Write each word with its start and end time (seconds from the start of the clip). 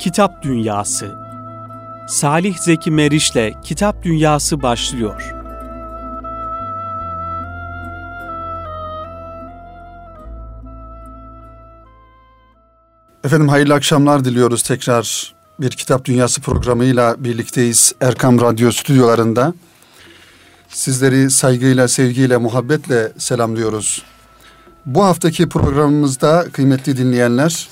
Kitap 0.00 0.42
Dünyası 0.42 1.14
Salih 2.08 2.58
Zeki 2.58 2.90
Meriç'le 2.90 3.62
Kitap 3.62 4.02
Dünyası 4.02 4.62
başlıyor. 4.62 5.34
Efendim 13.24 13.48
hayırlı 13.48 13.74
akşamlar 13.74 14.24
diliyoruz 14.24 14.62
tekrar 14.62 15.34
bir 15.60 15.70
Kitap 15.70 16.04
Dünyası 16.04 16.40
programıyla 16.40 17.24
birlikteyiz 17.24 17.92
Erkam 18.00 18.40
Radyo 18.40 18.72
stüdyolarında. 18.72 19.54
Sizleri 20.68 21.30
saygıyla, 21.30 21.88
sevgiyle, 21.88 22.36
muhabbetle 22.36 23.12
selamlıyoruz. 23.18 24.02
Bu 24.86 25.04
haftaki 25.04 25.48
programımızda 25.48 26.46
kıymetli 26.52 26.96
dinleyenler 26.96 27.68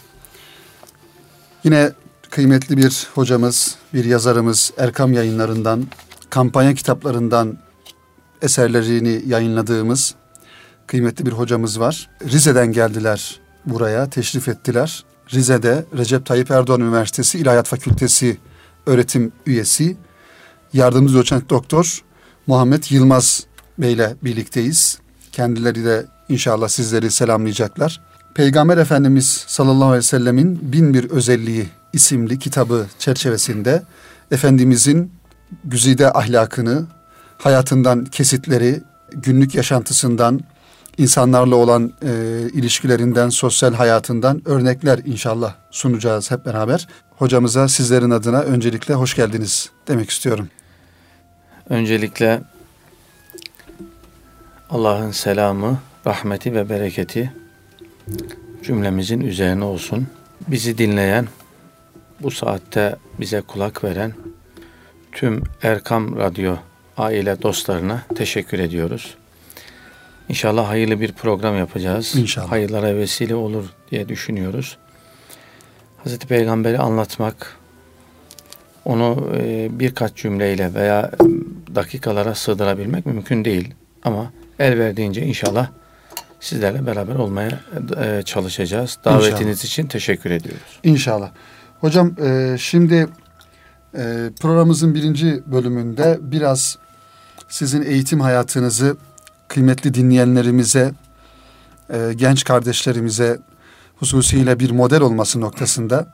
yine 1.65 1.93
kıymetli 2.31 2.77
bir 2.77 3.07
hocamız, 3.15 3.77
bir 3.95 4.05
yazarımız 4.05 4.73
Erkam 4.79 5.13
yayınlarından, 5.13 5.87
kampanya 6.31 6.75
kitaplarından 6.75 7.59
eserlerini 8.43 9.23
yayınladığımız 9.27 10.15
kıymetli 10.87 11.27
bir 11.27 11.33
hocamız 11.33 11.81
var. 11.81 12.11
Rize'den 12.25 12.73
geldiler 12.73 13.41
buraya, 13.67 14.11
teşrif 14.11 14.49
ettiler. 14.49 15.05
Rize'de 15.33 15.85
Recep 15.99 16.27
Tayyip 16.27 16.51
Erdoğan 16.51 16.81
Üniversitesi 16.81 17.39
İlahiyat 17.39 17.69
Fakültesi 17.69 18.39
öğretim 18.87 19.33
üyesi, 19.47 19.97
yardımcı 20.73 21.15
doçent 21.15 21.51
doktor 21.51 22.03
Muhammed 22.47 22.85
Yılmaz 22.91 23.47
Bey 23.79 23.93
ile 23.93 24.17
birlikteyiz. 24.23 24.99
Kendileri 25.33 25.85
de 25.85 26.07
inşallah 26.29 26.69
sizleri 26.69 27.11
selamlayacaklar. 27.11 28.01
Peygamber 28.35 28.77
Efendimiz 28.79 29.45
sallallahu 29.47 29.85
aleyhi 29.85 29.99
ve 29.99 30.03
sellemin 30.03 30.59
bin 30.63 30.95
bir 30.95 31.11
özelliği 31.11 31.69
isimli 31.93 32.39
kitabı 32.39 32.87
çerçevesinde 32.99 33.83
Efendimizin 34.31 35.13
güzide 35.65 36.13
ahlakını, 36.13 36.87
hayatından 37.39 38.05
kesitleri, 38.05 38.83
günlük 39.13 39.55
yaşantısından, 39.55 40.41
insanlarla 40.99 41.57
olan 41.57 41.93
e, 42.03 42.11
ilişkilerinden, 42.53 43.29
sosyal 43.29 43.75
hayatından 43.75 44.43
örnekler 44.45 44.99
inşallah 44.99 45.55
sunacağız 45.71 46.31
hep 46.31 46.47
beraber. 46.47 46.89
Hocamıza 47.17 47.69
sizlerin 47.69 48.11
adına 48.11 48.41
öncelikle 48.41 48.95
hoş 48.95 49.15
geldiniz 49.15 49.71
demek 49.89 50.11
istiyorum. 50.11 50.49
Öncelikle 51.71 52.43
Allah'ın 54.71 55.11
selamı, 55.11 55.79
rahmeti 56.07 56.55
ve 56.55 56.69
bereketi 56.69 57.33
cümlemizin 58.63 59.21
üzerine 59.21 59.65
olsun. 59.65 60.07
Bizi 60.49 60.79
dinleyen, 60.79 61.27
bu 62.21 62.31
saatte 62.31 62.97
bize 63.21 63.41
kulak 63.41 63.85
veren 63.85 64.13
tüm 65.13 65.43
Erkam 65.63 66.17
Radyo 66.17 66.57
aile 66.97 67.43
dostlarına 67.43 68.03
teşekkür 68.15 68.59
ediyoruz. 68.59 69.15
İnşallah 70.29 70.69
hayırlı 70.69 71.01
bir 71.01 71.13
program 71.13 71.59
yapacağız. 71.59 72.15
İnşallah. 72.17 72.51
Hayırlara 72.51 72.97
vesile 72.97 73.35
olur 73.35 73.65
diye 73.91 74.09
düşünüyoruz. 74.09 74.79
Hazreti 76.05 76.27
Peygamber'i 76.27 76.79
anlatmak, 76.79 77.57
onu 78.85 79.31
e, 79.37 79.69
birkaç 79.71 80.15
cümleyle 80.15 80.75
veya 80.75 81.11
dakikalara 81.75 82.35
sığdırabilmek 82.35 83.07
mümkün 83.07 83.45
değil. 83.45 83.75
Ama 84.03 84.33
el 84.59 84.79
verdiğince 84.79 85.23
inşallah 85.23 85.71
sizlerle 86.41 86.87
beraber 86.87 87.15
olmaya 87.15 87.61
e, 88.01 88.23
çalışacağız. 88.23 88.99
Davetiniz 89.05 89.41
inşallah. 89.41 89.65
için 89.65 89.87
teşekkür 89.87 90.31
ediyoruz. 90.31 90.81
İnşallah. 90.83 91.31
Hocam 91.81 92.13
e, 92.23 92.57
şimdi 92.59 93.07
programımızın 94.41 94.95
birinci 94.95 95.43
bölümünde 95.47 96.19
biraz 96.21 96.79
sizin 97.49 97.83
eğitim 97.83 98.21
hayatınızı 98.21 98.97
kıymetli 99.49 99.95
dinleyenlerimize, 99.95 100.93
e, 101.91 102.13
genç 102.17 102.45
kardeşlerimize 102.45 103.39
hususiyle 103.97 104.61
bir 104.61 104.71
model 104.71 105.01
olması 105.01 105.41
noktasında 105.41 106.07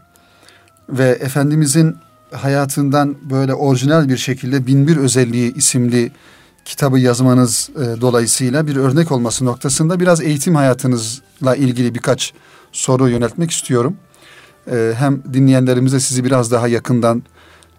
ve 0.89 1.09
Efendimizin 1.09 1.97
hayatından 2.31 3.31
böyle 3.31 3.55
orijinal 3.55 4.09
bir 4.09 4.17
şekilde 4.17 4.67
Binbir 4.67 4.97
Özelliği 4.97 5.55
isimli 5.55 6.13
kitabı 6.65 6.99
yazmanız 6.99 7.71
e, 7.77 8.01
dolayısıyla 8.01 8.67
bir 8.67 8.77
örnek 8.77 9.13
olması 9.13 9.45
noktasında 9.45 10.01
biraz 10.01 10.21
eğitim 10.21 10.55
hayatınızla 10.55 11.57
ilgili 11.57 11.95
birkaç 11.95 12.33
soru 12.73 13.09
yöneltmek 13.09 13.51
istiyorum. 13.51 13.97
E, 14.71 14.93
hem 14.97 15.23
dinleyenlerimize 15.33 16.01
sizi 16.01 16.25
biraz 16.25 16.51
daha 16.51 16.69
yakından 16.69 17.23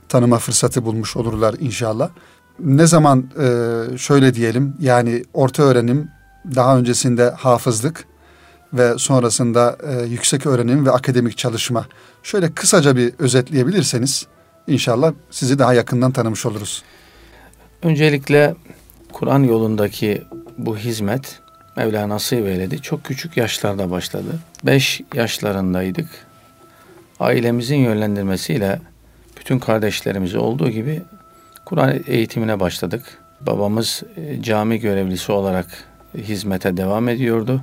tanıma 0.09 0.37
fırsatı 0.37 0.85
bulmuş 0.85 1.17
olurlar 1.17 1.55
inşallah 1.59 2.09
ne 2.59 2.87
zaman 2.87 3.29
e, 3.39 3.97
şöyle 3.97 4.33
diyelim 4.33 4.73
yani 4.79 5.23
orta 5.33 5.63
öğrenim 5.63 6.09
daha 6.55 6.77
öncesinde 6.77 7.29
hafızlık 7.29 8.05
ve 8.73 8.97
sonrasında 8.97 9.77
e, 9.83 10.05
yüksek 10.05 10.45
öğrenim 10.45 10.85
ve 10.85 10.91
akademik 10.91 11.37
çalışma. 11.37 11.85
Şöyle 12.23 12.53
kısaca 12.53 12.95
bir 12.95 13.13
özetleyebilirseniz 13.19 14.27
inşallah 14.67 15.13
sizi 15.31 15.59
daha 15.59 15.73
yakından 15.73 16.11
tanımış 16.11 16.45
oluruz. 16.45 16.83
Öncelikle 17.83 18.55
Kur'an 19.15 19.43
yolundaki 19.43 20.23
bu 20.57 20.77
hizmet 20.77 21.41
Mevla 21.77 22.09
nasip 22.09 22.47
eyledi. 22.47 22.81
Çok 22.81 23.03
küçük 23.03 23.37
yaşlarda 23.37 23.91
başladı. 23.91 24.39
Beş 24.63 25.01
yaşlarındaydık. 25.13 26.07
Ailemizin 27.19 27.75
yönlendirmesiyle 27.75 28.79
bütün 29.39 29.59
kardeşlerimiz 29.59 30.35
olduğu 30.35 30.69
gibi 30.69 31.01
Kur'an 31.65 31.99
eğitimine 32.07 32.59
başladık. 32.59 33.17
Babamız 33.41 34.03
e, 34.17 34.41
cami 34.41 34.79
görevlisi 34.79 35.31
olarak 35.31 35.67
hizmete 36.17 36.77
devam 36.77 37.09
ediyordu. 37.09 37.61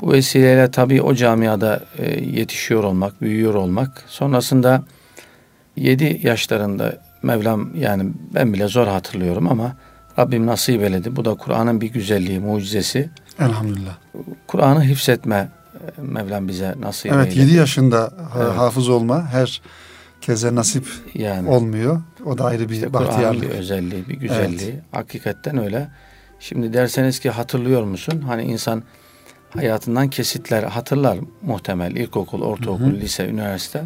Bu 0.00 0.12
vesileyle 0.12 0.70
tabii 0.70 1.02
o 1.02 1.14
camiada 1.14 1.80
e, 1.98 2.20
yetişiyor 2.24 2.84
olmak, 2.84 3.22
büyüyor 3.22 3.54
olmak. 3.54 4.04
Sonrasında 4.06 4.82
7 5.76 6.20
yaşlarında 6.22 6.98
Mevlam 7.22 7.76
yani 7.76 8.12
ben 8.34 8.52
bile 8.52 8.68
zor 8.68 8.86
hatırlıyorum 8.86 9.48
ama 9.48 9.76
Rabbim 10.20 10.46
nasip 10.46 10.82
eyledi. 10.82 11.16
Bu 11.16 11.24
da 11.24 11.34
Kur'an'ın 11.34 11.80
bir 11.80 11.92
güzelliği, 11.92 12.40
mucizesi. 12.40 13.10
Elhamdülillah. 13.38 13.96
Kur'an'ı 14.46 14.84
hifzetme 14.84 15.48
e, 15.98 16.02
Mevlam 16.02 16.48
bize 16.48 16.74
nasip 16.80 17.12
evet, 17.12 17.26
eyledi. 17.26 17.38
Evet 17.38 17.48
7 17.48 17.58
yaşında 17.58 18.12
evet. 18.36 18.56
hafız 18.56 18.88
olma 18.88 19.26
her 19.32 19.62
keze 20.20 20.54
nasip 20.54 20.86
yani, 21.14 21.48
olmuyor. 21.48 22.02
O 22.24 22.38
da 22.38 22.44
ayrı 22.44 22.68
bir 22.68 22.74
işte 22.74 22.92
bahtiyarlık. 22.92 23.42
bir 23.42 23.48
özelliği, 23.48 24.08
bir 24.08 24.14
güzelliği. 24.14 24.70
Evet. 24.70 24.82
Hakikaten 24.92 25.58
öyle. 25.58 25.88
Şimdi 26.40 26.72
derseniz 26.72 27.18
ki 27.18 27.30
hatırlıyor 27.30 27.82
musun? 27.82 28.22
Hani 28.26 28.42
insan 28.42 28.82
hayatından 29.50 30.08
kesitler 30.08 30.62
hatırlar 30.62 31.18
muhtemel. 31.42 31.96
İlkokul, 31.96 32.42
ortaokul, 32.42 32.84
hı 32.84 32.90
hı. 32.90 33.00
lise, 33.00 33.28
üniversite. 33.28 33.82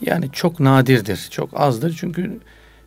Yani 0.00 0.32
çok 0.32 0.60
nadirdir, 0.60 1.28
çok 1.30 1.60
azdır. 1.60 1.96
Çünkü 2.00 2.40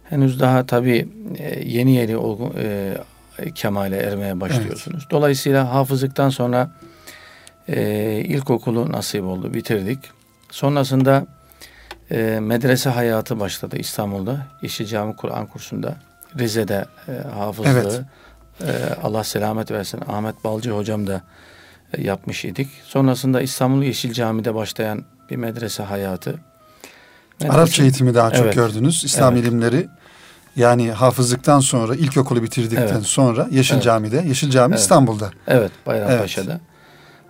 henüz 0.10 0.40
daha 0.40 0.66
tabii 0.66 1.08
e, 1.38 1.70
yeni 1.70 1.96
yeni 1.96 2.18
olgun, 2.18 2.54
e, 2.58 2.98
kemale 3.56 3.98
ermeye 3.98 4.40
başlıyorsunuz. 4.40 5.00
Evet. 5.02 5.12
Dolayısıyla 5.12 5.74
hafızlıktan 5.74 6.30
sonra 6.30 6.72
e, 7.68 8.22
ilkokulu 8.26 8.92
nasip 8.92 9.24
oldu, 9.24 9.54
bitirdik. 9.54 10.00
Sonrasında 10.52 11.28
e, 12.12 12.40
medrese 12.42 12.90
hayatı 12.90 13.40
başladı 13.40 13.78
İstanbul'da. 13.78 14.48
Yeşil 14.62 14.86
Cami 14.86 15.16
Kur'an 15.16 15.46
kursunda. 15.46 15.96
Rize'de 16.40 16.86
e, 17.08 17.12
hafızlığı. 17.28 17.70
Evet. 17.70 18.02
E, 18.62 18.94
Allah 19.04 19.24
selamet 19.24 19.72
versin. 19.72 20.02
Ahmet 20.08 20.44
Balcı 20.44 20.72
hocam 20.72 21.08
da 21.08 21.22
e, 21.94 22.02
yapmış 22.02 22.46
idik. 22.46 22.70
Sonrasında 22.84 23.42
İstanbul 23.42 23.84
Yeşil 23.84 24.14
Cami'de 24.14 24.56
başlayan 24.56 25.06
bir 25.30 25.36
medrese 25.36 25.84
hayatı. 25.84 26.40
Medrese, 27.40 27.58
Arapça 27.58 27.84
eğitimi 27.84 28.16
daha 28.16 28.32
çok 28.32 28.46
evet, 28.46 28.56
gördünüz. 28.56 29.04
İslam 29.04 29.34
evet. 29.34 29.44
ilimleri 29.44 29.88
yani 30.56 30.92
hafızlıktan 30.92 31.60
sonra 31.60 31.96
ilkokulu 31.96 32.44
bitirdikten 32.44 32.88
evet. 32.88 33.04
sonra 33.04 33.48
Yeşil 33.52 33.74
evet. 33.74 33.84
Cami'de, 33.84 34.24
Yeşil 34.28 34.50
Cami 34.50 34.72
evet. 34.72 34.80
İstanbul'da. 34.80 35.32
Evet, 35.48 35.72
Bayrampaşa'da. 35.88 36.52
Evet. 36.52 36.62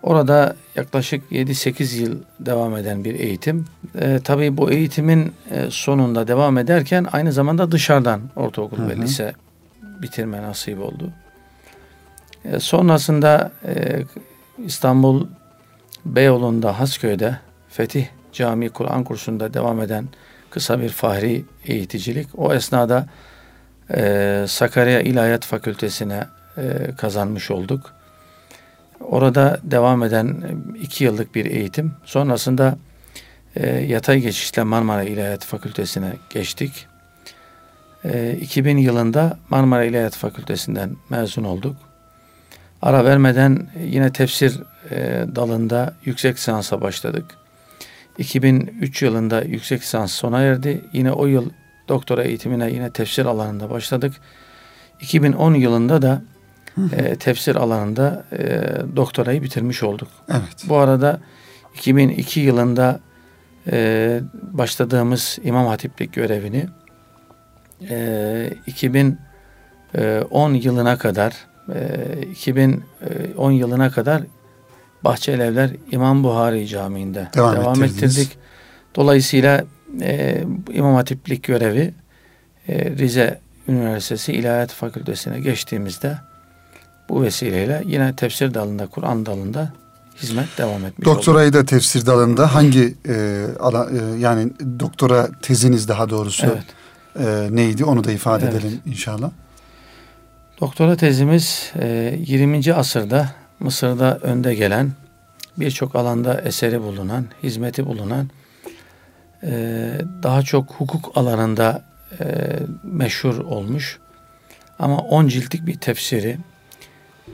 Orada 0.03 0.55
yaklaşık 0.75 1.31
7-8 1.31 1.95
yıl 1.95 2.17
devam 2.39 2.77
eden 2.77 3.03
bir 3.03 3.19
eğitim. 3.19 3.65
E, 3.99 4.19
tabii 4.23 4.57
bu 4.57 4.71
eğitimin 4.71 5.33
e, 5.51 5.71
sonunda 5.71 6.27
devam 6.27 6.57
ederken 6.57 7.07
aynı 7.11 7.33
zamanda 7.33 7.71
dışarıdan 7.71 8.21
ortaokul 8.35 8.77
hı 8.77 8.81
hı. 8.81 8.89
ve 8.89 8.97
lise 8.97 9.33
bitirme 10.01 10.41
nasip 10.41 10.79
oldu. 10.79 11.09
E, 12.45 12.59
sonrasında 12.59 13.51
e, 13.65 14.03
İstanbul 14.65 15.27
Beyoğlu'nda 16.05 16.79
Hasköy'de 16.79 17.37
Fetih 17.69 18.05
Camii 18.33 18.69
Kur'an 18.69 19.03
kursunda 19.03 19.53
devam 19.53 19.81
eden 19.81 20.07
kısa 20.49 20.81
bir 20.81 20.89
fahri 20.89 21.45
eğiticilik. 21.65 22.27
O 22.37 22.53
esnada 22.53 23.05
e, 23.93 24.45
Sakarya 24.47 25.01
İlahiyat 25.01 25.45
Fakültesine 25.45 26.27
e, 26.57 26.63
kazanmış 26.97 27.51
olduk. 27.51 27.93
Orada 28.99 29.59
devam 29.63 30.03
eden 30.03 30.43
iki 30.81 31.03
yıllık 31.03 31.35
bir 31.35 31.45
eğitim. 31.45 31.93
Sonrasında 32.05 32.77
e, 33.55 33.69
yatay 33.69 34.19
geçişle 34.19 34.63
Marmara 34.63 35.03
İlahiyat 35.03 35.45
Fakültesine 35.45 36.13
geçtik. 36.29 36.87
E, 38.05 38.37
2000 38.41 38.77
yılında 38.77 39.37
Marmara 39.49 39.83
İlahiyat 39.83 40.15
Fakültesinden 40.15 40.95
mezun 41.09 41.43
olduk. 41.43 41.75
Ara 42.81 43.05
vermeden 43.05 43.67
yine 43.83 44.11
tefsir 44.11 44.59
e, 44.91 45.25
dalında 45.35 45.93
yüksek 46.05 46.35
lisansa 46.35 46.81
başladık. 46.81 47.25
2003 48.19 49.01
yılında 49.01 49.41
yüksek 49.41 49.81
lisans 49.81 50.11
sona 50.11 50.41
erdi. 50.41 50.81
Yine 50.93 51.11
o 51.11 51.25
yıl 51.25 51.49
doktora 51.87 52.23
eğitimine 52.23 52.71
yine 52.71 52.91
tefsir 52.91 53.25
alanında 53.25 53.69
başladık. 53.69 54.13
2010 55.01 55.53
yılında 55.53 56.01
da 56.01 56.21
e, 56.91 57.15
tefsir 57.15 57.55
alanında 57.55 58.25
e, 58.31 58.61
doktorayı 58.95 59.43
bitirmiş 59.43 59.83
olduk. 59.83 60.07
Evet. 60.29 60.65
Bu 60.69 60.77
arada 60.77 61.19
2002 61.75 62.39
yılında 62.39 62.99
e, 63.71 64.21
başladığımız 64.33 65.39
İmam 65.43 65.67
Hatiplik 65.67 66.13
görevini 66.13 66.65
e, 67.89 68.53
2010 68.67 70.53
yılına 70.53 70.97
kadar 70.97 71.33
e, 71.73 72.21
2010 72.31 73.51
yılına 73.51 73.91
kadar 73.91 74.21
Bahçelievler 75.03 75.69
İmam 75.91 76.23
Buhari 76.23 76.67
Camii'nde 76.67 77.27
Devam 77.35 77.55
devam, 77.55 77.83
ettirdik. 77.83 78.37
Dolayısıyla 78.95 79.63
e, 80.01 80.43
İmam 80.73 80.95
Hatiplik 80.95 81.43
görevi 81.43 81.93
e, 82.67 82.91
Rize 82.91 83.39
Üniversitesi 83.67 84.33
İlahiyat 84.33 84.71
Fakültesine 84.71 85.39
geçtiğimizde 85.39 86.17
bu 87.09 87.21
vesileyle 87.21 87.83
yine 87.85 88.15
tefsir 88.15 88.53
dalında, 88.53 88.87
Kur'an 88.87 89.25
dalında 89.25 89.73
hizmet 90.21 90.57
devam 90.57 90.85
etmiş 90.85 91.07
oldu. 91.07 91.15
Doktorayı 91.15 91.53
da 91.53 91.65
tefsir 91.65 92.05
dalında 92.05 92.55
hangi 92.55 92.95
e, 93.07 93.45
ala, 93.59 93.89
e, 93.91 94.19
yani 94.19 94.51
doktora 94.79 95.27
teziniz 95.41 95.87
daha 95.87 96.09
doğrusu 96.09 96.47
Evet. 96.47 96.63
e, 97.27 97.55
neydi 97.55 97.85
onu 97.85 98.03
da 98.03 98.11
ifade 98.11 98.45
Evet. 98.45 98.55
edelim 98.55 98.81
inşallah. 98.85 99.31
Doktora 100.61 100.95
tezimiz 100.95 101.71
e, 101.81 102.15
20. 102.19 102.73
asırda 102.73 103.29
Mısır'da 103.59 104.17
önde 104.17 104.55
gelen 104.55 104.91
birçok 105.57 105.95
alanda 105.95 106.41
eseri 106.41 106.81
bulunan, 106.81 107.25
hizmeti 107.43 107.85
bulunan 107.85 108.29
e, 109.43 109.91
daha 110.23 110.41
çok 110.41 110.71
hukuk 110.71 111.11
alanında 111.17 111.83
e, 112.19 112.25
meşhur 112.83 113.37
olmuş 113.37 113.99
ama 114.79 114.97
10 114.97 115.27
ciltlik 115.27 115.67
bir 115.67 115.75
tefsiri 115.75 116.37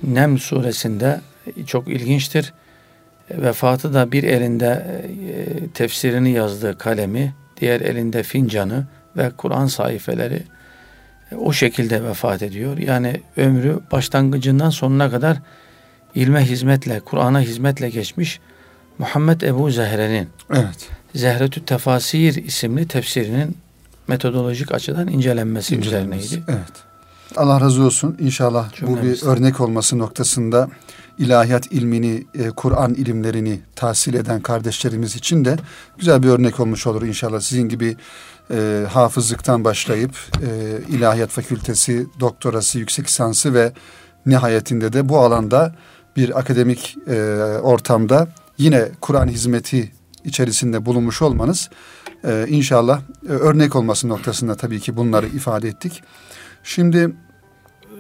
Nem 0.04 0.38
suresinde 0.39 1.22
çok 1.68 1.88
ilginçtir. 1.88 2.54
Vefatı 3.31 3.94
da 3.94 4.12
bir 4.12 4.24
elinde 4.24 4.86
e, 5.30 5.68
tefsirini 5.68 6.31
yazdığı 6.31 6.77
kalemi, 6.77 7.36
diğer 7.57 7.81
elinde 7.81 8.24
fincanı 8.24 8.86
ve 9.18 9.31
Kur'an 9.38 9.68
sayfeleri 9.68 10.44
o 11.38 11.54
şekilde 11.54 12.04
vefat 12.04 12.42
ediyor. 12.42 12.77
Yani 12.77 13.22
ömrü 13.38 13.80
başlangıcından 13.92 14.69
sonuna 14.69 15.12
kadar 15.12 15.38
ilme 16.15 16.45
hizmetle, 16.45 17.00
Kur'an'a 17.00 17.41
hizmetle 17.41 17.89
geçmiş 17.89 18.39
Muhammed 18.97 19.41
Ebu 19.41 19.71
Zehre'nin 19.71 20.29
Evet. 20.53 20.89
Zehretü 21.15 21.65
Tefasir 21.65 22.35
isimli 22.35 22.88
tefsirinin 22.88 23.57
metodolojik 24.07 24.71
açıdan 24.71 25.07
incelenmesi 25.07 25.75
İncelememiz. 25.75 26.25
üzerineydi. 26.25 26.51
Evet. 26.51 26.73
Allah 27.35 27.62
razı 27.62 27.83
olsun. 27.83 28.17
İnşallah 28.19 28.69
bu 28.81 29.01
bir 29.01 29.23
örnek 29.23 29.62
olması 29.62 29.97
noktasında 30.00 30.69
ilahiyat 31.17 31.71
ilmini, 31.71 32.23
e, 32.33 32.50
Kur'an 32.50 32.94
ilimlerini 32.94 33.59
tahsil 33.75 34.13
eden 34.13 34.41
kardeşlerimiz 34.41 35.15
için 35.15 35.45
de 35.45 35.57
güzel 35.97 36.23
bir 36.23 36.27
örnek 36.29 36.59
olmuş 36.59 36.88
olur 36.88 37.01
inşallah. 37.01 37.39
Sizin 37.39 37.69
gibi 37.69 37.97
e, 38.51 38.85
hafızlıktan 38.89 39.63
başlayıp 39.63 40.12
e, 40.41 40.47
ilahiyat 40.95 41.29
fakültesi, 41.29 42.07
doktorası, 42.19 42.79
yüksek 42.79 43.06
lisansı 43.07 43.53
ve 43.53 43.71
nihayetinde 44.25 44.94
de 44.94 45.09
bu 45.09 45.19
alanda 45.19 45.75
bir 46.15 46.39
akademik 46.39 46.97
e, 47.07 47.15
ortamda 47.62 48.27
yine 48.57 48.89
Kur'an 49.01 49.27
hizmeti 49.27 49.91
içerisinde 50.23 50.85
bulunmuş 50.85 51.21
olmanız 51.21 51.69
e, 52.27 52.45
inşallah 52.50 53.01
e, 53.29 53.31
örnek 53.31 53.75
olması 53.75 54.09
noktasında 54.09 54.56
tabii 54.56 54.79
ki 54.79 54.97
bunları 54.97 55.27
ifade 55.27 55.67
ettik. 55.67 56.03
Şimdi 56.63 57.12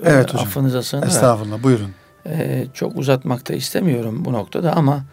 Evet 0.03 0.33
hocam. 0.33 0.47
Affınıza 0.47 0.83
sığınarak 0.83 1.09
estağfurullah 1.09 1.63
buyurun. 1.63 1.91
e, 2.27 2.65
çok 2.73 2.97
uzatmak 2.97 3.49
da 3.49 3.53
istemiyorum 3.53 4.25
bu 4.25 4.33
noktada 4.33 4.73
ama 4.73 5.05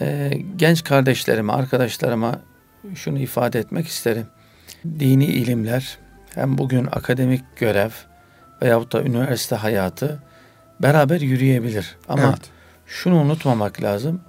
e, 0.00 0.38
genç 0.56 0.84
kardeşlerime, 0.84 1.52
arkadaşlarıma 1.52 2.40
şunu 2.94 3.18
ifade 3.18 3.58
etmek 3.58 3.86
isterim. 3.86 4.26
Dini 4.98 5.24
ilimler 5.24 5.98
hem 6.34 6.58
bugün 6.58 6.86
akademik 6.86 7.44
görev 7.56 7.90
veyahut 8.62 8.92
da 8.92 9.02
üniversite 9.02 9.56
hayatı 9.56 10.22
beraber 10.82 11.20
yürüyebilir. 11.20 11.96
Ama 12.08 12.22
evet. 12.22 12.50
şunu 12.86 13.20
unutmamak 13.20 13.82
lazım. 13.82 14.20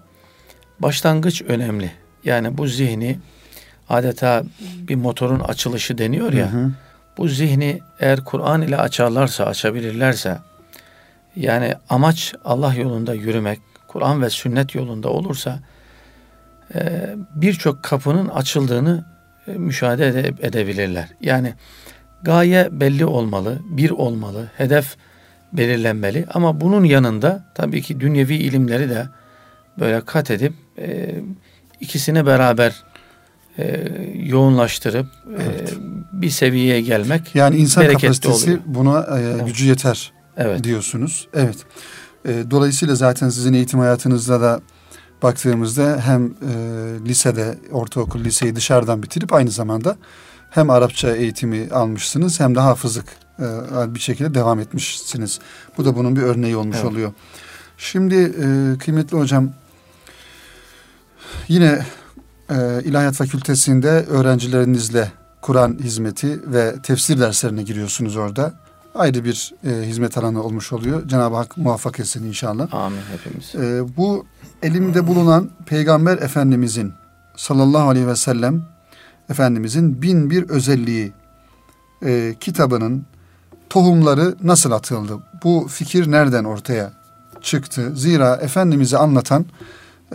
Başlangıç 0.79 1.41
önemli. 1.41 1.91
Yani 2.23 2.57
bu 2.57 2.67
zihni 2.67 3.19
adeta 3.89 4.43
bir 4.59 4.95
motorun 4.95 5.39
açılışı 5.39 5.97
deniyor 5.97 6.33
ya. 6.33 6.53
Hı 6.53 6.57
hı. 6.57 6.71
Bu 7.17 7.27
zihni 7.27 7.79
eğer 7.99 8.23
Kur'an 8.23 8.61
ile 8.61 8.77
açarlarsa, 8.77 9.45
açabilirlerse 9.45 10.37
yani 11.35 11.75
amaç 11.89 12.33
Allah 12.45 12.73
yolunda 12.73 13.13
yürümek, 13.13 13.59
Kur'an 13.87 14.21
ve 14.21 14.29
sünnet 14.29 14.75
yolunda 14.75 15.09
olursa 15.09 15.59
e, 16.75 17.09
birçok 17.35 17.83
kapının 17.83 18.27
açıldığını 18.27 19.05
e, 19.47 19.51
müşahede 19.51 20.07
ede- 20.07 20.47
edebilirler. 20.47 21.07
Yani 21.21 21.53
gaye 22.23 22.67
belli 22.71 23.05
olmalı, 23.05 23.59
bir 23.69 23.89
olmalı, 23.89 24.51
hedef 24.57 24.95
belirlenmeli 25.53 26.25
ama 26.33 26.61
bunun 26.61 26.83
yanında 26.83 27.45
tabii 27.55 27.81
ki 27.81 27.99
dünyevi 27.99 28.35
ilimleri 28.35 28.89
de 28.89 29.07
böyle 29.79 30.01
kat 30.01 30.31
edip 30.31 30.53
e, 30.77 31.15
ikisini 31.79 32.25
beraber 32.25 32.83
e, 33.57 33.87
yoğunlaştırıp 34.15 35.05
e, 35.05 35.43
Evet. 35.43 35.73
bir 36.13 36.29
seviyeye 36.29 36.81
gelmek 36.81 37.35
Yani 37.35 37.55
insan 37.57 37.87
kapasitesi 37.87 38.45
oluyor. 38.45 38.59
buna 38.65 39.19
e, 39.19 39.43
gücü 39.45 39.65
yeter 39.65 40.11
Evet. 40.37 40.63
diyorsunuz. 40.63 41.27
Evet. 41.33 41.57
E, 42.27 42.51
dolayısıyla 42.51 42.95
zaten 42.95 43.29
sizin 43.29 43.53
eğitim 43.53 43.79
hayatınızda 43.79 44.41
da 44.41 44.61
baktığımızda 45.23 46.01
hem 46.05 46.25
e, 46.25 46.31
lisede, 47.05 47.55
ortaokul, 47.71 48.19
liseyi 48.23 48.55
dışarıdan 48.55 49.03
bitirip 49.03 49.33
aynı 49.33 49.49
zamanda 49.49 49.95
hem 50.49 50.69
Arapça 50.69 51.15
eğitimi 51.15 51.67
almışsınız 51.71 52.39
hem 52.39 52.55
de 52.55 52.59
hafızlık 52.59 53.05
e, 53.05 53.22
bir 53.95 53.99
şekilde 53.99 54.33
devam 54.33 54.59
etmişsiniz. 54.59 55.39
Bu 55.77 55.85
da 55.85 55.95
bunun 55.95 56.15
bir 56.15 56.21
örneği 56.21 56.55
olmuş 56.55 56.77
Evet. 56.79 56.91
oluyor. 56.91 57.13
Şimdi 57.77 58.15
e, 58.15 58.77
kıymetli 58.77 59.17
hocam 59.17 59.49
yine 61.47 61.85
e, 62.49 62.81
İlahiyat 62.83 63.15
Fakültesinde 63.15 63.89
öğrencilerinizle 63.89 65.11
Kur'an 65.41 65.77
hizmeti 65.83 66.53
ve 66.53 66.75
tefsir 66.83 67.19
derslerine 67.19 67.63
giriyorsunuz 67.63 68.15
orada. 68.17 68.53
Ayrı 68.95 69.23
bir 69.25 69.53
e, 69.67 69.87
hizmet 69.87 70.17
alanı 70.17 70.43
olmuş 70.43 70.73
oluyor. 70.73 71.07
Cenab-ı 71.07 71.35
Hak 71.35 71.57
muvaffak 71.57 71.99
etsin 71.99 72.27
inşallah. 72.27 72.73
Amin 72.73 73.01
hepimiz. 73.11 73.55
E, 73.55 73.97
bu 73.97 74.25
elimde 74.63 75.07
bulunan 75.07 75.49
Peygamber 75.65 76.17
Efendimizin 76.17 76.93
sallallahu 77.35 77.89
aleyhi 77.89 78.07
ve 78.07 78.15
sellem 78.15 78.63
Efendimizin 79.29 80.01
bin 80.01 80.29
bir 80.29 80.49
özelliği 80.49 81.13
e, 82.05 82.35
kitabının 82.39 83.05
tohumları 83.73 84.35
nasıl 84.43 84.71
atıldı? 84.71 85.19
Bu 85.43 85.67
fikir 85.71 86.11
nereden 86.11 86.43
ortaya 86.43 86.91
çıktı? 87.41 87.91
Zira 87.95 88.35
Efendimiz'i 88.35 88.97
anlatan 88.97 89.45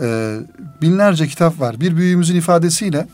e, 0.00 0.37
binlerce 0.83 1.27
kitap 1.27 1.61
var. 1.61 1.81
Bir 1.81 1.97
büyüğümüzün 1.97 2.37
ifadesiyle 2.37 3.09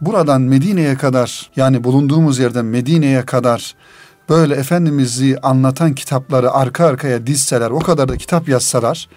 buradan 0.00 0.42
Medine'ye 0.42 0.94
kadar 0.96 1.50
yani 1.56 1.84
bulunduğumuz 1.84 2.38
yerden 2.38 2.64
Medine'ye 2.64 3.26
kadar 3.26 3.74
böyle 4.28 4.54
Efendimiz'i 4.54 5.38
anlatan 5.42 5.94
kitapları 5.94 6.50
arka 6.50 6.86
arkaya 6.86 7.26
dizseler 7.26 7.70
o 7.70 7.78
kadar 7.78 8.08
da 8.08 8.16
kitap 8.16 8.48
yazsalar 8.48 9.08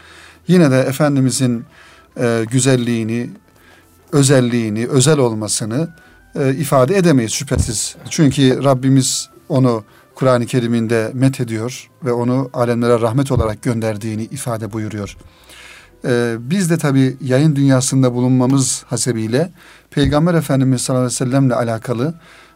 yine 0.48 0.72
de 0.72 0.80
Efendimizin 0.80 1.65
e, 2.20 2.46
güzelliğini, 2.51 3.30
özelliğini, 4.12 4.88
özel 4.88 5.18
olmasını 5.18 5.88
e, 6.36 6.53
ifade 6.53 6.98
edemeyiz 6.98 7.32
şüphesiz. 7.32 7.96
Çünkü 8.10 8.63
Rabbimiz 8.63 9.30
onu 9.50 9.84
Kur'an-ı 10.15 10.46
Kerim'inde 10.46 11.12
met 11.13 11.39
ediyor 11.39 11.89
ve 12.05 12.13
onu 12.13 12.50
alemlere 12.53 13.01
rahmet 13.01 13.32
olarak 13.32 13.63
gönderdiğini 13.63 14.24
ifade 14.24 14.74
buyuruyor. 14.74 15.17
Ee, 16.05 16.36
biz 16.39 16.70
de 16.70 16.77
tabi 16.77 17.17
yayın 17.22 17.55
dünyasında 17.55 18.13
bulunmamız 18.13 18.84
hasebiyle 18.88 19.51
Peygamber 19.91 20.34
Efendimiz 20.34 20.82
sallallahu 20.82 21.05
aleyhi 21.05 21.22
ve 21.22 21.25
sellemle 21.25 21.55
alakalı 21.55 22.13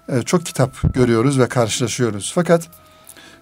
e, 0.09 0.21
çok 0.21 0.45
kitap 0.45 0.93
görüyoruz 0.93 1.39
ve 1.39 1.47
karşılaşıyoruz. 1.47 2.31
Fakat 2.35 2.69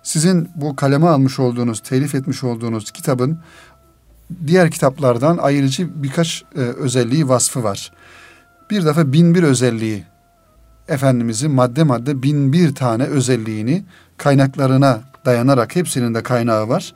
sizin 0.03 0.49
bu 0.55 0.75
kaleme 0.75 1.07
almış 1.07 1.39
olduğunuz, 1.39 1.79
telif 1.79 2.15
etmiş 2.15 2.43
olduğunuz 2.43 2.91
kitabın 2.91 3.39
diğer 4.47 4.71
kitaplardan 4.71 5.37
ayrıcı 5.37 6.03
birkaç 6.03 6.43
e, 6.55 6.59
özelliği, 6.59 7.29
vasfı 7.29 7.63
var. 7.63 7.91
bir 8.71 8.85
defa 8.85 9.13
bin 9.13 9.35
bir 9.35 9.43
özelliği 9.43 10.03
Efendimizin 10.87 11.51
madde 11.51 11.83
madde 11.83 12.23
bin 12.23 12.53
bir 12.53 12.75
tane 12.75 13.03
özelliğini 13.03 13.83
kaynaklarına 14.17 15.01
dayanarak 15.25 15.75
hepsinin 15.75 16.15
de 16.15 16.23
kaynağı 16.23 16.69
var. 16.69 16.93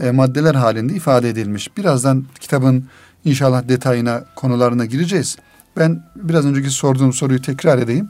E, 0.00 0.10
maddeler 0.10 0.54
halinde 0.54 0.94
ifade 0.94 1.28
edilmiş. 1.28 1.76
Birazdan 1.76 2.26
kitabın 2.40 2.88
inşallah 3.24 3.68
detayına 3.68 4.24
konularına 4.36 4.84
gireceğiz. 4.84 5.36
Ben 5.76 6.02
biraz 6.16 6.46
önceki 6.46 6.70
sorduğum 6.70 7.12
soruyu 7.12 7.42
tekrar 7.42 7.78
edeyim. 7.78 8.08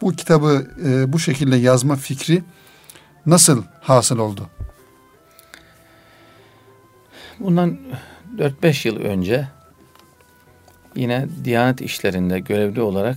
Bu 0.00 0.12
kitabı 0.12 0.66
e, 0.86 1.12
bu 1.12 1.18
şekilde 1.18 1.56
yazma 1.56 1.96
fikri 1.96 2.42
nasıl 3.26 3.62
hasıl 3.80 4.18
oldu? 4.18 4.48
Bundan 7.40 7.78
4-5 8.36 8.88
yıl 8.88 8.96
önce 8.96 9.48
yine 10.96 11.26
Diyanet 11.44 11.80
işlerinde 11.80 12.38
görevli 12.40 12.80
olarak 12.80 13.16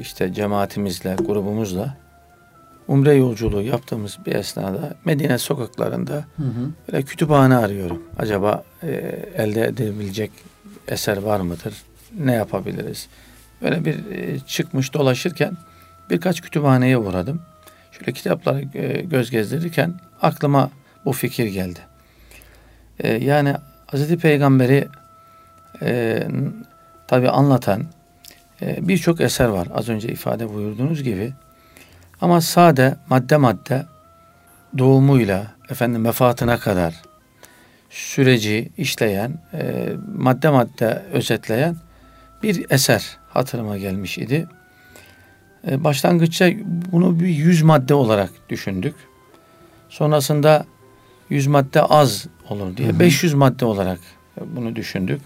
işte 0.00 0.32
cemaatimizle, 0.32 1.14
grubumuzla 1.14 1.96
umre 2.90 3.14
yolculuğu 3.14 3.62
yaptığımız 3.62 4.18
bir 4.26 4.34
esnada 4.34 4.94
Medine 5.04 5.38
sokaklarında 5.38 6.24
hı 6.36 6.42
hı. 6.42 6.70
böyle 6.92 7.02
kütüphane 7.02 7.56
arıyorum. 7.56 8.02
Acaba 8.18 8.64
e, 8.82 8.88
elde 9.36 9.64
edilebilecek 9.64 10.30
eser 10.88 11.16
var 11.16 11.40
mıdır? 11.40 11.74
Ne 12.18 12.32
yapabiliriz? 12.32 13.08
Böyle 13.62 13.84
bir 13.84 14.10
e, 14.10 14.38
çıkmış 14.38 14.94
dolaşırken 14.94 15.56
birkaç 16.10 16.40
kütüphaneye 16.40 16.98
uğradım. 16.98 17.42
Şöyle 17.92 18.12
kitapları 18.12 18.64
e, 18.74 19.00
göz 19.00 19.30
gezdirirken 19.30 19.94
aklıma 20.22 20.70
bu 21.04 21.12
fikir 21.12 21.46
geldi. 21.46 21.80
E, 22.98 23.12
yani 23.12 23.54
Hz. 23.92 24.16
Peygamber'i 24.16 24.88
e, 25.82 26.22
tabi 27.08 27.28
anlatan 27.28 27.84
e, 28.62 28.88
birçok 28.88 29.20
eser 29.20 29.48
var. 29.48 29.68
Az 29.74 29.88
önce 29.88 30.08
ifade 30.08 30.54
buyurduğunuz 30.54 31.02
gibi. 31.02 31.32
Ama 32.20 32.40
sade 32.40 32.96
madde 33.08 33.36
madde 33.36 33.86
doğumuyla 34.78 35.46
efendim 35.70 36.04
vefatına 36.04 36.58
kadar 36.58 36.94
süreci 37.90 38.72
işleyen, 38.76 39.38
e, 39.52 39.88
madde 40.16 40.48
madde 40.48 41.02
özetleyen 41.12 41.76
bir 42.42 42.66
eser 42.70 43.18
hatırıma 43.28 43.78
gelmiş 43.78 44.18
idi. 44.18 44.48
E, 45.68 45.84
başlangıçta 45.84 46.50
bunu 46.92 47.20
bir 47.20 47.28
yüz 47.28 47.62
madde 47.62 47.94
olarak 47.94 48.30
düşündük. 48.48 48.94
Sonrasında 49.88 50.64
yüz 51.30 51.46
madde 51.46 51.82
az 51.82 52.26
olur 52.48 52.76
diye 52.76 52.88
hı 52.88 52.92
hı. 52.92 53.00
500 53.00 53.34
madde 53.34 53.64
olarak 53.64 53.98
bunu 54.46 54.76
düşündük. 54.76 55.20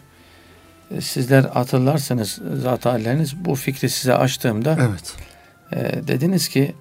E, 0.90 1.00
sizler 1.00 1.44
hatırlarsınız 1.44 2.40
zat 2.62 2.86
halleriniz 2.86 3.44
bu 3.44 3.54
fikri 3.54 3.90
size 3.90 4.14
açtığımda 4.14 4.78
evet. 4.80 5.16
e, 5.72 6.08
dediniz 6.08 6.48
ki 6.48 6.74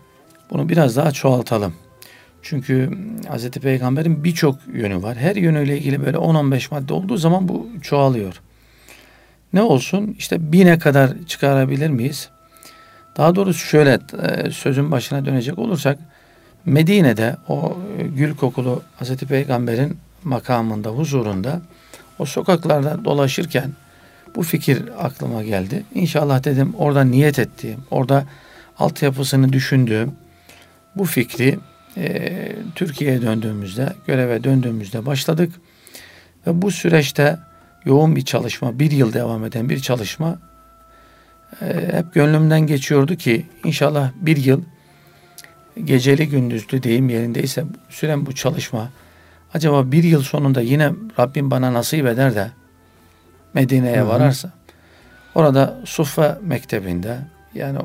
bunu 0.54 0.70
biraz 0.70 0.96
daha 0.96 1.12
çoğaltalım. 1.12 1.74
Çünkü 2.42 2.92
Hz. 3.30 3.50
Peygamber'in 3.50 4.24
birçok 4.24 4.56
yönü 4.74 5.04
var. 5.04 5.18
Her 5.18 5.36
yönüyle 5.36 5.78
ilgili 5.78 6.06
böyle 6.06 6.18
10-15 6.18 6.68
madde 6.72 6.94
olduğu 6.94 7.18
zaman 7.18 7.48
bu 7.48 7.68
çoğalıyor. 7.82 8.42
Ne 9.54 9.62
olsun 9.62 10.16
işte 10.20 10.52
bine 10.52 10.80
kadar 10.80 11.12
çıkarabilir 11.28 11.90
miyiz? 11.90 12.30
Daha 13.18 13.36
doğrusu 13.36 13.60
şöyle 13.60 14.00
e, 14.22 14.52
sözün 14.52 14.92
başına 14.92 15.26
dönecek 15.26 15.60
olursak 15.60 16.00
Medine'de 16.66 17.36
o 17.48 17.78
gül 18.16 18.36
kokulu 18.36 18.82
Hz. 19.02 19.16
Peygamber'in 19.16 19.98
makamında, 20.24 20.90
huzurunda 20.90 21.62
o 22.20 22.26
sokaklarda 22.26 23.06
dolaşırken 23.06 23.72
bu 24.36 24.44
fikir 24.44 24.84
aklıma 25.00 25.44
geldi. 25.44 25.84
İnşallah 25.96 26.44
dedim 26.44 26.74
orada 26.78 27.04
niyet 27.04 27.40
ettiğim, 27.40 27.80
orada 27.92 28.24
altyapısını 28.80 29.54
düşündüğüm 29.54 30.12
bu 30.96 31.06
fikri 31.06 31.60
e, 31.98 32.32
Türkiye'ye 32.76 33.22
döndüğümüzde, 33.22 33.94
göreve 34.08 34.44
döndüğümüzde 34.44 35.06
başladık. 35.06 35.54
Ve 36.48 36.62
bu 36.62 36.72
süreçte 36.72 37.40
yoğun 37.86 38.16
bir 38.16 38.26
çalışma, 38.26 38.80
bir 38.80 38.92
yıl 38.92 39.14
devam 39.14 39.46
eden 39.46 39.70
bir 39.70 39.80
çalışma 39.80 40.38
e, 41.62 41.66
hep 41.92 42.14
gönlümden 42.14 42.62
geçiyordu 42.62 43.16
ki 43.16 43.46
inşallah 43.64 44.12
bir 44.22 44.38
yıl 44.38 44.62
geceli 45.84 46.30
gündüzlü 46.30 46.84
deyim 46.84 47.10
yerindeyse 47.10 47.64
süren 47.90 48.26
bu 48.26 48.36
çalışma 48.36 48.90
acaba 49.54 49.92
bir 49.92 50.04
yıl 50.04 50.22
sonunda 50.22 50.62
yine 50.62 50.92
Rabbim 51.20 51.52
bana 51.52 51.74
nasip 51.74 52.08
eder 52.08 52.36
de 52.36 52.52
Medine'ye 53.54 54.08
vararsa 54.08 54.52
orada 55.36 55.78
Suffe 55.86 56.38
Mektebi'nde 56.42 57.18
yani 57.56 57.80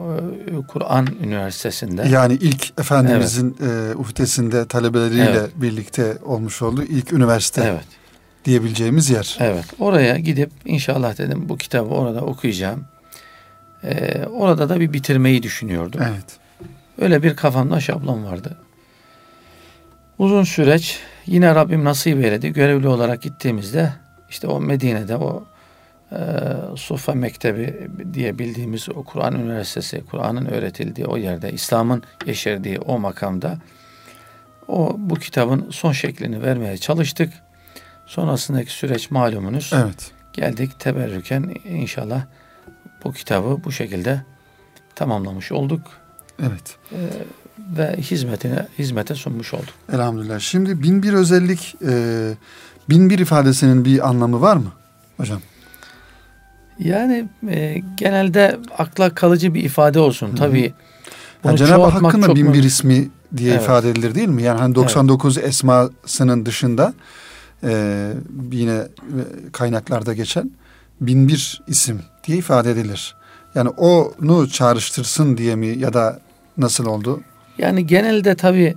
Kur'an 0.69 1.07
Üniversitesi'nde. 1.23 2.09
Yani 2.09 2.35
ilk 2.35 2.81
Efendimizin 2.81 3.57
evet. 3.61 3.95
e, 3.95 3.97
uhdesinde 3.97 4.69
talebeleriyle 4.69 5.25
evet. 5.25 5.51
birlikte 5.57 6.19
olmuş 6.25 6.63
olduğu 6.63 6.83
ilk 6.83 7.13
üniversite 7.13 7.63
evet. 7.65 7.85
diyebileceğimiz 8.45 9.11
yer. 9.11 9.37
Evet. 9.41 9.65
Oraya 9.79 10.19
gidip 10.19 10.51
inşallah 10.65 11.19
dedim 11.19 11.49
bu 11.49 11.57
kitabı 11.57 11.89
orada 11.89 12.21
okuyacağım. 12.21 12.85
Ee, 13.85 14.25
orada 14.27 14.69
da 14.69 14.81
bir 14.81 14.93
bitirmeyi 14.93 15.43
düşünüyordum. 15.43 16.01
Evet. 16.05 16.39
Öyle 17.01 17.23
bir 17.23 17.37
kafamda 17.37 17.81
şablon 17.81 18.25
vardı. 18.25 18.57
Uzun 20.19 20.45
süreç 20.45 20.99
yine 21.27 21.55
Rabbim 21.55 21.85
nasip 21.85 22.25
eyledi. 22.25 22.53
Görevli 22.53 22.89
olarak 22.89 23.23
gittiğimizde 23.23 23.93
işte 24.31 24.47
o 24.47 24.61
Medine'de 24.61 25.17
o 25.17 25.45
e, 26.12 26.19
Sufa 26.77 27.15
Mektebi 27.15 27.88
diye 28.12 28.38
bildiğimiz 28.38 28.88
o 28.88 29.05
Kur'an 29.05 29.35
Üniversitesi, 29.35 30.05
Kur'an'ın 30.11 30.47
öğretildiği 30.47 31.07
o 31.07 31.17
yerde, 31.17 31.53
İslam'ın 31.53 32.03
yeşerdiği 32.27 32.79
o 32.79 32.99
makamda 32.99 33.59
o 34.69 34.97
bu 34.99 35.15
kitabın 35.15 35.71
son 35.71 35.93
şeklini 35.93 36.43
vermeye 36.43 36.79
çalıştık. 36.79 37.33
Sonrasındaki 38.07 38.71
süreç 38.71 39.11
malumunuz. 39.11 39.71
Evet. 39.75 40.12
Geldik 40.33 40.81
teberrüken 40.81 41.55
inşallah 41.65 42.23
bu 43.05 43.12
kitabı 43.12 43.65
bu 43.65 43.73
şekilde 43.73 44.23
tamamlamış 44.95 45.53
olduk. 45.53 45.81
Evet. 46.43 46.77
Ee, 46.93 46.97
ve 47.77 47.97
hizmetine 47.97 48.67
hizmete 48.79 49.15
sunmuş 49.15 49.55
olduk. 49.55 49.75
Elhamdülillah. 49.93 50.38
Şimdi 50.38 50.83
bin 50.83 51.03
bir 51.03 51.12
özellik, 51.12 51.77
e, 51.88 51.93
bin 52.88 53.11
bir 53.11 53.19
ifadesinin 53.19 53.85
bir 53.85 54.09
anlamı 54.09 54.41
var 54.41 54.57
mı 54.57 54.73
hocam? 55.17 55.41
Yani 56.78 57.28
e, 57.49 57.82
genelde 57.97 58.58
akla 58.78 59.14
kalıcı 59.14 59.54
bir 59.54 59.64
ifade 59.64 60.00
olsun. 60.00 60.32
Hı. 60.32 60.37
Tabii 60.37 60.73
yani 61.44 61.58
Cenab-ı 61.58 61.85
Hakk'ın 61.85 62.23
da 62.23 62.35
bin 62.35 62.52
bir 62.52 62.62
ismi 62.62 63.08
diye 63.37 63.52
evet. 63.52 63.62
ifade 63.62 63.90
edilir 63.90 64.14
değil 64.14 64.28
mi? 64.28 64.42
Yani 64.42 64.58
hani 64.58 64.75
99 64.75 65.38
evet. 65.38 65.49
esmasının 65.49 66.47
dışında 66.47 66.94
e, 67.64 68.12
yine 68.52 68.82
kaynaklarda 69.52 70.14
geçen 70.14 70.50
bin 71.00 71.28
bir 71.28 71.62
isim 71.66 72.00
diye 72.26 72.38
ifade 72.38 72.70
edilir. 72.70 73.16
Yani 73.54 73.68
onu 73.68 74.49
çağrıştırsın 74.49 75.37
diye 75.37 75.56
mi 75.56 75.66
ya 75.66 75.92
da 75.92 76.20
nasıl 76.56 76.87
oldu? 76.87 77.20
Yani 77.58 77.87
genelde 77.87 78.35
tabii 78.35 78.75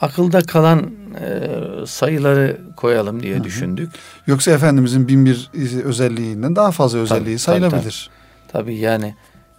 akılda 0.00 0.40
kalan 0.40 0.90
e, 1.20 1.50
sayıları 1.86 2.60
koyalım 2.76 3.22
diye 3.22 3.34
Hı-hı. 3.34 3.44
düşündük. 3.44 3.92
Yoksa 4.26 4.50
Efendimizin 4.50 5.08
bin 5.08 5.26
bir 5.26 5.50
özelliğinden 5.84 6.56
daha 6.56 6.70
fazla 6.70 6.98
özelliği 6.98 7.24
tabii, 7.24 7.38
sayılabilir. 7.38 8.10
Tabii, 8.48 8.64
tabii 8.64 8.76
yani 8.76 9.14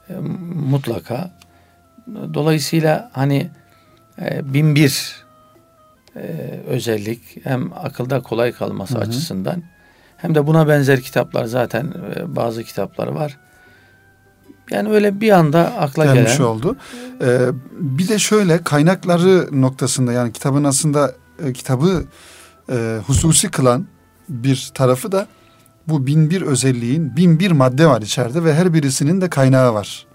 e, 0.10 0.14
mutlaka. 0.56 1.32
Dolayısıyla 2.34 3.12
hani 3.14 3.50
e, 4.22 4.54
bin 4.54 4.76
bir 4.76 5.16
e, 6.16 6.22
özellik 6.68 7.46
hem 7.46 7.74
akılda 7.74 8.22
kolay 8.22 8.52
kalması 8.52 8.96
Hı-hı. 8.96 9.04
açısından 9.04 9.64
hem 10.18 10.36
de 10.36 10.48
buna 10.48 10.68
benzer 10.68 11.02
kitaplar 11.02 11.46
zaten 11.46 11.94
e, 12.16 12.36
bazı 12.36 12.64
kitapları 12.64 13.16
var. 13.16 13.38
Yani 14.72 14.90
öyle 14.90 15.22
bir 15.22 15.32
anda 15.32 15.74
akla 15.78 16.06
Gelmiş 16.06 16.38
gelen. 16.38 16.48
oldu. 16.50 16.76
Ee, 17.22 17.40
bir 17.72 18.08
de 18.08 18.20
şöyle 18.20 18.64
kaynakları 18.64 19.62
noktasında 19.62 20.14
yani 20.14 20.34
kitabın 20.34 20.64
aslında 20.64 21.14
e, 21.46 21.54
kitabı 21.54 22.04
e, 22.70 23.00
hususi 23.08 23.52
kılan 23.52 23.88
bir 24.30 24.72
tarafı 24.74 25.12
da 25.12 25.28
bu 25.88 26.08
bin 26.08 26.30
bir 26.30 26.42
özelliğin 26.42 27.16
bin 27.16 27.40
bir 27.40 27.52
madde 27.52 27.88
var 27.88 28.02
içeride 28.02 28.44
ve 28.44 28.54
her 28.54 28.74
birisinin 28.74 29.22
de 29.22 29.30
kaynağı 29.30 29.74
var. 29.74 30.08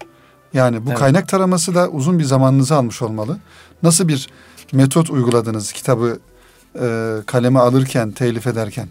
Yani 0.53 0.85
bu 0.85 0.89
evet. 0.89 0.99
kaynak 0.99 1.27
taraması 1.27 1.75
da 1.75 1.89
uzun 1.89 2.19
bir 2.19 2.23
zamanınızı 2.23 2.75
almış 2.75 3.01
olmalı. 3.01 3.37
Nasıl 3.83 4.07
bir 4.07 4.27
metot 4.71 5.09
uyguladınız 5.09 5.71
kitabı 5.71 6.19
e, 6.81 7.17
kaleme 7.25 7.59
alırken, 7.59 8.11
telif 8.11 8.47
ederken? 8.47 8.87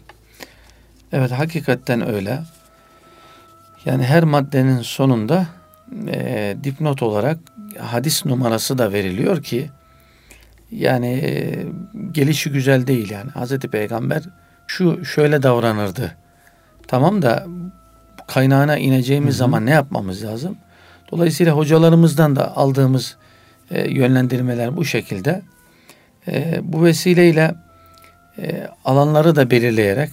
Evet 1.12 1.31
hakikaten 1.33 2.09
öyle. 2.09 2.43
Yani 3.85 4.05
her 4.05 4.25
maddenin 4.25 4.83
sonunda 4.83 5.47
e, 6.07 6.57
dipnot 6.64 7.02
olarak 7.02 7.38
hadis 7.81 8.26
numarası 8.26 8.78
da 8.78 8.93
veriliyor 8.93 9.43
ki 9.43 9.71
yani 10.71 11.07
e, 11.07 11.65
gelişi 12.13 12.51
güzel 12.51 12.87
değil 12.87 13.11
yani. 13.11 13.31
Hazreti 13.31 13.69
Peygamber 13.69 14.23
şu 14.67 15.05
şöyle 15.05 15.43
davranırdı. 15.43 16.17
Tamam 16.89 17.23
da 17.23 17.47
kaynağına 18.27 18.77
ineceğimiz 18.77 19.35
hı 19.35 19.35
hı. 19.35 19.39
zaman 19.39 19.67
ne 19.67 19.71
yapmamız 19.71 20.25
lazım? 20.25 20.57
Dolayısıyla 21.13 21.57
hocalarımızdan 21.57 22.37
da 22.37 22.57
aldığımız 22.57 23.17
e, 23.71 23.91
yönlendirmeler 23.91 24.77
bu 24.77 24.85
şekilde. 24.85 25.43
E, 26.29 26.61
bu 26.63 26.85
vesileyle 26.85 27.55
e, 28.39 28.69
alanları 28.85 29.37
da 29.37 29.51
belirleyerek 29.51 30.11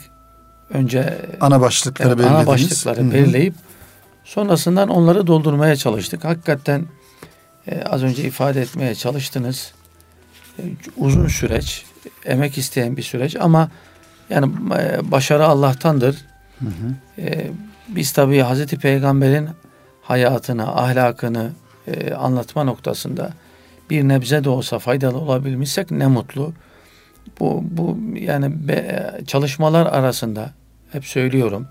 önce 0.69 1.17
ana 1.41 1.61
başlıkları 1.61 2.13
evet, 2.13 2.31
ana 2.31 2.47
başlıkları 2.47 3.01
Hı-hı. 3.01 3.11
belirleyip 3.13 3.53
sonrasından 4.23 4.89
onları 4.89 5.27
doldurmaya 5.27 5.75
çalıştık. 5.75 6.23
Hakikaten 6.23 6.85
e, 7.67 7.83
az 7.83 8.03
önce 8.03 8.23
ifade 8.23 8.61
etmeye 8.61 8.95
çalıştınız. 8.95 9.73
E, 10.59 10.61
uzun 10.97 11.27
süreç, 11.27 11.85
emek 12.25 12.57
isteyen 12.57 12.97
bir 12.97 13.01
süreç 13.01 13.35
ama 13.39 13.69
yani 14.29 14.51
e, 14.79 15.11
başarı 15.11 15.45
Allah'tandır. 15.45 16.17
Hı 16.59 16.65
hı. 16.65 17.21
E, 17.21 17.51
biz 17.87 18.11
tabii 18.11 18.39
Hazreti 18.39 18.77
Peygamber'in 18.77 19.49
hayatını, 20.01 20.75
ahlakını 20.75 21.51
e, 21.87 22.13
anlatma 22.13 22.63
noktasında 22.63 23.33
bir 23.89 24.07
nebze 24.07 24.43
de 24.43 24.49
olsa 24.49 24.79
faydalı 24.79 25.17
olabilmişsek 25.17 25.91
ne 25.91 26.07
mutlu. 26.07 26.53
Bu, 27.39 27.63
bu 27.63 27.97
yani 28.15 28.67
be, 28.67 29.11
çalışmalar 29.27 29.85
arasında 29.85 30.51
hep 30.91 31.05
söylüyorum. 31.05 31.67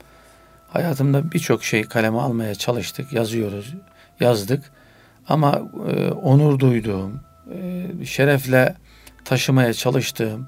Hayatımda 0.69 1.33
birçok 1.33 1.65
şey 1.65 1.83
kaleme 1.83 2.19
almaya 2.19 2.55
çalıştık, 2.55 3.12
yazıyoruz, 3.12 3.75
yazdık. 4.21 4.62
Ama 5.29 5.62
e, 5.89 6.11
onur 6.11 6.59
duyduğum, 6.59 7.12
e, 7.12 7.32
şerefle 8.04 8.76
taşımaya 9.25 9.75
çalıştığım, 9.75 10.46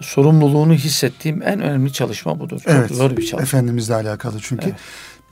sorumluluğunu 0.00 0.72
hissettiğim 0.72 1.42
en 1.42 1.60
önemli 1.60 1.92
çalışma 1.92 2.40
budur. 2.40 2.60
Çok 2.60 2.72
evet, 2.72 2.90
zor 2.90 3.10
bir 3.10 3.16
çalışma. 3.16 3.42
Efendimizle 3.42 3.94
alakalı 3.94 4.40
çünkü. 4.40 4.66
Evet. 4.68 4.78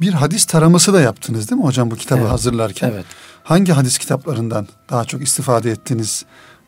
Bir 0.00 0.12
hadis 0.12 0.44
taraması 0.44 0.92
da 0.92 1.00
yaptınız 1.00 1.50
değil 1.50 1.60
mi 1.60 1.66
hocam 1.66 1.90
bu 1.90 1.96
kitabı 1.96 2.20
evet. 2.20 2.30
hazırlarken? 2.30 2.90
Evet. 2.94 3.04
Hangi 3.44 3.72
hadis 3.72 3.98
kitaplarından 3.98 4.68
daha 4.90 5.04
çok 5.04 5.22
istifade 5.22 5.70
ettiniz? 5.70 6.24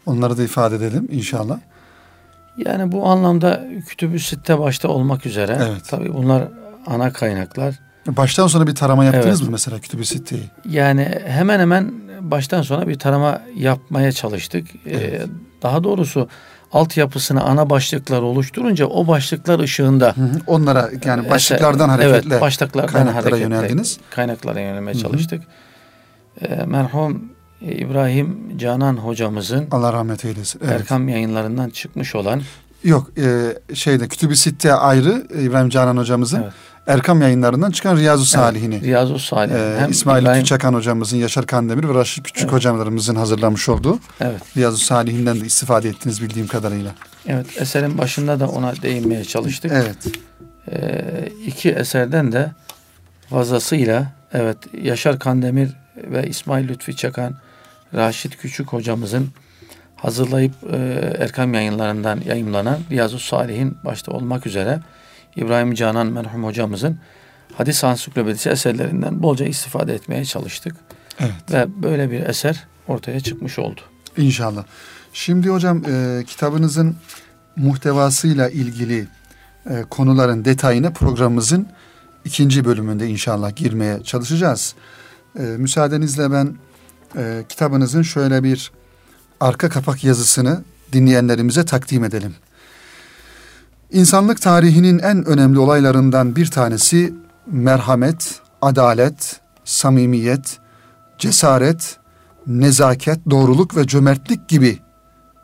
Onları 0.06 0.38
da 0.38 0.42
ifade 0.42 0.76
edelim 0.76 1.08
inşallah. 1.10 1.58
Yani 2.56 2.92
bu 2.92 3.06
anlamda 3.06 3.64
Kütüb-ü 3.88 4.20
Sitte 4.20 4.58
başta 4.58 4.88
olmak 4.88 5.26
üzere. 5.26 5.58
Evet. 5.62 5.82
Tabii 5.88 6.14
bunlar 6.14 6.48
ana 6.86 7.12
kaynaklar. 7.12 7.80
Baştan 8.06 8.47
sona 8.47 8.66
bir 8.66 8.75
tarama 8.75 9.04
yaptınız 9.04 9.40
evet. 9.40 9.42
mı 9.42 9.52
mesela 9.52 9.78
Kütüb-ü 9.78 10.04
Sitte'yi? 10.04 10.42
Yani 10.68 11.09
hemen 11.26 11.61
hemen 11.61 11.92
baştan 12.21 12.62
sona 12.62 12.88
bir 12.88 12.99
tarama 12.99 13.42
yapmaya 13.56 14.12
çalıştık. 14.12 14.75
Ee, 14.75 14.78
evet. 14.87 15.21
Ee, 15.23 15.26
daha 15.62 15.85
doğrusu 15.85 16.28
altyapısını 16.73 17.42
ana 17.42 17.71
başlıklar 17.71 18.23
oluşturunca 18.23 18.87
o 18.87 19.06
başlıklar 19.06 19.59
ışığında 19.59 20.14
hı 20.16 20.21
hı. 20.21 20.40
onlara 20.47 20.90
yani 21.04 21.30
başlıklardan 21.30 21.88
hareketle 21.88 22.30
evet, 22.30 22.40
başlıklardan 22.40 22.92
kaynaklara 22.92 23.25
hareketle, 23.25 23.42
yöneldiniz. 23.54 23.99
Kaynaklara 24.11 24.61
yönelmeye 24.61 24.94
çalıştık. 24.94 25.42
Hı 25.42 26.47
hı. 26.47 26.54
E, 26.54 26.64
merhum 26.64 27.25
İbrahim 27.61 28.59
Canan 28.59 28.97
hocamızın 28.97 29.66
Allah 29.71 29.92
rahmet 29.92 30.25
eylesin. 30.25 30.61
Evet. 30.64 30.80
Erkam 30.80 31.09
yayınlarından 31.09 31.71
çıkmış 31.71 32.14
olan 32.14 32.42
Yok 32.85 33.11
e, 33.18 33.59
şeyde 33.75 34.09
Kütüb-i 34.09 34.37
Sitte 34.37 34.75
ayrı 34.75 35.26
İbrahim 35.40 35.68
Canan 35.68 35.97
hocamızın 35.97 36.42
evet. 36.42 36.52
Erkam 36.86 37.22
yayınlarından 37.22 37.70
çıkan 37.70 37.96
Riyazu 37.96 38.24
Salihini. 38.24 38.74
Evet, 38.74 38.84
Riyazu 38.84 39.18
Salihin. 39.18 39.56
Ee, 39.56 39.76
Hem 39.78 39.90
İsmail 39.90 40.22
İbrahim... 40.22 40.42
Küçakan 40.42 40.74
hocamızın, 40.74 41.16
Yaşar 41.16 41.46
Kandemir 41.46 41.88
ve 41.88 41.94
Raşit 41.94 42.24
Küçük 42.24 42.42
evet. 42.42 42.52
hocamlarımızın 42.52 43.14
hazırlamış 43.14 43.68
olduğu 43.68 43.98
evet. 44.20 44.56
Riyazu 44.56 44.76
Salihinden 44.76 45.40
de 45.40 45.46
istifade 45.46 45.88
ettiniz 45.88 46.22
bildiğim 46.22 46.46
kadarıyla. 46.48 46.90
Evet, 47.26 47.46
eserin 47.56 47.98
başında 47.98 48.40
da 48.40 48.48
ona 48.48 48.82
değinmeye 48.82 49.24
çalıştık. 49.24 49.72
Evet. 49.74 49.96
Ee, 50.70 51.28
iki 51.46 51.70
eserden 51.70 52.32
de 52.32 52.50
fazlasıyla 53.30 54.12
evet 54.32 54.56
Yaşar 54.82 55.18
Kandemir 55.18 55.70
ve 55.96 56.26
İsmail 56.26 56.68
Lütfi 56.68 56.96
Çakan, 56.96 57.35
Raşit 57.94 58.37
Küçük 58.37 58.68
hocamızın 58.68 59.28
hazırlayıp 59.96 60.52
e, 60.72 60.76
Erkam 61.18 61.54
yayınlarından 61.54 62.20
yayımlanan 62.26 62.78
Riyazu 62.90 63.18
Salihin 63.18 63.78
başta 63.85 64.12
olmak 64.12 64.46
üzere 64.46 64.80
İbrahim 65.37 65.75
Canan 65.75 66.07
merhum 66.07 66.45
hocamızın 66.45 66.99
hadis 67.55 67.85
ansiklopedisi 67.85 68.51
eserlerinden 68.51 69.23
bolca 69.23 69.47
istifade 69.47 69.95
etmeye 69.95 70.25
çalıştık. 70.25 70.77
Evet. 71.21 71.33
Ve 71.51 71.83
böyle 71.83 72.11
bir 72.11 72.21
eser 72.21 72.64
ortaya 72.88 73.21
çıkmış 73.21 73.59
oldu. 73.59 73.81
İnşallah. 74.16 74.64
Şimdi 75.12 75.49
hocam 75.49 75.83
e, 75.90 76.25
kitabınızın 76.27 76.97
muhtevasıyla 77.57 78.49
ilgili 78.49 79.07
e, 79.71 79.85
konuların 79.90 80.45
detayına 80.45 80.90
programımızın 80.90 81.66
ikinci 82.25 82.64
bölümünde 82.64 83.09
inşallah 83.09 83.57
girmeye 83.57 84.03
çalışacağız. 84.03 84.75
E, 85.38 85.42
müsaadenizle 85.42 86.33
ben 86.33 86.57
e, 87.16 87.45
kitabınızın 87.49 88.03
şöyle 88.03 88.42
bir 88.42 88.73
arka 89.40 89.68
kapak 89.68 90.05
yazısını 90.05 90.62
dinleyenlerimize 90.92 91.64
takdim 91.64 92.05
edelim. 92.05 92.35
İnsanlık 93.92 94.42
tarihinin 94.42 94.98
en 94.98 95.24
önemli 95.24 95.59
olaylarından 95.59 96.37
bir 96.37 96.46
tanesi 96.46 97.14
merhamet, 97.46 98.40
adalet, 98.62 99.40
samimiyet, 99.64 100.59
cesaret, 101.18 101.96
nezaket, 102.46 103.18
doğruluk 103.31 103.76
ve 103.76 103.87
cömertlik 103.87 104.48
gibi 104.48 104.78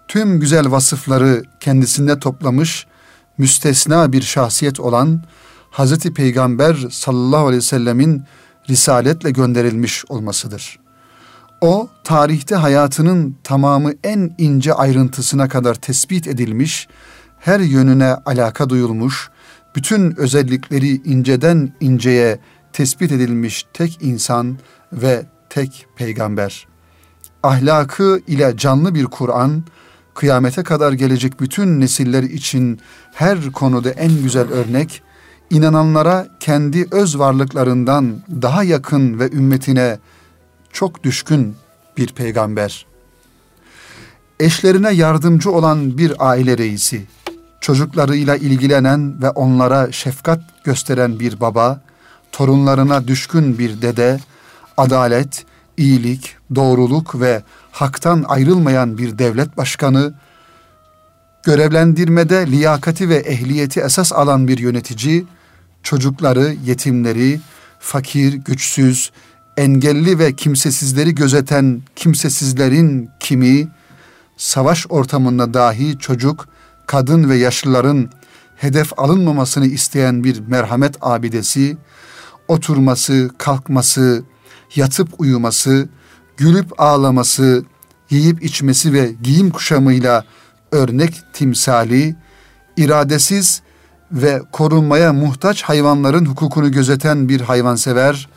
tüm 0.08 0.40
güzel 0.40 0.70
vasıfları 0.70 1.42
kendisinde 1.61 2.18
toplamış 2.18 2.87
müstesna 3.38 4.12
bir 4.12 4.22
şahsiyet 4.22 4.80
olan 4.80 5.22
Hazreti 5.70 6.14
Peygamber 6.14 6.76
sallallahu 6.90 7.46
aleyhi 7.46 7.62
ve 7.62 7.66
sellemin 7.66 8.22
risaletle 8.68 9.30
gönderilmiş 9.30 10.04
olmasıdır. 10.08 10.78
O 11.61 11.88
tarihte 12.04 12.54
hayatının 12.54 13.37
tamamı 13.44 13.92
en 14.04 14.34
ince 14.38 14.74
ayrıntısına 14.74 15.48
kadar 15.48 15.74
tespit 15.74 16.26
edilmiş 16.26 16.88
her 17.40 17.61
yönüne 17.61 18.14
alaka 18.27 18.68
duyulmuş, 18.68 19.31
bütün 19.77 20.16
özellikleri 20.16 20.88
inceden 20.88 21.72
inceye 21.81 22.38
tespit 22.72 23.12
edilmiş 23.12 23.66
tek 23.72 23.98
insan 24.03 24.59
ve 24.92 25.27
tek 25.51 25.87
peygamber. 25.96 26.66
Ahlakı 27.42 28.20
ile 28.27 28.57
canlı 28.57 28.94
bir 28.94 29.05
Kur'an, 29.05 29.64
kıyamete 30.14 30.62
kadar 30.62 30.92
gelecek 30.92 31.40
bütün 31.40 31.81
nesiller 31.81 32.22
için 32.22 32.81
her 33.14 33.53
konuda 33.53 33.90
en 33.90 34.22
güzel 34.22 34.53
örnek, 34.53 35.03
inananlara 35.51 36.29
kendi 36.40 36.87
öz 36.90 37.18
varlıklarından 37.18 38.20
daha 38.42 38.62
yakın 38.62 39.18
ve 39.18 39.31
ümmetine 39.31 39.98
çok 40.72 41.05
düşkün 41.05 41.57
bir 41.96 42.09
peygamber. 42.09 42.87
Eşlerine 44.40 44.90
yardımcı 44.90 45.51
olan 45.51 45.98
bir 45.98 46.12
aile 46.18 46.59
reisi, 46.59 47.07
çocuklarıyla 47.60 48.36
ilgilenen 48.36 49.22
ve 49.22 49.30
onlara 49.30 49.92
şefkat 49.92 50.40
gösteren 50.64 51.20
bir 51.20 51.40
baba, 51.40 51.80
torunlarına 52.32 53.08
düşkün 53.08 53.58
bir 53.58 53.82
dede, 53.82 54.20
adalet, 54.76 55.44
iyilik, 55.76 56.36
doğruluk 56.54 57.20
ve 57.20 57.42
haktan 57.72 58.24
ayrılmayan 58.28 58.98
bir 58.98 59.18
devlet 59.18 59.56
başkanı, 59.56 60.14
görevlendirmede 61.42 62.46
liyakati 62.46 63.08
ve 63.08 63.16
ehliyeti 63.16 63.80
esas 63.80 64.12
alan 64.12 64.48
bir 64.48 64.58
yönetici, 64.58 65.24
çocukları, 65.82 66.56
yetimleri, 66.64 67.40
fakir, 67.80 68.32
güçsüz, 68.32 69.10
engelli 69.56 70.18
ve 70.18 70.32
kimsesizleri 70.32 71.14
gözeten 71.14 71.82
kimsesizlerin 71.96 73.10
kimi, 73.20 73.68
savaş 74.36 74.86
ortamında 74.88 75.54
dahi 75.54 75.98
çocuk, 75.98 76.48
kadın 76.88 77.29
ve 77.29 77.37
yaşlıların 77.37 78.11
hedef 78.57 78.98
alınmamasını 78.98 79.66
isteyen 79.66 80.24
bir 80.24 80.40
merhamet 80.40 80.96
abidesi, 81.01 81.77
oturması, 82.48 83.31
kalkması, 83.38 84.22
yatıp 84.77 85.09
uyuması, 85.18 85.88
gülüp 86.37 86.81
ağlaması, 86.81 87.64
yiyip 88.11 88.44
içmesi 88.44 88.92
ve 88.92 89.14
giyim 89.22 89.51
kuşamıyla 89.51 90.24
örnek 90.72 91.22
timsali, 91.33 92.16
iradesiz 92.77 93.62
ve 94.12 94.42
korunmaya 94.53 95.12
muhtaç 95.12 95.62
hayvanların 95.62 96.27
hukukunu 96.27 96.72
gözeten 96.72 97.29
bir 97.29 97.40
hayvansever, 97.40 98.29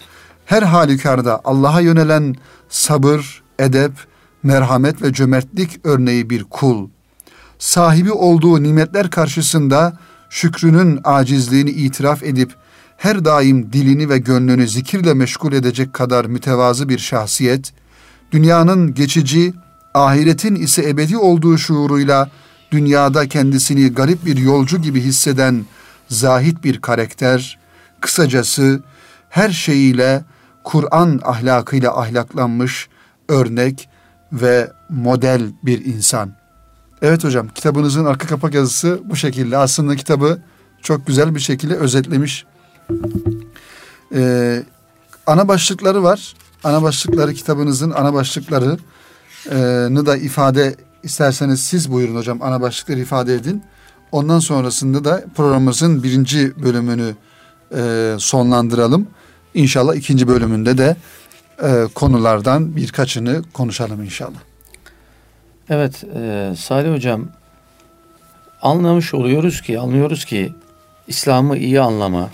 her 0.46 0.64
halükarda 0.64 1.42
Allah'a 1.44 1.82
yönelen 1.82 2.36
sabır, 2.70 3.44
edep, 3.60 3.92
merhamet 4.44 5.02
ve 5.02 5.14
cömertlik 5.14 5.80
örneği 5.84 6.30
bir 6.30 6.44
kul.'' 6.44 7.01
Sahibi 7.62 8.12
olduğu 8.12 8.63
nimetler 8.63 9.10
karşısında 9.10 9.93
şükrünün 10.30 11.00
acizliğini 11.04 11.69
itiraf 11.69 12.24
edip 12.24 12.56
her 12.97 13.26
daim 13.26 13.74
dilini 13.74 14.10
ve 14.10 14.17
gönlünü 14.17 14.67
zikirle 14.67 15.13
meşgul 15.13 15.54
edecek 15.54 15.93
kadar 15.93 16.26
mütevazı 16.26 16.89
bir 16.89 17.00
şahsiyet, 17.00 17.74
dünyanın 18.32 18.93
geçici, 18.93 19.54
ahiretin 19.93 20.56
ise 20.56 20.89
ebedi 20.89 21.17
olduğu 21.17 21.58
şuuruyla 21.58 22.30
dünyada 22.71 23.28
kendisini 23.28 23.93
garip 23.93 24.26
bir 24.26 24.38
yolcu 24.38 24.82
gibi 24.82 25.02
hisseden 25.02 25.65
zahit 26.08 26.63
bir 26.63 26.82
karakter, 26.82 27.60
kısacası 28.02 28.84
her 29.30 29.50
şeyiyle 29.50 30.24
Kur'an 30.63 31.21
ahlakıyla 31.24 32.00
ahlaklanmış 32.02 32.89
örnek 33.30 33.89
ve 34.32 34.71
model 34.89 35.41
bir 35.63 35.86
insan. 35.86 36.40
Evet 37.02 37.24
hocam 37.24 37.48
kitabınızın 37.48 38.06
arka 38.06 38.28
kapak 38.28 38.54
yazısı 38.54 39.00
bu 39.06 39.16
şekilde. 39.16 39.58
Aslında 39.58 39.96
kitabı 39.96 40.42
çok 40.82 41.08
güzel 41.08 41.36
bir 41.36 41.40
şekilde 41.40 41.76
özetlemiş. 41.76 42.46
Ee, 44.16 44.64
ana 45.28 45.48
başlıkları 45.48 46.04
var. 46.04 46.36
Ana 46.64 46.82
başlıkları 46.82 47.34
kitabınızın 47.34 47.92
ana 47.92 48.14
başlıklarını 48.14 50.06
da 50.06 50.18
ifade 50.18 50.76
isterseniz 51.04 51.60
siz 51.60 51.92
buyurun 51.92 52.16
hocam 52.16 52.42
ana 52.42 52.62
başlıkları 52.62 53.00
ifade 53.00 53.36
edin. 53.36 53.64
Ondan 54.12 54.40
sonrasında 54.40 55.06
da 55.06 55.26
programımızın 55.36 56.04
birinci 56.04 56.64
bölümünü 56.64 57.16
e, 57.76 58.16
sonlandıralım. 58.20 59.08
İnşallah 59.54 59.96
ikinci 59.96 60.28
bölümünde 60.28 60.78
de 60.78 60.96
e, 61.64 61.88
konulardan 61.96 62.76
birkaçını 62.76 63.44
konuşalım 63.54 64.04
inşallah. 64.04 64.51
Evet 65.71 66.03
e, 66.15 66.53
Salih 66.57 66.93
Hocam 66.93 67.27
anlamış 68.62 69.13
oluyoruz 69.13 69.62
ki 69.62 69.79
anlıyoruz 69.79 70.25
ki 70.25 70.53
İslam'ı 71.07 71.57
iyi 71.57 71.81
anlama, 71.81 72.29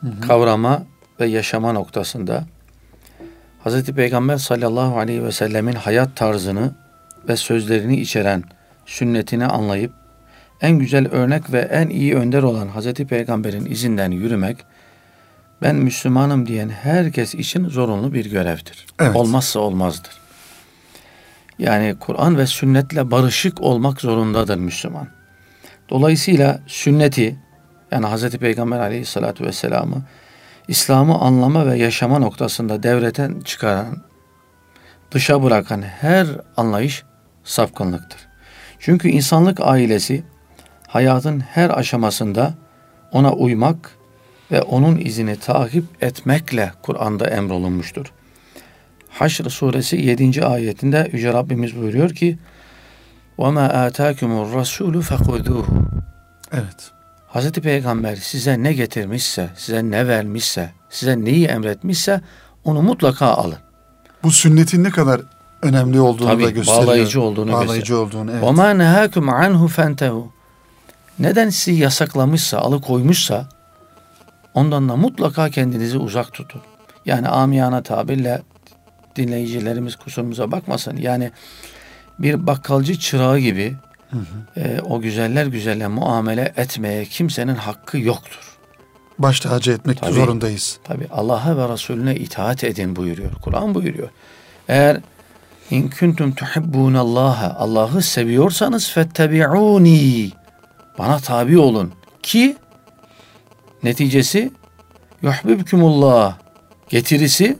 hı 0.00 0.06
hı. 0.06 0.20
kavrama 0.20 0.82
ve 1.20 1.26
yaşama 1.26 1.72
noktasında 1.72 2.44
Hz. 3.64 3.84
Peygamber 3.84 4.36
sallallahu 4.36 4.98
aleyhi 4.98 5.24
ve 5.24 5.32
sellemin 5.32 5.72
hayat 5.72 6.16
tarzını 6.16 6.70
ve 7.28 7.36
sözlerini 7.36 8.00
içeren 8.00 8.44
sünnetini 8.86 9.46
anlayıp 9.46 9.92
en 10.60 10.78
güzel 10.78 11.08
örnek 11.08 11.52
ve 11.52 11.60
en 11.60 11.88
iyi 11.88 12.16
önder 12.16 12.42
olan 12.42 12.68
Hz. 12.68 12.94
Peygamber'in 12.94 13.66
izinden 13.66 14.10
yürümek 14.10 14.56
ben 15.62 15.76
Müslümanım 15.76 16.46
diyen 16.46 16.68
herkes 16.68 17.34
için 17.34 17.68
zorunlu 17.68 18.12
bir 18.14 18.30
görevdir. 18.30 18.86
Evet. 19.00 19.16
Olmazsa 19.16 19.60
olmazdır. 19.60 20.25
Yani 21.58 21.96
Kur'an 22.00 22.38
ve 22.38 22.46
sünnetle 22.46 23.10
barışık 23.10 23.60
olmak 23.60 24.00
zorundadır 24.00 24.56
Müslüman. 24.56 25.08
Dolayısıyla 25.90 26.60
sünneti 26.66 27.36
yani 27.90 28.06
Hz. 28.06 28.30
Peygamber 28.30 28.78
aleyhissalatü 28.78 29.44
vesselam'ı 29.44 30.02
İslam'ı 30.68 31.18
anlama 31.18 31.66
ve 31.66 31.78
yaşama 31.78 32.18
noktasında 32.18 32.82
devreten 32.82 33.40
çıkaran, 33.40 34.02
dışa 35.10 35.42
bırakan 35.42 35.82
her 35.82 36.26
anlayış 36.56 37.04
sapkınlıktır. 37.44 38.20
Çünkü 38.78 39.08
insanlık 39.08 39.60
ailesi 39.60 40.24
hayatın 40.86 41.40
her 41.40 41.78
aşamasında 41.78 42.54
ona 43.12 43.32
uymak 43.32 43.90
ve 44.52 44.62
onun 44.62 44.98
izini 44.98 45.36
takip 45.36 45.84
etmekle 46.00 46.72
Kur'an'da 46.82 47.30
emrolunmuştur. 47.30 48.12
Haşr 49.15 49.49
suresi 49.49 49.95
7. 49.97 50.45
ayetinde 50.45 51.09
Yüce 51.11 51.33
Rabbimiz 51.33 51.75
buyuruyor 51.77 52.09
ki 52.09 52.37
وَمَا 53.37 53.89
آتَاكُمُ 53.89 54.31
الرَّسُولُ 54.45 55.01
فَخُذُوهُ 55.03 55.65
Evet. 56.51 56.91
Hazreti 57.27 57.61
Peygamber 57.61 58.15
size 58.15 58.63
ne 58.63 58.73
getirmişse, 58.73 59.49
size 59.55 59.83
ne 59.83 60.07
vermişse, 60.07 60.71
size 60.89 61.25
neyi 61.25 61.45
emretmişse 61.45 62.21
onu 62.63 62.81
mutlaka 62.81 63.25
alın. 63.27 63.57
Bu 64.23 64.31
sünnetin 64.31 64.83
ne 64.83 64.89
kadar 64.89 65.21
önemli 65.61 65.99
olduğunu 65.99 66.27
Tabii, 66.27 66.43
da 66.43 66.49
gösteriyor. 66.49 66.83
bağlayıcı 66.83 67.21
olduğunu 67.21 67.51
bağlayıcı 67.51 67.75
gösteriyor. 67.75 67.99
olduğunu, 68.07 68.31
evet. 68.31 68.43
وَمَا 68.43 68.83
نَهَاكُمْ 68.83 69.29
عَنْهُ 69.29 69.67
فَانْتَهُ 69.69 70.23
Neden 71.19 71.49
sizi 71.49 71.81
yasaklamışsa, 71.81 72.57
alıkoymuşsa 72.57 73.49
ondan 74.53 74.89
da 74.89 74.95
mutlaka 74.95 75.49
kendinizi 75.49 75.97
uzak 75.97 76.33
tutun. 76.33 76.61
Yani 77.05 77.27
amiyana 77.27 77.83
tabirle 77.83 78.41
dinleyicilerimiz 79.16 79.96
kusurumuza 79.96 80.52
bakmasın. 80.52 80.96
Yani 80.96 81.30
bir 82.18 82.46
bakkalcı 82.46 82.98
çırağı 82.98 83.38
gibi 83.38 83.76
hı 84.10 84.16
hı. 84.18 84.60
E, 84.60 84.80
o 84.80 85.00
güzeller 85.00 85.46
güzelle 85.46 85.88
muamele 85.88 86.52
etmeye 86.56 87.04
kimsenin 87.04 87.54
hakkı 87.54 87.98
yoktur. 87.98 88.56
Baş 89.18 89.40
tacı 89.40 89.72
etmek 89.72 90.00
tabii, 90.00 90.12
zorundayız. 90.12 90.78
Tabi 90.84 91.06
Allah'a 91.10 91.56
ve 91.56 91.72
Resulüne 91.72 92.14
itaat 92.16 92.64
edin 92.64 92.96
buyuruyor. 92.96 93.32
Kur'an 93.42 93.74
buyuruyor. 93.74 94.08
Eğer 94.68 95.00
in 95.70 95.90
kuntum 95.90 96.34
tuhibbunallaha 96.34 97.56
Allah'ı 97.58 98.02
seviyorsanız 98.02 98.90
fettebi'uni 98.90 100.30
bana 100.98 101.18
tabi 101.18 101.58
olun 101.58 101.92
ki 102.22 102.56
neticesi 103.82 104.52
yuhbibkumullah 105.22 106.38
getirisi 106.88 107.58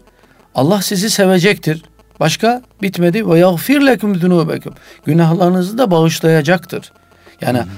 Allah 0.56 0.82
sizi 0.82 1.10
sevecektir. 1.10 1.82
Başka 2.20 2.62
bitmedi 2.82 3.28
ve 3.28 3.38
yagfir 3.38 3.80
lekum 3.80 4.14
zunubekum. 4.14 4.74
Günahlarınızı 5.04 5.78
da 5.78 5.90
bağışlayacaktır. 5.90 6.92
Yani 7.40 7.62
hmm. 7.62 7.70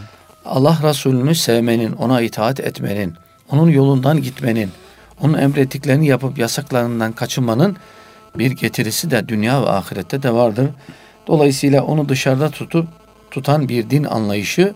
Allah 0.45 0.79
Resulü'nü 0.83 1.35
sevmenin, 1.35 1.93
ona 1.93 2.21
itaat 2.21 2.61
etmenin, 2.61 3.15
onun 3.51 3.69
yolundan 3.69 4.23
gitmenin, 4.23 4.71
onun 5.21 5.39
emrettiklerini 5.39 6.07
yapıp 6.07 6.39
yasaklarından 6.39 7.13
kaçınmanın 7.13 7.77
bir 8.35 8.51
getirisi 8.51 9.11
de 9.11 9.29
dünya 9.29 9.63
ve 9.63 9.71
ahirette 9.71 10.23
de 10.23 10.35
vardır. 10.35 10.71
Dolayısıyla 11.27 11.85
onu 11.85 12.09
dışarıda 12.09 12.51
tutup 12.51 12.89
tutan 13.31 13.69
bir 13.69 13.91
din 13.91 14.05
anlayışı 14.05 14.75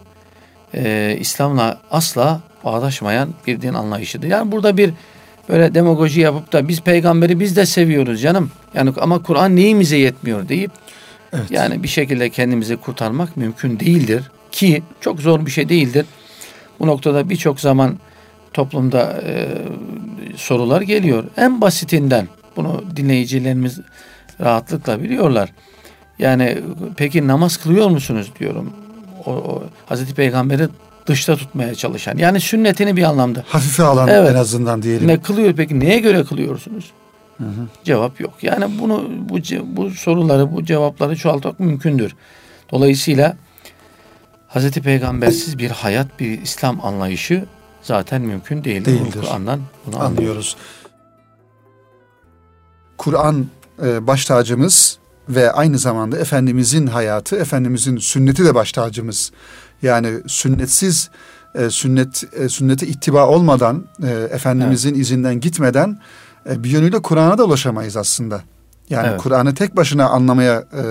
e, 0.75 1.17
İslam'la 1.21 1.79
asla 1.91 2.41
bağdaşmayan 2.65 3.35
bir 3.47 3.63
din 3.63 3.75
anlayışıdır. 3.75 4.29
Yani 4.29 4.53
burada 4.53 4.77
bir 4.77 4.95
böyle 5.49 5.75
demagoji 5.75 6.21
yapıp 6.21 6.53
da 6.53 6.69
biz 6.69 6.81
peygamberi 6.81 7.41
biz 7.41 7.57
de 7.57 7.67
seviyoruz 7.67 8.23
canım. 8.23 8.51
Yani 8.75 8.93
ama 9.01 9.23
Kur'an 9.23 9.57
neyimize 9.57 9.97
yetmiyor 9.97 10.49
deyip 10.49 10.71
evet. 11.33 11.51
yani 11.51 11.83
bir 11.83 11.89
şekilde 11.89 12.31
kendimizi 12.31 12.77
kurtarmak 12.77 13.37
mümkün 13.37 13.81
değildir 13.81 14.31
ki 14.53 14.83
çok 15.01 15.21
zor 15.21 15.47
bir 15.47 15.51
şey 15.51 15.69
değildir. 15.69 16.07
Bu 16.81 16.87
noktada 16.87 17.31
birçok 17.31 17.61
zaman 17.61 17.99
toplumda 18.53 19.23
e, 19.27 19.49
sorular 20.37 20.81
geliyor. 20.81 21.25
En 21.37 21.61
basitinden 21.61 22.29
bunu 22.57 22.85
dinleyicilerimiz 22.97 23.81
rahatlıkla 24.41 25.03
biliyorlar. 25.03 25.53
Yani 26.19 26.59
peki 26.97 27.27
namaz 27.27 27.57
kılıyor 27.57 27.89
musunuz 27.89 28.33
diyorum. 28.41 28.73
O, 29.27 29.31
o 29.33 29.63
Hazreti 29.87 30.15
Peygamber'i 30.15 30.69
dışta 31.07 31.37
tutmaya 31.37 31.75
çalışan. 31.75 32.17
Yani 32.17 32.41
sünnetini 32.41 32.97
bir 32.97 33.03
anlamda. 33.03 33.45
Hafife 33.49 33.83
alan 33.83 34.09
evet. 34.09 34.31
en 34.31 34.35
azından 34.35 34.83
diyelim. 34.83 35.09
Ne 35.09 35.23
kılıyor 35.23 35.55
peki? 35.57 35.81
Neye 35.81 35.99
göre 35.99 36.25
kılıyorsunuz? 36.25 36.93
Hı 37.39 37.45
hı. 37.45 37.69
Cevap 37.85 38.21
yok. 38.21 38.35
Yani 38.43 38.79
bunu 38.81 39.11
bu 39.29 39.39
bu 39.77 39.91
soruları, 39.91 40.53
bu 40.53 40.65
cevapları 40.65 41.17
çoğaltmak 41.17 41.61
mümkündür. 41.61 42.17
Dolayısıyla 42.73 43.37
Hazreti 44.49 44.83
Peygambersiz 44.83 45.59
bir 45.59 45.71
hayat, 45.71 46.21
bir 46.21 46.43
İslam 46.43 46.85
anlayışı 46.85 47.45
zaten 47.83 48.23
mümkün 48.23 48.65
değildir. 48.65 48.87
değildir. 48.93 49.21
Kur'an'dan 49.21 49.61
bunu 49.87 49.97
anlıyoruz. 49.97 50.19
anlıyoruz. 50.19 50.57
Kur'an 52.99 53.47
e, 53.83 54.07
baş 54.07 54.25
tacımız 54.25 54.99
ve 55.29 55.53
aynı 55.53 55.79
zamanda 55.79 56.19
Efendimizin 56.19 56.87
hayatı, 56.87 57.37
Efendimizin 57.37 57.97
sünneti 57.97 58.45
de 58.45 58.55
baş 58.55 58.73
tacımız. 58.73 59.33
Yani 59.83 60.21
sünnetsiz 60.27 61.11
e, 61.55 61.71
sünnet 61.71 62.25
e, 62.33 62.49
sünnete 62.49 62.87
ittiba 62.87 63.27
olmadan 63.27 63.85
e, 64.03 64.11
Efendimizin 64.11 64.91
evet. 64.91 65.01
izinden 65.01 65.41
gitmeden 65.41 65.99
e, 66.51 66.65
bir 66.65 66.71
yönüyle 66.71 67.03
Kur'an'a 67.03 67.39
da 67.39 67.45
ulaşamayız 67.45 67.97
aslında. 67.97 68.43
Yani 68.91 69.09
evet. 69.11 69.21
Kur'an'ı 69.21 69.55
tek 69.55 69.77
başına 69.77 70.09
anlamaya 70.09 70.65
e, 70.73 70.85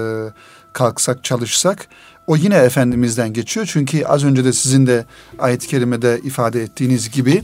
kalksak 0.74 1.24
çalışsak 1.24 1.88
o 2.28 2.36
yine 2.36 2.56
Efendimiz'den 2.56 3.34
geçiyor. 3.34 3.70
Çünkü 3.72 4.06
az 4.06 4.24
önce 4.24 4.46
de 4.46 4.54
sizin 4.54 4.88
de 4.88 5.06
ayet-i 5.40 5.68
kerimede 5.68 6.20
ifade 6.24 6.64
ettiğiniz 6.64 7.12
gibi 7.12 7.44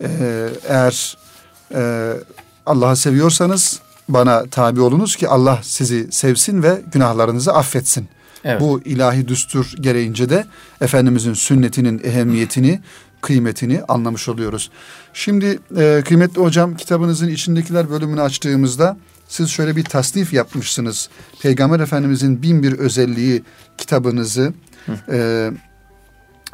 e, 0.00 0.08
eğer 0.68 1.16
e, 1.74 2.12
Allah'ı 2.66 2.96
seviyorsanız 2.96 3.80
bana 4.08 4.44
tabi 4.46 4.80
olunuz 4.80 5.16
ki 5.16 5.28
Allah 5.28 5.58
sizi 5.62 6.12
sevsin 6.12 6.62
ve 6.62 6.82
günahlarınızı 6.92 7.52
affetsin. 7.52 8.08
Evet. 8.44 8.60
Bu 8.60 8.80
ilahi 8.84 9.28
düstur 9.28 9.72
gereğince 9.80 10.30
de 10.30 10.46
Efendimizin 10.80 11.34
sünnetinin 11.34 12.00
ehemmiyetini, 12.04 12.80
kıymetini 13.20 13.82
anlamış 13.88 14.28
oluyoruz. 14.28 14.70
Şimdi 15.12 15.58
e, 15.76 16.02
kıymetli 16.06 16.40
hocam 16.40 16.76
kitabınızın 16.76 17.28
içindekiler 17.28 17.90
bölümünü 17.90 18.20
açtığımızda 18.22 18.96
siz 19.28 19.48
şöyle 19.48 19.76
bir 19.76 19.84
tasnif 19.84 20.32
yapmışsınız. 20.32 21.08
Peygamber 21.42 21.80
Efendimizin 21.80 22.42
bin 22.42 22.62
bir 22.62 22.72
özelliği 22.72 23.42
kitabınızı. 23.78 24.52
E, 25.12 25.50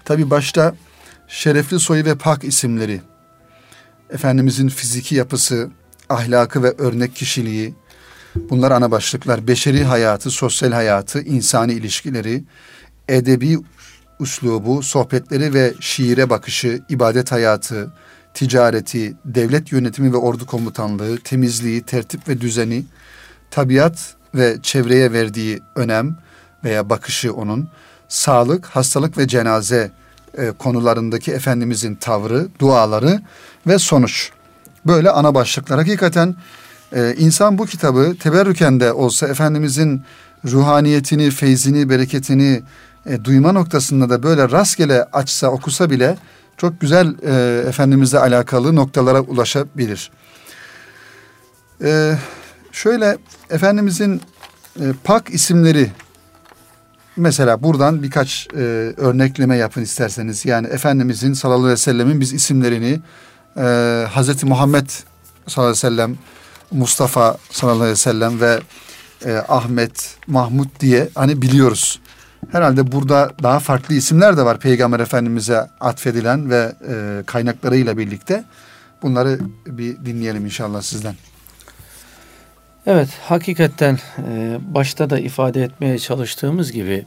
Tabi 0.05 0.31
başta 0.31 0.75
şerefli 1.29 1.81
soyu 1.81 2.05
ve 2.05 2.14
pak 2.14 2.44
isimleri, 2.44 3.01
Efendimizin 4.11 4.68
fiziki 4.68 5.14
yapısı, 5.14 5.70
ahlakı 6.09 6.62
ve 6.62 6.75
örnek 6.79 7.16
kişiliği, 7.16 7.75
Bunlar 8.37 8.70
ana 8.70 8.90
başlıklar. 8.90 9.46
Beşeri 9.49 9.85
hayatı, 9.85 10.31
sosyal 10.31 10.72
hayatı, 10.72 11.22
insani 11.22 11.72
ilişkileri, 11.72 12.44
edebi 13.09 13.59
üslubu, 14.20 14.83
sohbetleri 14.83 15.55
ve 15.55 15.75
şiire 15.81 16.31
bakışı, 16.31 16.83
ibadet 16.88 17.33
hayatı, 17.33 17.92
ticareti, 18.35 19.16
devlet 19.25 19.72
yönetimi 19.72 20.12
ve 20.12 20.16
ordu 20.16 20.46
komutanlığı, 20.46 21.18
temizliği, 21.18 21.83
tertip 21.83 22.29
ve 22.29 22.40
düzeni, 22.40 22.85
tabiat 23.51 24.14
ve 24.35 24.57
çevreye 24.62 25.12
verdiği 25.12 25.61
önem 25.77 26.18
veya 26.64 26.90
bakışı 26.90 27.35
onun, 27.35 27.68
sağlık, 28.09 28.66
hastalık 28.66 29.18
ve 29.18 29.29
cenaze 29.29 29.90
e, 30.38 30.51
konularındaki 30.51 31.33
Efendimizin 31.33 31.94
tavrı, 31.94 32.49
duaları 32.59 33.20
ve 33.66 33.79
sonuç. 33.79 34.31
Böyle 34.87 35.11
ana 35.11 35.35
başlıklar. 35.35 35.79
Hakikaten 35.79 36.37
e, 36.92 37.14
insan 37.18 37.59
bu 37.59 37.66
kitabı 37.66 38.16
teberrüken 38.20 38.81
de 38.81 38.92
olsa 38.92 39.29
Efendimizin 39.29 40.03
ruhaniyetini, 40.44 41.31
feyzini, 41.31 41.90
bereketini 41.90 42.62
e, 43.07 43.25
duyma 43.25 43.53
noktasında 43.53 44.11
da 44.11 44.22
böyle 44.22 44.51
rastgele 44.51 45.05
açsa, 45.05 45.49
okusa 45.49 45.90
bile 45.90 46.16
çok 46.57 46.81
güzel 46.81 47.14
e, 47.22 47.68
Efendimizle 47.68 48.18
alakalı 48.18 48.77
noktalara 48.77 49.20
ulaşabilir. 49.20 50.11
E, 51.85 52.14
şöyle 52.72 53.18
Efendimizin 53.51 54.20
e, 54.81 54.85
pak 55.05 55.31
isimleri 55.31 55.90
mesela 57.16 57.62
buradan 57.62 58.03
birkaç 58.03 58.49
e, 58.55 58.59
örnekleme 58.96 59.57
yapın 59.57 59.83
isterseniz. 59.83 60.46
Yani 60.46 60.66
Efendimizin 60.66 61.33
sallallahu 61.33 61.61
aleyhi 61.61 61.72
ve 61.72 61.77
sellemin 61.77 62.20
biz 62.20 62.33
isimlerini 62.33 63.01
e, 63.57 63.62
Hazreti 64.11 64.46
Muhammed 64.46 64.90
sallallahu 65.46 65.70
aleyhi 65.70 65.70
ve 65.70 65.75
sellem, 65.75 66.18
Mustafa 66.70 67.37
sallallahu 67.50 67.79
aleyhi 67.79 67.92
ve 67.92 67.96
sellem 67.96 68.40
ve 68.40 68.61
e, 69.24 69.33
Ahmet, 69.48 70.16
Mahmud 70.26 70.68
diye 70.81 71.09
hani 71.14 71.42
biliyoruz. 71.42 72.00
Herhalde 72.52 72.92
burada 72.92 73.33
daha 73.42 73.61
farklı 73.61 73.94
isimler 73.94 74.37
de 74.37 74.44
var 74.44 74.61
Peygamber 74.61 75.00
Efendimiz'e 75.00 75.68
atfedilen 75.81 76.50
ve 76.50 76.72
e, 76.88 77.22
kaynaklarıyla 77.26 77.98
birlikte. 77.98 78.44
Bunları 79.02 79.38
bir 79.66 79.96
dinleyelim 79.96 80.44
inşallah 80.44 80.83
sizden. 80.83 81.14
Evet, 82.87 83.09
hakikaten 83.22 83.98
e, 84.29 84.59
başta 84.74 85.11
da 85.11 85.18
ifade 85.18 85.62
etmeye 85.62 85.98
çalıştığımız 85.98 86.72
gibi 86.72 87.07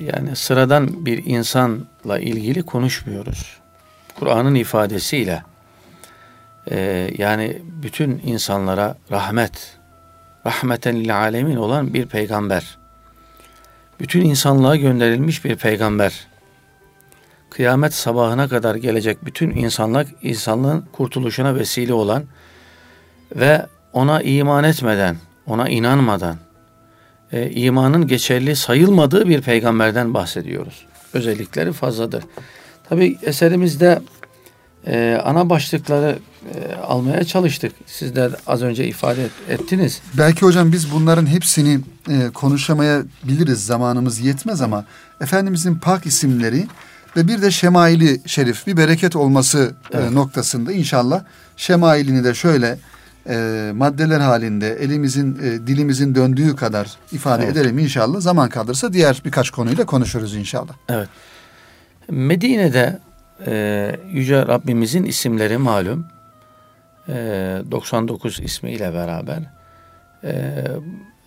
yani 0.00 0.36
sıradan 0.36 1.06
bir 1.06 1.24
insanla 1.24 2.18
ilgili 2.18 2.62
konuşmuyoruz. 2.62 3.56
Kur'an'ın 4.18 4.54
ifadesiyle 4.54 5.42
e, 6.70 7.10
yani 7.18 7.62
bütün 7.82 8.22
insanlara 8.24 8.96
rahmet, 9.10 9.78
rahmeten 10.46 10.96
lil 10.96 11.16
alemin 11.16 11.56
olan 11.56 11.94
bir 11.94 12.06
peygamber. 12.06 12.78
Bütün 14.00 14.20
insanlığa 14.20 14.76
gönderilmiş 14.76 15.44
bir 15.44 15.56
peygamber. 15.56 16.26
Kıyamet 17.50 17.94
sabahına 17.94 18.48
kadar 18.48 18.74
gelecek 18.74 19.24
bütün 19.24 19.50
insanlık 19.50 20.08
insanlığın 20.22 20.84
kurtuluşuna 20.92 21.54
vesile 21.54 21.92
olan 21.92 22.24
ve 23.36 23.66
ona 23.92 24.22
iman 24.22 24.64
etmeden, 24.64 25.16
ona 25.46 25.68
inanmadan, 25.68 26.36
e, 27.32 27.50
imanın 27.50 28.06
geçerli 28.06 28.56
sayılmadığı 28.56 29.28
bir 29.28 29.42
peygamberden 29.42 30.14
bahsediyoruz. 30.14 30.86
Özellikleri 31.12 31.72
fazladır. 31.72 32.24
Tabi 32.88 33.18
eserimizde 33.22 34.02
e, 34.86 35.20
ana 35.24 35.50
başlıkları 35.50 36.18
e, 36.54 36.74
almaya 36.74 37.24
çalıştık. 37.24 37.72
Siz 37.86 38.16
de 38.16 38.30
az 38.46 38.62
önce 38.62 38.86
ifade 38.86 39.24
et, 39.24 39.30
ettiniz. 39.48 40.00
Belki 40.18 40.42
hocam 40.42 40.72
biz 40.72 40.92
bunların 40.92 41.26
hepsini 41.26 41.80
e, 42.08 42.30
konuşamayabiliriz. 42.34 43.66
Zamanımız 43.66 44.20
yetmez 44.20 44.60
ama 44.60 44.84
Efendimizin 45.20 45.74
pak 45.74 46.06
isimleri 46.06 46.66
ve 47.16 47.28
bir 47.28 47.42
de 47.42 47.50
şemaili 47.50 48.20
şerif 48.26 48.66
bir 48.66 48.76
bereket 48.76 49.16
olması 49.16 49.74
e, 49.92 49.96
evet. 49.96 50.10
e, 50.10 50.14
noktasında 50.14 50.72
inşallah 50.72 51.24
şemailini 51.56 52.24
de 52.24 52.34
şöyle 52.34 52.78
e, 53.28 53.70
maddeler 53.74 54.20
halinde 54.20 54.68
elimizin 54.72 55.38
e, 55.42 55.66
dilimizin 55.66 56.14
döndüğü 56.14 56.56
kadar 56.56 56.96
ifade 57.12 57.44
evet. 57.44 57.56
edelim 57.56 57.78
inşallah. 57.78 58.20
Zaman 58.20 58.48
kalırsa 58.48 58.92
diğer 58.92 59.22
birkaç 59.24 59.50
konuyla 59.50 59.86
konuşuruz 59.86 60.34
inşallah. 60.34 60.72
Evet. 60.88 61.08
Medine'de 62.10 62.98
e, 63.46 63.96
Yüce 64.12 64.46
Rabbimizin 64.46 65.04
isimleri 65.04 65.58
malum. 65.58 66.06
E, 67.08 67.14
99 67.70 68.40
ismiyle 68.40 68.94
beraber. 68.94 69.42
E, 70.24 70.64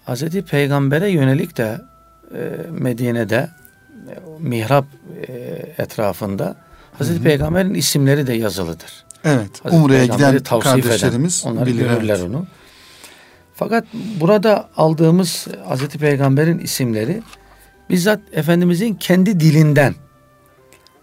Hazreti 0.05 0.41
Peygamber'e 0.41 1.09
yönelik 1.09 1.57
de 1.57 1.81
e, 2.35 2.71
Medine'de 2.71 3.49
e, 4.09 4.13
mihrap 4.39 4.85
e, 5.27 5.33
etrafında 5.77 6.55
Hazreti 6.97 7.15
Hı-hı. 7.15 7.23
Peygamber'in 7.23 7.73
isimleri 7.73 8.27
de 8.27 8.33
yazılıdır. 8.33 9.05
Evet. 9.23 9.65
Hazreti 9.65 9.83
Umre'ye 9.83 10.05
giden 10.05 10.39
kardeşlerimiz 10.39 11.41
eden, 11.41 11.51
onlar 11.51 11.65
bilir, 11.65 11.79
görürler 11.79 12.15
evet. 12.15 12.29
onu. 12.29 12.47
Fakat 13.55 13.85
burada 14.19 14.69
aldığımız 14.77 15.47
Hazreti 15.67 15.97
Peygamber'in 15.97 16.59
isimleri 16.59 17.21
bizzat 17.89 18.19
Efendimizin 18.33 18.93
kendi 18.95 19.39
dilinden 19.39 19.95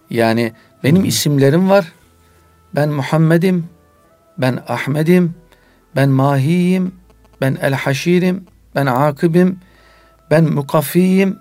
yani 0.09 0.53
benim 0.83 1.03
Hı. 1.03 1.07
isimlerim 1.07 1.69
var. 1.69 1.93
Ben 2.75 2.89
Muhammed'im, 2.89 3.65
ben 4.41 4.59
Ahmet'im, 4.67 5.33
ben 5.95 6.09
Mahi'yim, 6.09 6.91
ben 7.41 7.57
El 7.61 7.73
Haşir'im, 7.73 8.43
ben 8.75 8.85
Akib'im, 8.85 9.59
ben 10.31 10.43
Mukaffi'yim, 10.43 11.37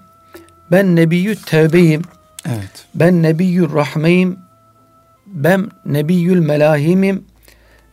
ben 0.70 0.96
Nebiyyü 0.96 1.36
Tevbe'yim, 1.36 2.02
evet. 2.46 2.86
ben 2.94 3.22
Nebiyyü 3.22 3.72
Rahme'yim, 3.72 4.38
ben 5.26 5.70
Nebiyyül 5.86 6.40
Melahim'im 6.40 7.24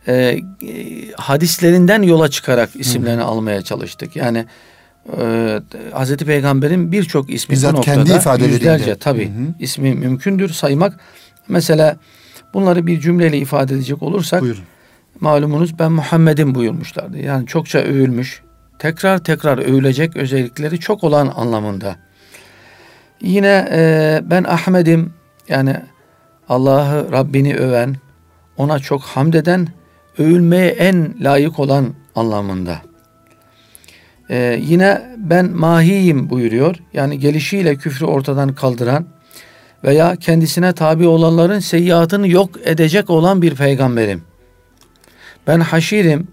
e, 0.08 0.40
hadislerinden 1.16 2.02
yola 2.02 2.28
çıkarak 2.28 2.70
isimlerini 2.74 3.20
Hı. 3.20 3.24
almaya 3.24 3.62
çalıştık. 3.62 4.16
Yani 4.16 4.46
e, 5.20 5.60
Hazreti 5.92 6.24
Peygamber'in 6.24 6.92
birçok 6.92 7.30
ismi 7.30 7.52
Bizzat 7.52 7.72
bu 7.72 7.76
noktada 7.76 7.94
kendi 7.94 8.12
ifadeleriyle. 8.12 8.54
yüzlerce 8.54 8.96
tabi 8.98 9.32
ismi 9.60 9.94
mümkündür 9.94 10.48
saymak. 10.48 11.00
Mesela 11.48 11.96
bunları 12.54 12.86
bir 12.86 13.00
cümleyle 13.00 13.38
ifade 13.38 13.74
edecek 13.74 14.02
olursak 14.02 14.42
Buyurun. 14.42 14.64
Malumunuz 15.20 15.78
ben 15.78 15.92
Muhammed'im 15.92 16.54
buyurmuşlardı. 16.54 17.18
Yani 17.18 17.46
çokça 17.46 17.78
övülmüş, 17.78 18.42
tekrar 18.78 19.18
tekrar 19.18 19.58
övülecek 19.58 20.16
özellikleri 20.16 20.80
çok 20.80 21.04
olan 21.04 21.32
anlamında. 21.36 21.96
Yine 23.20 23.68
e, 23.72 24.20
ben 24.24 24.44
Ahmet'im 24.44 25.12
yani 25.48 25.76
Allah'ı 26.48 27.12
Rabbini 27.12 27.56
öven, 27.56 27.96
ona 28.56 28.78
çok 28.78 29.02
hamd 29.02 29.34
eden, 29.34 29.68
övülmeye 30.18 30.68
en 30.68 31.14
layık 31.20 31.58
olan 31.58 31.94
anlamında. 32.14 32.78
Ee, 34.30 34.60
yine 34.62 35.02
ben 35.16 35.50
mahiyim 35.50 36.30
buyuruyor. 36.30 36.76
Yani 36.92 37.18
gelişiyle 37.18 37.76
küfrü 37.76 38.06
ortadan 38.06 38.54
kaldıran 38.54 39.06
veya 39.84 40.16
kendisine 40.16 40.72
tabi 40.72 41.06
olanların 41.06 41.58
seyyiatını 41.58 42.28
yok 42.28 42.50
edecek 42.64 43.10
olan 43.10 43.42
bir 43.42 43.54
peygamberim. 43.54 44.22
Ben 45.46 45.60
haşirim. 45.60 46.28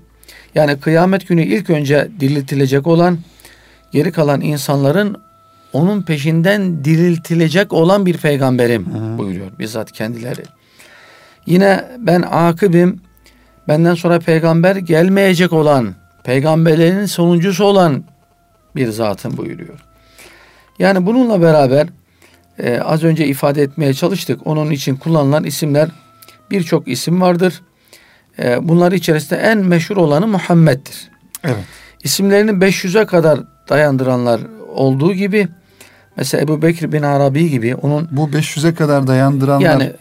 Yani 0.55 0.79
kıyamet 0.79 1.27
günü 1.27 1.43
ilk 1.43 1.69
önce 1.69 2.09
diriltilecek 2.19 2.87
olan, 2.87 3.17
geri 3.91 4.11
kalan 4.11 4.41
insanların 4.41 5.17
onun 5.73 6.01
peşinden 6.01 6.85
diriltilecek 6.85 7.73
olan 7.73 8.05
bir 8.05 8.17
peygamberim 8.17 8.85
Hı. 8.85 9.17
buyuruyor 9.17 9.51
bizzat 9.59 9.91
kendileri. 9.91 10.43
Yine 11.45 11.85
ben 11.99 12.21
akıbim, 12.21 13.01
benden 13.67 13.95
sonra 13.95 14.19
peygamber 14.19 14.75
gelmeyecek 14.75 15.53
olan, 15.53 15.95
peygamberlerin 16.23 17.05
sonuncusu 17.05 17.63
olan 17.63 18.03
bir 18.75 18.89
zatım 18.89 19.37
buyuruyor. 19.37 19.79
Yani 20.79 21.05
bununla 21.05 21.41
beraber 21.41 21.87
e, 22.59 22.79
az 22.79 23.03
önce 23.03 23.27
ifade 23.27 23.61
etmeye 23.61 23.93
çalıştık. 23.93 24.47
Onun 24.47 24.71
için 24.71 24.95
kullanılan 24.95 25.43
isimler 25.43 25.89
birçok 26.51 26.87
isim 26.87 27.21
vardır. 27.21 27.61
E, 28.39 28.67
bunlar 28.67 28.91
içerisinde 28.91 29.39
en 29.39 29.57
meşhur 29.57 29.97
olanı 29.97 30.27
Muhammed'dir. 30.27 31.11
Evet. 31.43 31.63
İsimlerini 32.03 32.51
500'e 32.51 33.05
kadar 33.05 33.39
dayandıranlar 33.69 34.41
olduğu 34.73 35.13
gibi 35.13 35.47
mesela 36.17 36.43
Ebu 36.43 36.61
Bekir 36.61 36.91
bin 36.91 37.01
Arabi 37.01 37.49
gibi 37.49 37.75
onun 37.75 38.07
bu 38.11 38.29
500'e 38.29 38.75
kadar 38.75 39.07
dayandıranlar 39.07 39.65
yani 39.65 39.91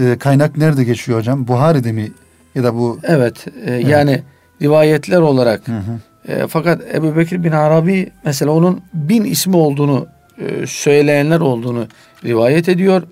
e, 0.00 0.18
kaynak 0.18 0.56
nerede 0.56 0.84
geçiyor 0.84 1.18
hocam? 1.18 1.48
Buhari'de 1.48 1.92
mi 1.92 2.12
ya 2.54 2.64
da 2.64 2.74
bu 2.74 2.98
Evet, 3.02 3.46
e, 3.46 3.70
evet. 3.70 3.88
yani 3.88 4.22
rivayetler 4.62 5.20
olarak 5.20 5.68
hı 5.68 5.72
hı. 5.72 5.98
E, 6.32 6.46
fakat 6.46 6.94
Ebu 6.94 7.16
Bekir 7.16 7.44
bin 7.44 7.52
Arabi 7.52 8.12
mesela 8.24 8.50
onun 8.50 8.80
bin 8.94 9.24
ismi 9.24 9.56
olduğunu 9.56 10.06
e, 10.38 10.66
söyleyenler 10.66 11.40
olduğunu 11.40 11.86
rivayet 12.24 12.68
ediyor. 12.68 13.02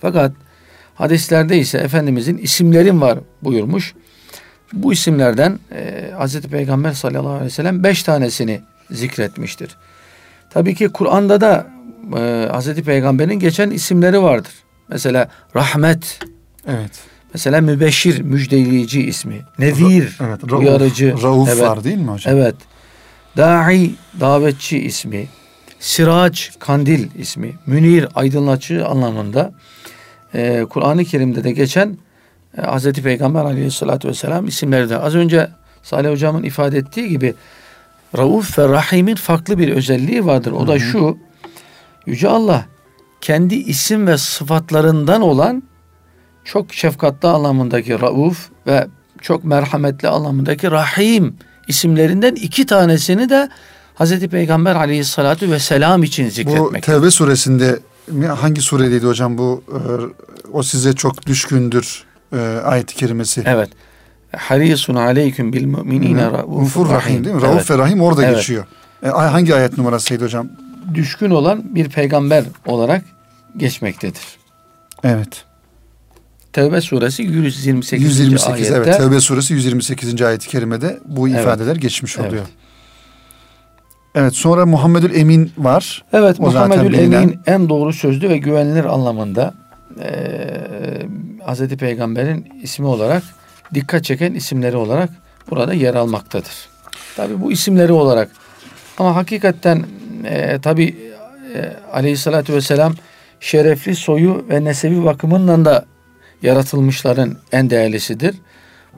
Fakat 0.00 0.32
hadislerde 0.96 1.58
ise 1.58 1.78
Efendimizin 1.78 2.38
isimlerin 2.38 3.00
var 3.00 3.18
buyurmuş. 3.42 3.94
Bu 4.72 4.92
isimlerden 4.92 5.58
e, 5.72 6.10
Hz. 6.20 6.40
Peygamber 6.40 6.92
sallallahu 6.92 7.28
aleyhi 7.28 7.44
ve 7.44 7.50
sellem 7.50 7.84
beş 7.84 8.02
tanesini 8.02 8.60
zikretmiştir. 8.90 9.76
Tabii 10.50 10.74
ki 10.74 10.88
Kur'an'da 10.88 11.40
da 11.40 11.66
e, 12.16 12.48
Hz. 12.58 12.74
Peygamber'in 12.74 13.38
geçen 13.38 13.70
isimleri 13.70 14.22
vardır. 14.22 14.52
Mesela 14.88 15.28
rahmet. 15.56 16.18
Evet. 16.66 16.90
Mesela 17.34 17.60
mübeşşir, 17.60 18.20
müjdeleyici 18.20 19.02
ismi. 19.02 19.40
Nevir, 19.58 20.18
evet, 20.20 20.50
Rauf, 20.50 20.60
uyarıcı. 20.60 21.14
Rauf 21.22 21.48
evet, 21.48 21.62
var 21.62 21.84
değil 21.84 21.96
mi 21.96 22.10
hocam? 22.10 22.36
Evet. 22.36 22.54
Da'i, 23.36 23.94
davetçi 24.20 24.78
ismi. 24.78 25.26
Siraç, 25.80 26.50
kandil 26.58 27.08
ismi. 27.18 27.52
Münir, 27.66 28.08
aydınlatıcı 28.14 28.86
anlamında. 28.86 29.52
Ee, 30.36 30.66
Kur'an-ı 30.70 31.04
Kerim'de 31.04 31.44
de 31.44 31.52
geçen 31.52 31.98
e, 32.58 32.62
Hz. 32.62 32.92
Peygamber 32.92 33.44
aleyhissalatü 33.44 34.08
vesselam 34.08 34.46
isimleri 34.46 34.90
de. 34.90 34.98
Az 34.98 35.14
önce 35.14 35.50
Salih 35.82 36.10
Hocam'ın 36.10 36.42
ifade 36.42 36.78
ettiği 36.78 37.08
gibi 37.08 37.34
Rauf 38.18 38.58
ve 38.58 38.68
Rahim'in 38.68 39.14
farklı 39.14 39.58
bir 39.58 39.68
özelliği 39.68 40.26
vardır. 40.26 40.52
O 40.52 40.66
da 40.66 40.78
şu. 40.78 41.18
Yüce 42.06 42.28
Allah 42.28 42.64
kendi 43.20 43.54
isim 43.54 44.06
ve 44.06 44.18
sıfatlarından 44.18 45.22
olan 45.22 45.62
çok 46.44 46.74
şefkatli 46.74 47.28
anlamındaki 47.28 48.00
Rauf 48.00 48.48
ve 48.66 48.86
çok 49.20 49.44
merhametli 49.44 50.08
anlamındaki 50.08 50.70
Rahim 50.70 51.36
isimlerinden 51.68 52.34
iki 52.34 52.66
tanesini 52.66 53.28
de 53.28 53.48
Hazreti 53.94 54.28
Peygamber 54.28 54.76
aleyhissalatu 54.76 55.50
vesselam 55.50 56.02
için 56.02 56.26
Bu 56.26 56.30
zikretmek. 56.30 56.82
Tevbe 56.82 57.10
suresinde 57.10 57.78
hangi 58.40 58.60
suredeydi 58.60 59.06
hocam 59.06 59.38
bu 59.38 59.64
e, 59.68 59.78
o 60.52 60.62
size 60.62 60.92
çok 60.92 61.26
düşkündür 61.26 62.04
e, 62.32 62.38
ayet-i 62.64 62.94
kerimesi. 62.94 63.42
Evet. 63.46 63.68
Harisun 64.36 64.94
aleyküm 64.94 65.52
bil 65.52 65.64
müminine 65.64 66.24
raufur 66.30 66.90
Rahim 66.90 67.24
değil 67.24 67.36
mi? 67.36 67.42
Rauf 67.42 67.54
Evet. 67.56 67.70
ve 67.70 67.78
Rahim 67.78 68.00
orada 68.00 68.24
Evet. 68.24 68.36
geçiyor. 68.36 68.64
E, 69.02 69.08
ay- 69.10 69.28
hangi 69.28 69.54
ayet 69.54 69.78
numarasıydı 69.78 70.24
hocam? 70.24 70.48
Düşkün 70.94 71.30
olan 71.30 71.74
bir 71.74 71.88
peygamber 71.88 72.44
olarak 72.66 73.02
geçmektedir. 73.56 74.22
Evet. 75.04 75.44
Tevbe 76.52 76.80
suresi 76.80 77.22
128. 77.22 78.06
128 78.06 78.50
ayette. 78.72 78.74
evet. 78.74 78.98
Tevbe 78.98 79.20
suresi 79.20 79.54
128. 79.54 80.22
ayet-i 80.22 80.48
kerimede 80.48 80.98
bu 81.06 81.28
Evet. 81.28 81.40
ifadeler 81.40 81.76
geçmiş 81.76 82.18
Evet. 82.18 82.28
oluyor. 82.28 82.42
Evet 82.42 82.65
sonra 84.32 84.66
Muhammedül 84.66 85.14
Emin 85.14 85.52
var. 85.58 86.04
Evet 86.12 86.36
O 86.40 86.42
Muhammedül 86.42 86.92
bilinen- 86.92 87.22
Emin 87.22 87.40
en 87.46 87.68
doğru 87.68 87.92
sözlü 87.92 88.28
ve 88.28 88.36
güvenilir 88.38 88.84
anlamında 88.84 89.54
eee 89.98 91.06
Hazreti 91.44 91.76
Peygamber'in 91.76 92.48
ismi 92.62 92.86
olarak 92.86 93.22
dikkat 93.74 94.04
çeken 94.04 94.34
isimleri 94.34 94.76
olarak 94.76 95.10
burada 95.50 95.74
yer 95.74 95.94
almaktadır. 95.94 96.68
Tabi 97.16 97.40
bu 97.42 97.52
isimleri 97.52 97.92
olarak 97.92 98.30
ama 98.98 99.16
hakikaten 99.16 99.82
eee 100.24 100.60
tabi 100.60 100.96
e, 101.54 101.72
aleyhissalatü 101.92 102.54
vesselam 102.54 102.94
şerefli 103.40 103.96
soyu 103.96 104.44
ve 104.50 104.64
nesebi 104.64 105.04
bakımından 105.04 105.64
da 105.64 105.84
yaratılmışların 106.42 107.36
en 107.52 107.70
değerlisidir. 107.70 108.34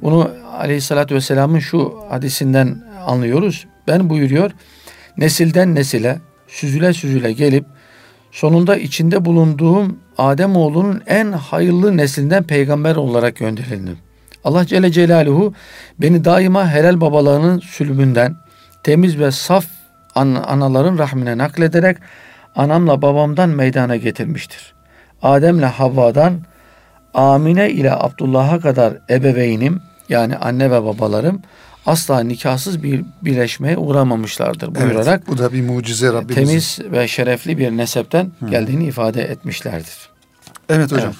Bunu 0.02 0.30
aleyhissalatü 0.58 1.14
vesselamın 1.14 1.58
şu 1.58 1.94
hadisinden 2.10 2.82
anlıyoruz. 3.06 3.66
Ben 3.88 4.10
buyuruyor 4.10 4.50
nesilden 5.18 5.74
nesile 5.74 6.18
süzüle 6.48 6.92
süzüle 6.92 7.32
gelip 7.32 7.64
sonunda 8.32 8.76
içinde 8.76 9.24
bulunduğum 9.24 9.98
Adem 10.18 10.56
oğlunun 10.56 11.02
en 11.06 11.32
hayırlı 11.32 11.96
neslinden 11.96 12.42
peygamber 12.42 12.96
olarak 12.96 13.36
gönderildim. 13.36 13.98
Allah 14.44 14.66
Celle 14.66 14.92
Celaluhu 14.92 15.54
beni 15.98 16.24
daima 16.24 16.70
helal 16.70 17.00
babalarının 17.00 17.58
sülbünden 17.58 18.36
temiz 18.82 19.18
ve 19.18 19.30
saf 19.30 19.66
an- 20.14 20.44
anaların 20.46 20.98
rahmine 20.98 21.38
naklederek 21.38 21.96
anamla 22.56 23.02
babamdan 23.02 23.48
meydana 23.48 23.96
getirmiştir. 23.96 24.74
Adem'le 25.22 25.62
Havva'dan 25.62 26.40
Amine 27.14 27.70
ile 27.70 27.92
Abdullah'a 27.92 28.60
kadar 28.60 28.94
ebeveynim 29.10 29.80
yani 30.08 30.36
anne 30.36 30.70
ve 30.70 30.84
babalarım 30.84 31.42
asla 31.88 32.20
nikahsız 32.20 32.82
bir 32.82 33.04
birleşmeye 33.22 33.76
uğramamışlardır 33.76 34.74
buyurarak 34.74 35.18
Evet, 35.18 35.28
bu 35.28 35.38
da 35.38 35.52
bir 35.52 35.62
mucize 35.62 36.12
Rabbimizin. 36.12 36.34
temiz 36.46 36.78
ve 36.92 37.08
şerefli 37.08 37.58
bir 37.58 37.70
nesepten 37.70 38.32
geldiğini 38.50 38.84
ifade 38.86 39.22
etmişlerdir. 39.22 40.08
Evet 40.68 40.92
hocam. 40.92 41.12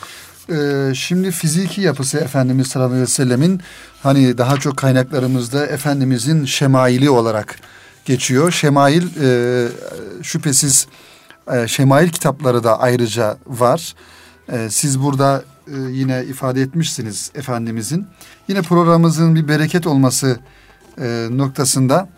Ee, 0.53 0.95
şimdi 0.95 1.31
fiziki 1.31 1.81
yapısı 1.81 2.19
Efendimiz 2.19 2.67
sallallahu 2.67 2.91
aleyhi 2.91 3.03
ve 3.03 3.07
sellemin 3.07 3.61
hani 4.03 4.39
daha 4.39 4.57
çok 4.57 4.77
kaynaklarımızda 4.77 5.67
Efendimizin 5.67 6.45
şemaili 6.45 7.11
olarak 7.11 7.59
geçiyor. 8.05 8.53
Şemail 8.53 9.03
e, 9.23 9.69
şüphesiz 10.23 10.87
e, 11.53 11.69
şemail 11.69 12.09
kitapları 12.09 12.65
da 12.65 12.81
ayrıca 12.81 13.37
var. 13.47 13.95
E, 14.53 14.71
siz 14.71 15.01
burada 15.01 15.43
e, 15.67 15.77
yine 15.91 16.25
ifade 16.25 16.63
etmişsiniz 16.63 17.31
Efendimizin. 17.35 18.07
Yine 18.49 18.63
programımızın 18.63 19.35
bir 19.35 19.49
bereket 19.49 19.87
olması 19.87 20.39
e, 21.01 21.27
noktasında 21.31 22.09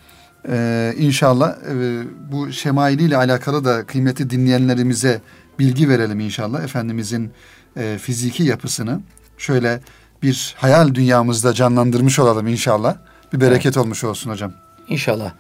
e, 0.49 0.95
inşallah 0.99 1.57
e, 1.57 2.03
bu 2.33 2.53
şemaili 2.53 3.03
ile 3.03 3.17
alakalı 3.17 3.65
da 3.65 3.87
kıymeti 3.87 4.31
dinleyenlerimize 4.31 5.21
bilgi 5.59 5.89
verelim 5.89 6.21
inşallah. 6.21 6.65
Efendimizin 6.65 7.31
e, 7.77 7.99
fiziki 7.99 8.43
yapısını 8.43 9.01
şöyle 9.39 9.81
bir 10.23 10.55
hayal 10.59 10.95
dünyamızda 10.95 11.53
canlandırmış 11.53 12.19
olalım 12.19 12.47
inşallah. 12.47 12.97
Bir 13.33 13.41
bereket 13.41 13.77
olmuş 13.77 14.05
olsun 14.05 14.31
hocam. 14.31 14.53
İnşallah. 14.89 15.33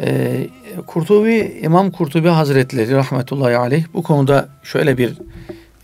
Ee, 0.00 0.48
Kurtubi, 0.86 1.60
İmam 1.62 1.90
Kurtubi 1.90 2.28
Hazretleri 2.28 2.92
rahmetullahi 2.92 3.56
aleyh 3.56 3.84
bu 3.94 4.02
konuda 4.02 4.48
şöyle 4.62 4.98
bir 4.98 5.18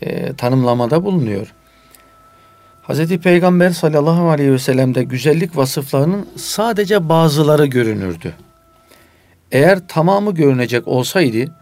e, 0.01 0.33
tanımlamada 0.33 1.03
bulunuyor. 1.03 1.53
Hazreti 2.89 3.19
Peygamber 3.19 3.69
sallallahu 3.69 4.29
aleyhi 4.29 4.51
ve 4.51 4.59
sellem'de 4.59 5.03
güzellik 5.03 5.57
vasıflarının 5.57 6.27
sadece 6.35 7.09
bazıları 7.09 7.65
görünürdü. 7.65 8.33
Eğer 9.51 9.87
tamamı 9.87 10.33
görünecek 10.33 10.87
olsaydı 10.87 11.55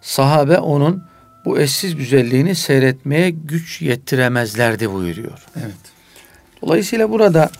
sahabe 0.00 0.58
onun 0.58 1.02
bu 1.44 1.58
eşsiz 1.58 1.96
güzelliğini 1.96 2.54
seyretmeye 2.54 3.30
güç 3.30 3.82
yettiremezlerdi 3.82 4.92
buyuruyor. 4.92 5.46
Evet. 5.56 5.74
Dolayısıyla 6.62 7.10
burada 7.10 7.50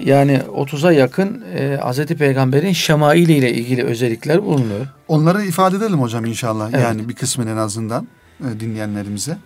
yani 0.00 0.40
30'a 0.56 0.92
yakın 0.92 1.44
e, 1.54 1.78
Hz. 1.82 2.06
Peygamber'in 2.06 2.72
şemaili 2.72 3.32
ile 3.32 3.52
ilgili 3.52 3.84
özellikler 3.84 4.44
bulunuyor. 4.44 4.86
Onları 5.08 5.42
ifade 5.44 5.76
edelim 5.76 6.00
hocam 6.00 6.24
inşallah. 6.24 6.70
Evet. 6.72 6.84
Yani 6.84 7.08
bir 7.08 7.14
kısmını 7.14 7.50
en 7.50 7.56
azından 7.56 8.08
e, 8.40 8.60
dinleyenlerimize. 8.60 9.36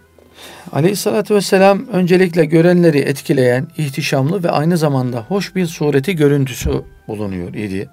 Aleyhissalatü 0.72 1.34
vesselam 1.34 1.86
öncelikle 1.92 2.44
görenleri 2.44 2.98
etkileyen, 2.98 3.66
ihtişamlı 3.78 4.44
ve 4.44 4.50
aynı 4.50 4.76
zamanda 4.76 5.24
hoş 5.28 5.54
bir 5.54 5.66
sureti 5.66 6.16
görüntüsü 6.16 6.82
bulunuyor 7.08 7.54
idi. 7.54 7.88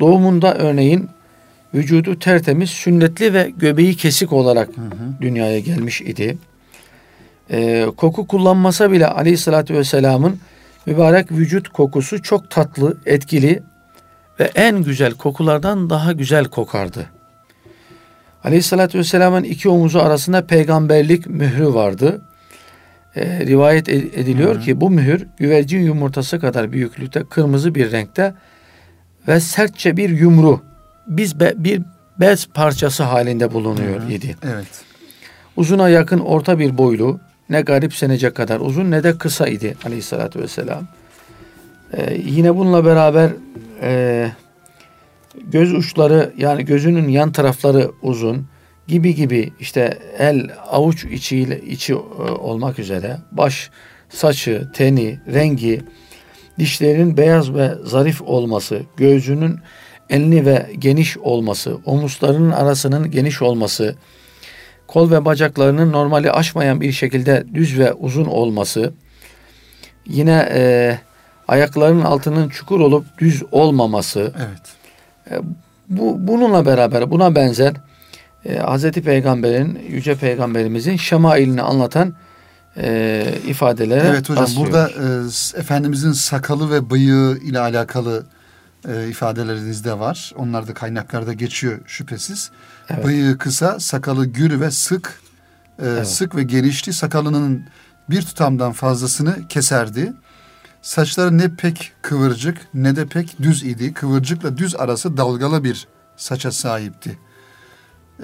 Doğumunda 0.00 0.54
örneğin 0.54 1.08
vücudu 1.74 2.18
tertemiz, 2.18 2.70
sünnetli 2.70 3.34
ve 3.34 3.52
göbeği 3.56 3.96
kesik 3.96 4.32
olarak 4.32 4.68
dünyaya 5.20 5.58
gelmiş 5.58 6.00
idi. 6.00 6.38
Ee, 7.50 7.86
koku 7.96 8.26
kullanmasa 8.26 8.92
bile 8.92 9.06
aleyhissalatü 9.06 9.74
vesselamın 9.74 10.38
mübarek 10.86 11.32
vücut 11.32 11.68
kokusu 11.68 12.22
çok 12.22 12.50
tatlı, 12.50 12.96
etkili 13.06 13.62
ve 14.40 14.50
en 14.54 14.82
güzel 14.82 15.14
kokulardan 15.14 15.90
daha 15.90 16.12
güzel 16.12 16.44
kokardı. 16.44 17.06
Aleyhissalatü 18.44 18.98
vesselamın 18.98 19.44
iki 19.44 19.68
omuzu 19.68 19.98
arasında 19.98 20.46
peygamberlik 20.46 21.26
mührü 21.26 21.74
vardı. 21.74 22.22
Ee, 23.16 23.46
rivayet 23.46 23.88
ed- 23.88 24.20
ediliyor 24.20 24.60
ki 24.60 24.80
bu 24.80 24.90
mühür 24.90 25.26
güvercin 25.38 25.80
yumurtası 25.80 26.40
kadar 26.40 26.72
büyüklükte 26.72 27.24
kırmızı 27.30 27.74
bir 27.74 27.92
renkte 27.92 28.34
ve 29.28 29.40
sertçe 29.40 29.96
bir 29.96 30.10
yumru 30.10 30.60
biz 31.06 31.40
be- 31.40 31.54
bir 31.56 31.82
bez 32.20 32.46
parçası 32.46 33.02
halinde 33.02 33.52
bulunuyor 33.52 34.08
idi. 34.10 34.36
Evet. 34.42 34.66
Uzuna 35.56 35.88
yakın 35.88 36.18
orta 36.18 36.58
bir 36.58 36.78
boylu, 36.78 37.20
ne 37.50 37.60
garipsenecek 37.60 38.34
kadar 38.34 38.60
uzun 38.60 38.90
ne 38.90 39.02
de 39.02 39.18
kısa 39.18 39.46
idi 39.46 39.76
aleyhissalatü 39.86 40.40
vesselam. 40.40 40.82
Ee, 41.92 42.14
yine 42.24 42.56
bununla 42.56 42.84
beraber 42.84 43.30
e, 43.82 44.28
göz 45.34 45.74
uçları 45.74 46.32
yani 46.36 46.64
gözünün 46.64 47.08
yan 47.08 47.32
tarafları 47.32 47.90
uzun 48.02 48.46
gibi 48.88 49.14
gibi 49.14 49.52
işte 49.60 49.98
el 50.18 50.50
avuç 50.70 51.04
içiyle 51.04 51.60
içi 51.60 51.92
e, 51.92 51.96
olmak 52.22 52.78
üzere 52.78 53.18
baş, 53.32 53.70
saçı, 54.08 54.68
teni, 54.74 55.20
rengi, 55.32 55.82
dişlerin 56.58 57.16
beyaz 57.16 57.54
ve 57.54 57.74
zarif 57.84 58.22
olması, 58.22 58.82
göğsünün 58.96 59.58
enli 60.10 60.46
ve 60.46 60.66
geniş 60.78 61.18
olması, 61.18 61.78
omuzlarının 61.84 62.50
arasının 62.50 63.10
geniş 63.10 63.42
olması, 63.42 63.96
kol 64.86 65.10
ve 65.10 65.24
bacaklarının 65.24 65.92
normali 65.92 66.32
aşmayan 66.32 66.80
bir 66.80 66.92
şekilde 66.92 67.44
düz 67.54 67.78
ve 67.78 67.92
uzun 67.92 68.24
olması, 68.24 68.92
yine 70.06 70.48
e, 70.52 70.98
ayaklarının 71.48 72.02
altının 72.02 72.48
çukur 72.48 72.80
olup 72.80 73.04
düz 73.18 73.42
olmaması, 73.52 74.20
Evet. 74.20 74.81
Bu 75.88 76.16
bununla 76.28 76.66
beraber 76.66 77.10
buna 77.10 77.34
benzer 77.34 77.74
e, 78.44 78.58
Hz. 78.58 78.90
Peygamber'in, 78.90 79.78
Yüce 79.88 80.14
Peygamberimizin 80.14 80.96
şemailini 80.96 81.62
anlatan 81.62 82.14
e, 82.76 83.24
ifadelere 83.46 84.06
Evet 84.08 84.28
hocam 84.30 84.42
rastlıyoruz. 84.44 84.72
burada 84.72 84.90
e, 85.56 85.60
Efendimizin 85.60 86.12
sakalı 86.12 86.70
ve 86.70 86.90
bıyığı 86.90 87.38
ile 87.44 87.58
alakalı 87.58 88.24
e, 88.88 89.08
ifadeleriniz 89.08 89.84
de 89.84 89.98
var. 89.98 90.32
Onlar 90.36 90.68
da 90.68 90.74
kaynaklarda 90.74 91.32
geçiyor 91.32 91.78
şüphesiz. 91.86 92.50
Evet. 92.90 93.04
Bıyığı 93.04 93.38
kısa, 93.38 93.80
sakalı 93.80 94.26
gür 94.26 94.60
ve 94.60 94.70
sık, 94.70 95.20
e, 95.78 95.86
Evet. 95.86 96.08
sık 96.08 96.36
ve 96.36 96.42
genişti. 96.42 96.92
Sakalının 96.92 97.64
bir 98.10 98.22
tutamdan 98.22 98.72
fazlasını 98.72 99.48
keserdi. 99.48 100.12
Saçları 100.82 101.38
ne 101.38 101.56
pek 101.56 101.92
kıvırcık 102.02 102.56
ne 102.74 102.96
de 102.96 103.06
pek 103.06 103.36
düz 103.42 103.62
idi. 103.62 103.94
Kıvırcıkla 103.94 104.56
düz 104.56 104.76
arası 104.76 105.16
dalgalı 105.16 105.64
bir 105.64 105.88
saça 106.16 106.52
sahipti 106.52 107.18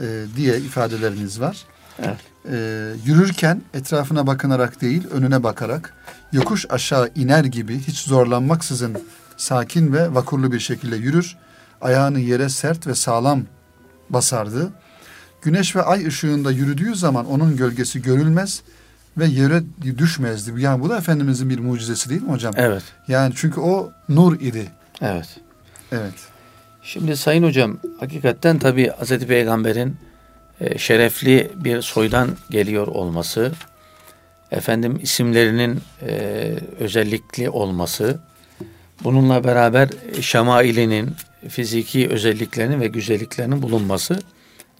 e, 0.01 0.25
diye 0.37 0.59
ifadeleriniz 0.59 1.41
var. 1.41 1.67
Evet. 1.99 2.19
E, 2.51 2.57
yürürken 3.05 3.63
etrafına 3.75 4.27
bakınarak 4.27 4.81
değil 4.81 5.09
önüne 5.11 5.43
bakarak 5.43 5.95
yokuş 6.33 6.67
aşağı 6.71 7.11
iner 7.15 7.45
gibi 7.45 7.79
hiç 7.79 7.99
zorlanmaksızın 7.99 8.99
sakin 9.37 9.93
ve 9.93 10.15
vakurlu 10.15 10.53
bir 10.53 10.61
şekilde 10.61 10.97
yürür. 10.97 11.37
Ayağını 11.81 12.21
yere 12.21 12.49
sert 12.49 12.87
ve 12.87 12.95
sağlam 12.95 13.43
basardı. 14.11 14.71
Güneş 15.43 15.77
ve 15.77 15.83
ay 15.83 16.07
ışığında 16.07 16.51
yürüdüğü 16.51 16.95
zaman 16.95 17.27
onun 17.27 17.57
gölgesi 17.57 18.03
görülmez 18.03 18.63
ve 19.17 19.27
yere 19.27 19.63
düşmezdi. 19.99 20.63
Yani 20.63 20.83
bu 20.83 20.89
da 20.89 20.99
Efendimizin 20.99 21.51
bir 21.51 21.59
mucizesi 21.59 22.11
değil 22.11 22.23
mi 22.23 22.33
hocam? 22.33 22.55
Evet. 22.57 22.83
Yani 23.09 23.33
çünkü 23.37 23.61
o 23.61 23.93
nur 24.09 24.41
idi. 24.41 24.67
Evet. 25.03 25.41
Evet. 25.93 26.15
Şimdi 26.83 27.17
Sayın 27.17 27.43
Hocam 27.43 27.79
hakikaten 28.01 28.59
tabi 28.59 28.91
Hz. 28.91 29.19
Peygamber'in 29.19 29.97
e, 30.61 30.79
şerefli 30.79 31.51
bir 31.57 31.83
soydan 31.83 32.31
geliyor 32.51 32.87
olması, 32.87 33.53
efendim 34.51 34.99
isimlerinin 35.03 35.81
e, 36.03 36.55
özellikli 36.79 37.51
olması, 37.51 38.19
bununla 39.05 39.45
beraber 39.45 39.89
şemailinin, 40.21 41.11
fiziki 41.49 42.09
özelliklerinin 42.09 42.81
ve 42.81 42.87
güzelliklerinin 42.87 43.63
bulunması 43.63 44.19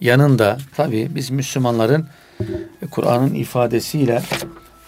yanında 0.01 0.57
tabi 0.75 1.07
biz 1.15 1.29
Müslümanların 1.29 2.07
Kur'an'ın 2.91 3.33
ifadesiyle 3.33 4.21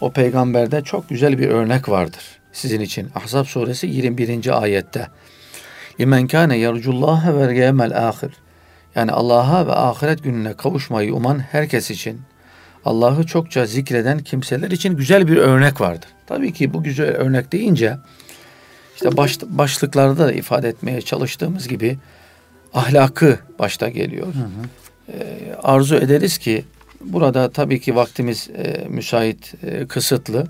o 0.01 0.11
peygamberde 0.11 0.81
çok 0.81 1.09
güzel 1.09 1.39
bir 1.39 1.49
örnek 1.49 1.89
vardır 1.89 2.41
sizin 2.51 2.81
için. 2.81 3.09
Ahzab 3.15 3.45
suresi 3.45 3.87
21. 3.87 4.61
ayette. 4.61 5.07
Limen 5.99 6.27
kâne 6.27 6.57
yercullâhe 6.57 7.35
ve 7.35 7.57
yevmel 7.57 8.07
âhir. 8.07 8.31
Yani 8.95 9.11
Allah'a 9.11 9.67
ve 9.67 9.71
ahiret 9.71 10.23
gününe 10.23 10.53
kavuşmayı 10.53 11.15
uman 11.15 11.39
herkes 11.39 11.91
için 11.91 12.21
Allah'ı 12.85 13.25
çokça 13.25 13.65
zikreden 13.65 14.19
kimseler 14.19 14.71
için 14.71 14.97
güzel 14.97 15.27
bir 15.27 15.37
örnek 15.37 15.81
vardır. 15.81 16.09
Tabii 16.27 16.53
ki 16.53 16.73
bu 16.73 16.83
güzel 16.83 17.07
örnek 17.07 17.51
deyince 17.51 17.97
işte 18.95 19.17
baş, 19.17 19.41
başlıklarda 19.41 20.27
da 20.27 20.33
ifade 20.33 20.69
etmeye 20.69 21.01
çalıştığımız 21.01 21.67
gibi 21.67 21.97
ahlakı 22.73 23.39
başta 23.59 23.89
geliyor. 23.89 24.27
Ee, 25.13 25.55
arzu 25.63 25.95
ederiz 25.95 26.37
ki 26.37 26.65
burada 27.03 27.51
tabii 27.51 27.81
ki 27.81 27.95
vaktimiz 27.95 28.49
e, 28.49 28.85
müsait, 28.89 29.53
e, 29.63 29.87
kısıtlı. 29.87 30.47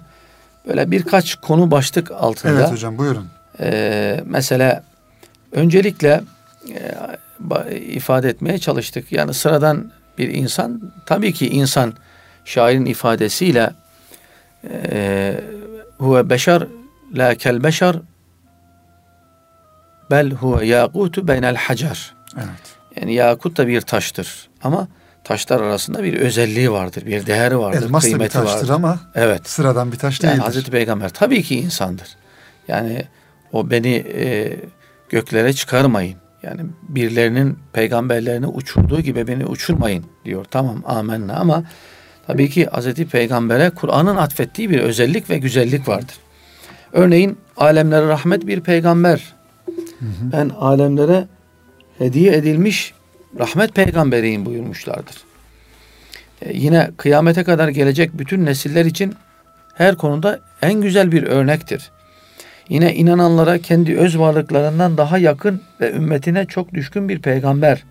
Böyle 0.68 0.92
birkaç 0.92 1.36
konu 1.36 1.72
başlık 1.72 2.12
altında 2.12 2.52
Evet 2.54 2.72
hocam 2.72 2.98
buyurun. 2.98 3.28
ee, 3.60 4.24
mesela 4.26 4.84
öncelikle 5.52 6.22
e, 6.70 7.78
ifade 7.78 8.30
etmeye 8.30 8.58
çalıştık. 8.58 9.12
Yani 9.12 9.34
sıradan 9.34 9.92
bir 10.18 10.30
insan 10.30 10.94
tabii 11.06 11.34
ki 11.34 11.50
insan 11.50 11.94
şairin 12.46 12.86
ifadesiyle 12.86 13.70
e, 14.70 15.42
huve 15.98 16.30
beşer 16.30 16.68
la 17.14 17.36
kel 17.36 17.64
beşer 17.64 17.96
bel 20.12 20.32
huve 20.32 20.66
yakutu 20.66 21.28
beynel 21.28 21.56
hacer. 21.56 22.14
Evet. 22.36 22.78
Yani 22.96 23.14
yakut 23.14 23.58
da 23.58 23.68
bir 23.68 23.82
taştır 23.82 24.50
ama 24.64 24.88
taşlar 25.24 25.62
arasında 25.62 26.04
bir 26.04 26.14
özelliği 26.14 26.72
vardır, 26.72 27.06
bir 27.06 27.26
değeri 27.26 27.60
vardır, 27.60 27.82
Elmas 27.86 28.04
da 28.04 28.08
bir 28.08 28.12
kıymeti 28.12 28.34
taştır 28.34 28.58
vardır. 28.58 28.70
ama 28.70 29.00
Evet. 29.16 29.50
sıradan 29.50 29.92
bir 29.92 29.98
taş 29.98 30.24
Yani 30.24 30.32
değildir. 30.32 30.44
Hazreti 30.44 30.72
Peygamber 30.72 31.10
tabii 31.10 31.44
ki 31.44 31.56
insandır. 31.60 32.08
Yani 32.68 33.04
o 33.54 33.70
beni 33.70 34.06
e, 34.16 34.58
göklere 35.10 35.54
çıkarmayın. 35.54 36.16
Yani 36.44 36.62
birilerinin 36.90 37.60
peygamberlerini 37.74 38.48
uçurduğu 38.48 39.02
gibi 39.02 39.28
beni 39.28 39.46
uçurmayın 39.46 40.06
diyor. 40.26 40.46
Tamam 40.52 40.84
amenna 40.86 41.34
ama 41.36 41.64
tabii 42.28 42.50
ki 42.50 42.66
Hazreti 42.66 43.08
Peygamber'e 43.08 43.70
Kur'an'ın 43.70 44.16
atfettiği 44.16 44.70
bir 44.70 44.80
özellik 44.80 45.30
ve 45.30 45.38
güzellik 45.38 45.88
vardır. 45.88 46.16
Örneğin 46.94 47.38
alemlere 47.58 48.08
rahmet 48.08 48.48
bir 48.48 48.62
peygamber. 48.62 49.34
Ben 50.22 50.50
alemlere 50.50 51.28
hediye 51.98 52.34
edilmiş 52.36 52.94
rahmet 53.40 53.76
peygamberiyim 53.76 54.46
buyurmuşlardır. 54.46 55.16
E, 56.42 56.58
yine 56.58 56.92
kıyamete 56.98 57.44
kadar 57.44 57.68
gelecek 57.68 58.20
bütün 58.20 58.46
nesiller 58.46 58.86
için 58.86 59.16
her 59.74 59.96
konuda 59.96 60.40
en 60.62 60.82
güzel 60.82 61.12
bir 61.12 61.24
örnektir. 61.24 61.92
Yine 62.70 62.96
inananlara 62.96 63.58
kendi 63.58 63.98
öz 63.98 64.20
varlıklarından 64.20 64.98
daha 64.98 65.18
yakın 65.18 65.62
ve 65.82 65.92
ümmetine 65.92 66.46
çok 66.46 66.74
düşkün 66.74 67.10
bir 67.10 67.22
peygamber. 67.22 67.84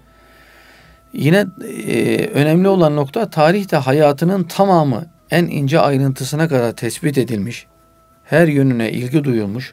Yine 1.12 1.46
e, 1.86 2.26
önemli 2.26 2.68
olan 2.68 2.96
nokta 2.96 3.30
tarihte 3.30 3.76
hayatının 3.76 4.44
tamamı 4.44 5.06
en 5.30 5.44
ince 5.44 5.80
ayrıntısına 5.80 6.48
kadar 6.48 6.72
tespit 6.72 7.18
edilmiş. 7.18 7.66
Her 8.24 8.48
yönüne 8.48 8.90
ilgi 8.90 9.24
duyulmuş. 9.24 9.72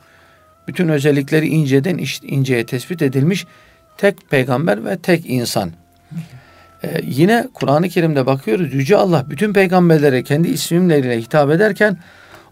Bütün 0.67 0.87
özellikleri 0.87 1.47
inceden 1.47 1.99
inceye 2.21 2.65
tespit 2.65 3.01
edilmiş 3.01 3.45
tek 3.97 4.29
peygamber 4.29 4.85
ve 4.85 4.97
tek 4.97 5.29
insan. 5.29 5.71
Ee, 6.83 7.01
yine 7.03 7.47
Kur'an-ı 7.53 7.89
Kerim'de 7.89 8.25
bakıyoruz 8.25 8.73
Yüce 8.73 8.97
Allah 8.97 9.25
bütün 9.29 9.53
peygamberlere 9.53 10.23
kendi 10.23 10.47
isimleriyle 10.47 11.21
hitap 11.21 11.51
ederken 11.51 11.97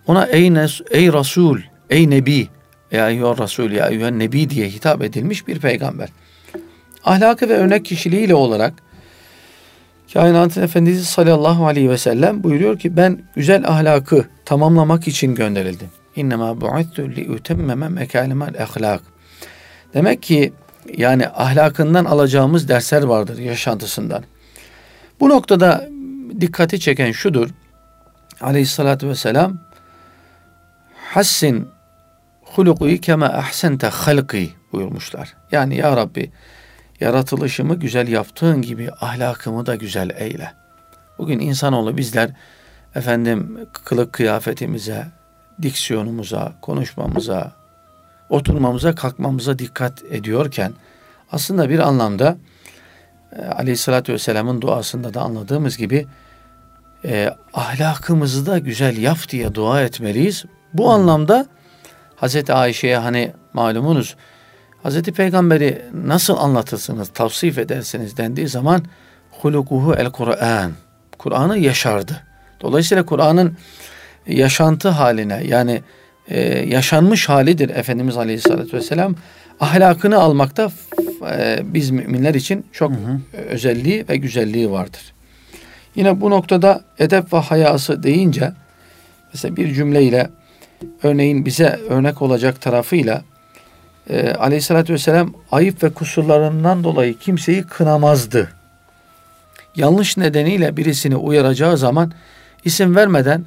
ona 0.08 0.26
ey, 0.26 0.54
nes, 0.54 0.82
ey 0.91 1.14
Resul, 1.14 1.60
ey 1.89 2.10
Nebi, 2.10 2.48
ya 2.91 3.10
eyyühen 3.10 3.43
Resul, 3.43 3.72
ya 3.72 3.88
eyyühen 3.88 4.20
Nebi 4.20 4.50
diye 4.50 4.70
hitap 4.70 5.04
edilmiş 5.04 5.48
bir 5.48 5.60
peygamber. 5.60 6.10
Ahlakı 7.04 7.50
ve 7.50 7.54
örnek 7.54 7.86
kişiliğiyle 7.86 8.36
olarak 8.36 8.74
Kainatın 10.14 10.62
Efendisi 10.62 11.06
sallallahu 11.06 11.68
aleyhi 11.68 11.89
ve 11.89 11.98
sellem 11.98 12.43
buyuruyor 12.43 12.80
ki 12.80 12.98
ben 12.98 13.20
güzel 13.36 13.68
ahlakı 13.68 14.26
tamamlamak 14.46 15.08
için 15.08 15.36
gönderildim. 15.36 15.88
İnnemâ 16.16 16.62
bu'ittu 16.62 17.10
li 17.16 17.32
utemmeme 17.32 17.89
mekâlimel 17.89 18.64
ahlak. 18.64 19.02
Demek 19.93 20.24
ki 20.24 20.54
yani 20.98 21.28
ahlakından 21.28 22.06
alacağımız 22.06 22.68
dersler 22.68 23.04
vardır 23.04 23.38
yaşantısından. 23.38 24.24
Bu 25.20 25.30
noktada 25.30 25.90
dikkati 26.42 26.80
çeken 26.80 27.12
şudur. 27.12 27.50
Aleyhissalatü 28.42 29.10
vesselam 29.10 29.58
Hassin 31.14 31.68
hulukuyu 32.42 33.02
kema 33.02 33.26
ahsente 33.26 33.88
halki 33.88 34.52
buyurmuşlar. 34.72 35.36
Yani 35.52 35.76
ya 35.76 35.98
Rabbi 35.98 36.32
yaratılışımı 37.00 37.76
güzel 37.76 38.08
yaptığın 38.08 38.62
gibi 38.62 38.90
ahlakımı 39.02 39.66
da 39.66 39.76
güzel 39.76 40.10
eyle. 40.18 40.54
Bugün 41.18 41.40
insanoğlu 41.40 41.98
bizler 41.98 42.30
efendim 42.96 43.68
kılık 43.74 44.14
kıyafetimize, 44.14 45.06
diksiyonumuza, 45.62 46.54
konuşmamıza, 46.62 47.52
oturmamıza, 48.30 48.96
kalkmamıza 48.96 49.60
dikkat 49.60 50.04
ediyorken 50.04 50.74
aslında 51.32 51.70
bir 51.70 51.80
anlamda 51.80 52.38
e, 53.36 53.46
Aleyhisselatü 53.46 54.14
Vesselam'ın 54.14 54.62
duasında 54.62 55.14
da 55.14 55.22
anladığımız 55.22 55.78
gibi 55.78 56.08
e, 57.06 57.30
ahlakımızı 57.54 58.46
da 58.46 58.58
güzel 58.58 58.98
yap 58.98 59.18
diye 59.30 59.56
dua 59.56 59.82
etmeliyiz. 59.82 60.46
Bu 60.74 60.92
anlamda 60.92 61.46
Hazreti 62.16 62.54
Ayşe'ye 62.54 62.98
hani 62.98 63.34
malumunuz 63.54 64.16
Hazreti 64.84 65.12
Peygamber'i 65.12 65.86
nasıl 65.94 66.38
anlatırsınız, 66.38 67.10
tavsif 67.14 67.58
edersiniz 67.58 68.18
dendiği 68.18 68.48
zaman 68.48 68.86
hulukuhu 69.32 69.94
el 69.94 70.12
Kur'an. 70.12 70.72
Kur'an'ı 71.18 71.58
yaşardı. 71.58 72.24
Dolayısıyla 72.62 73.06
Kur'an'ın 73.06 73.58
yaşantı 74.28 74.90
haline 74.90 75.44
yani 75.44 75.82
e, 76.28 76.40
yaşanmış 76.70 77.30
halidir 77.30 77.70
Efendimiz 77.70 78.18
Aleyhisselatü 78.18 78.78
Vesselam. 78.78 79.16
Ahlakını 79.60 80.20
almakta 80.20 80.72
e, 81.32 81.60
biz 81.64 81.90
müminler 81.90 82.34
için 82.34 82.66
çok 82.72 82.92
özelliği 83.50 84.06
ve 84.10 84.18
güzelliği 84.18 84.72
vardır. 84.72 85.14
Yine 85.96 86.22
bu 86.22 86.30
noktada 86.30 86.82
edep 87.00 87.34
ve 87.34 87.38
hayası 87.38 88.04
deyince 88.04 88.52
mesela 89.34 89.56
bir 89.56 89.74
cümleyle 89.74 90.30
örneğin 91.04 91.46
bize 91.46 91.80
örnek 91.90 92.22
olacak 92.22 92.62
tarafıyla 92.62 93.22
e, 94.10 94.32
Aleyhisselatü 94.32 94.94
Vesselam 94.94 95.34
ayıp 95.52 95.84
ve 95.84 95.90
kusurlarından 95.90 96.84
dolayı 96.84 97.18
kimseyi 97.20 97.64
kınamazdı. 97.64 98.50
Yanlış 99.76 100.18
nedeniyle 100.18 100.78
birisini 100.78 101.16
uyaracağı 101.16 101.78
zaman 101.78 102.12
isim 102.64 102.96
vermeden 102.96 103.46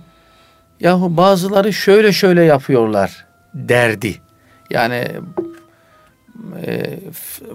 Yahu 0.80 1.16
bazıları 1.16 1.72
şöyle 1.72 2.12
şöyle 2.12 2.44
yapıyorlar 2.44 3.26
derdi. 3.54 4.16
Yani 4.70 5.08
e, 6.66 6.98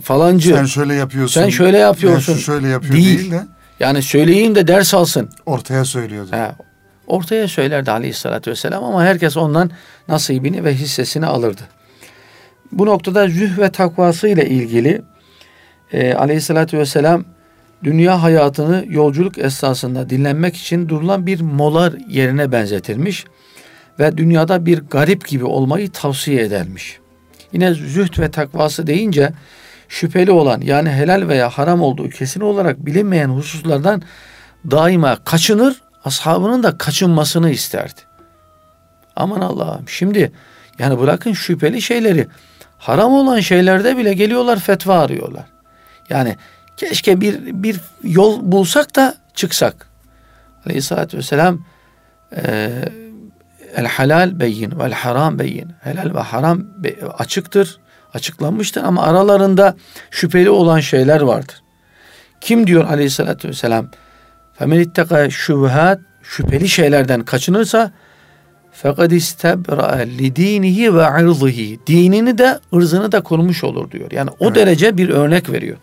falancı 0.02 0.56
sen 0.56 0.66
şöyle 0.66 0.94
yapıyorsun. 0.94 1.42
Sen 1.42 1.50
şöyle 1.50 1.78
yapıyorsun. 1.78 2.36
Ben 2.36 2.40
şöyle 2.40 2.68
yapıyor 2.68 2.94
değil. 2.94 3.20
değil 3.20 3.32
de. 3.32 3.44
Yani 3.80 4.02
söyleyeyim 4.02 4.56
de 4.56 4.68
ders 4.68 4.94
alsın. 4.94 5.30
Ortaya 5.46 5.86
söylüyordu. 5.86 6.30
Ha, 6.32 6.56
ortaya 7.08 7.48
söylerdi 7.48 7.92
aleyhissalatü 7.92 8.52
vesselam 8.52 8.84
ama 8.84 9.04
herkes 9.04 9.38
ondan 9.38 9.72
nasibini 10.08 10.64
ve 10.64 10.74
hissesini 10.74 11.26
alırdı. 11.26 11.62
Bu 12.72 12.86
noktada 12.86 13.28
züh 13.28 13.58
ve 13.58 13.72
takvası 13.72 14.28
ile 14.28 14.50
ilgili 14.50 15.02
e, 15.94 16.14
aleyhissalatü 16.14 16.78
vesselam 16.78 17.26
dünya 17.84 18.24
hayatını 18.24 18.86
yolculuk 18.90 19.38
esnasında 19.38 20.10
dinlenmek 20.10 20.56
için 20.56 20.90
durulan 20.90 21.26
bir 21.26 21.42
molar 21.42 21.94
yerine 22.10 22.52
benzetirmiş 22.52 23.26
ve 24.00 24.18
dünyada 24.18 24.66
bir 24.66 24.80
garip 24.80 25.28
gibi 25.28 25.46
olmayı 25.46 25.92
tavsiye 25.92 26.42
edermiş. 26.42 27.00
Yine 27.54 27.74
zühd 27.74 28.20
ve 28.20 28.32
takvası 28.32 28.88
deyince 28.88 29.34
şüpheli 29.88 30.32
olan 30.32 30.62
yani 30.62 30.90
helal 30.90 31.28
veya 31.28 31.50
haram 31.50 31.82
olduğu 31.82 32.10
kesin 32.10 32.42
olarak 32.42 32.86
bilinmeyen 32.86 33.30
hususlardan 33.30 34.02
daima 34.72 35.24
kaçınır, 35.24 35.82
ashabının 36.06 36.64
da 36.64 36.78
kaçınmasını 36.78 37.50
isterdi. 37.50 38.02
Aman 39.16 39.42
Allah'ım 39.42 39.90
şimdi 39.90 40.32
yani 40.80 41.00
bırakın 41.00 41.34
şüpheli 41.34 41.82
şeyleri 41.82 42.28
haram 42.78 43.14
olan 43.14 43.40
şeylerde 43.40 43.98
bile 43.98 44.14
geliyorlar 44.14 44.60
fetva 44.60 45.00
arıyorlar. 45.00 45.46
Yani 46.10 46.38
keşke 46.78 47.22
bir, 47.22 47.64
bir 47.64 47.80
yol 48.04 48.52
bulsak 48.52 48.96
da 48.96 49.16
çıksak. 49.34 49.88
Aleyhissalatü 50.66 51.18
vesselam 51.18 51.66
e, 52.36 52.72
el 53.76 53.86
halal 53.86 54.40
beyin 54.40 54.80
vel 54.80 54.92
haram 54.92 55.40
beyin. 55.40 55.72
Helal 55.82 56.16
ve 56.16 56.20
haram 56.20 56.64
açıktır, 57.18 57.80
açıklanmıştır 58.14 58.84
ama 58.84 59.04
aralarında 59.04 59.76
şüpheli 60.12 60.50
olan 60.50 60.80
şeyler 60.80 61.22
vardır. 61.22 61.62
Kim 62.42 62.68
diyor 62.68 62.86
aleyhissalatü 62.86 63.48
vesselam? 63.48 63.88
Femen 64.54 64.80
itteka 64.80 65.30
şubuhat 65.30 66.00
şüpheli 66.24 66.70
şeylerden 66.70 67.22
kaçınırsa 67.22 67.92
fakat 68.72 69.12
istebra'a 69.12 69.96
li 69.96 70.36
dinihi 70.36 70.96
ve 70.96 71.04
irzihi. 71.22 71.80
Dinini 71.88 72.38
de 72.38 72.60
ırzını 72.74 73.12
da 73.12 73.22
korumuş 73.22 73.64
olur 73.64 73.92
diyor. 73.92 74.12
Yani 74.12 74.30
o 74.40 74.46
evet. 74.46 74.56
derece 74.56 74.98
bir 74.98 75.10
örnek 75.10 75.52
veriyor. 75.52 75.78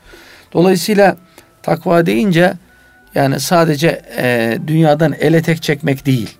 Dolayısıyla 0.53 1.17
takva 1.63 2.07
deyince 2.07 2.53
yani 3.15 3.41
sadece 3.41 4.03
e, 4.19 4.59
dünyadan 4.67 5.15
ele 5.21 5.43
tek 5.43 5.63
çekmek 5.63 6.07
değil. 6.07 6.37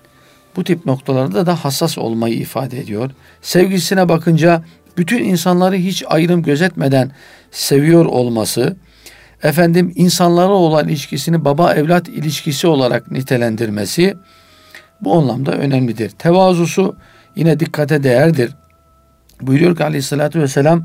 Bu 0.57 0.65
tip 0.65 0.87
noktalarda 0.87 1.47
da 1.47 1.65
hassas 1.65 1.99
olmayı 1.99 2.35
ifade 2.35 2.79
ediyor. 2.79 3.11
Sevgisine 3.43 4.09
bakınca 4.09 4.63
bütün 4.97 5.25
insanları 5.25 5.77
hiç 5.77 6.05
ayrım 6.07 6.43
gözetmeden 6.43 7.11
seviyor 7.51 8.05
olması, 8.05 8.77
efendim 9.43 9.93
insanlara 9.97 10.53
olan 10.53 10.89
ilişkisini 10.89 11.45
baba 11.45 11.75
evlat 11.75 12.09
ilişkisi 12.09 12.67
olarak 12.67 13.11
nitelendirmesi 13.11 14.17
bu 15.01 15.15
anlamda 15.15 15.53
önemlidir. 15.53 16.11
Tevazusu 16.11 16.97
yine 17.37 17.61
dikkate 17.61 18.03
değerdir. 18.03 18.51
Buyuruyor 19.41 19.77
ki 19.77 19.85
aleyhissalatü 19.85 20.41
vesselam 20.41 20.85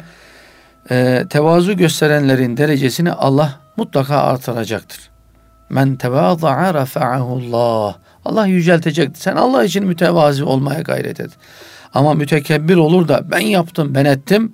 e, 0.92 1.26
tevazu 1.30 1.78
gösterenlerin 1.78 2.58
derecesini 2.58 3.12
Allah 3.12 3.60
mutlaka 3.78 4.18
artıracaktır. 4.18 5.10
Men 5.70 5.96
tevaza'a 5.96 6.74
rafa'ahullah. 6.74 7.96
Allah 8.26 8.48
yüceltecektir. 8.48 9.22
Sen 9.22 9.36
Allah 9.36 9.64
için 9.64 9.86
mütevazi 9.86 10.44
olmaya 10.44 10.82
gayret 10.82 11.20
et. 11.20 11.32
Ama 11.94 12.14
mütekebbir 12.14 12.76
olur 12.76 13.08
da 13.08 13.32
ben 13.32 13.40
yaptım, 13.40 13.96
ben 13.96 14.06
ettim. 14.06 14.52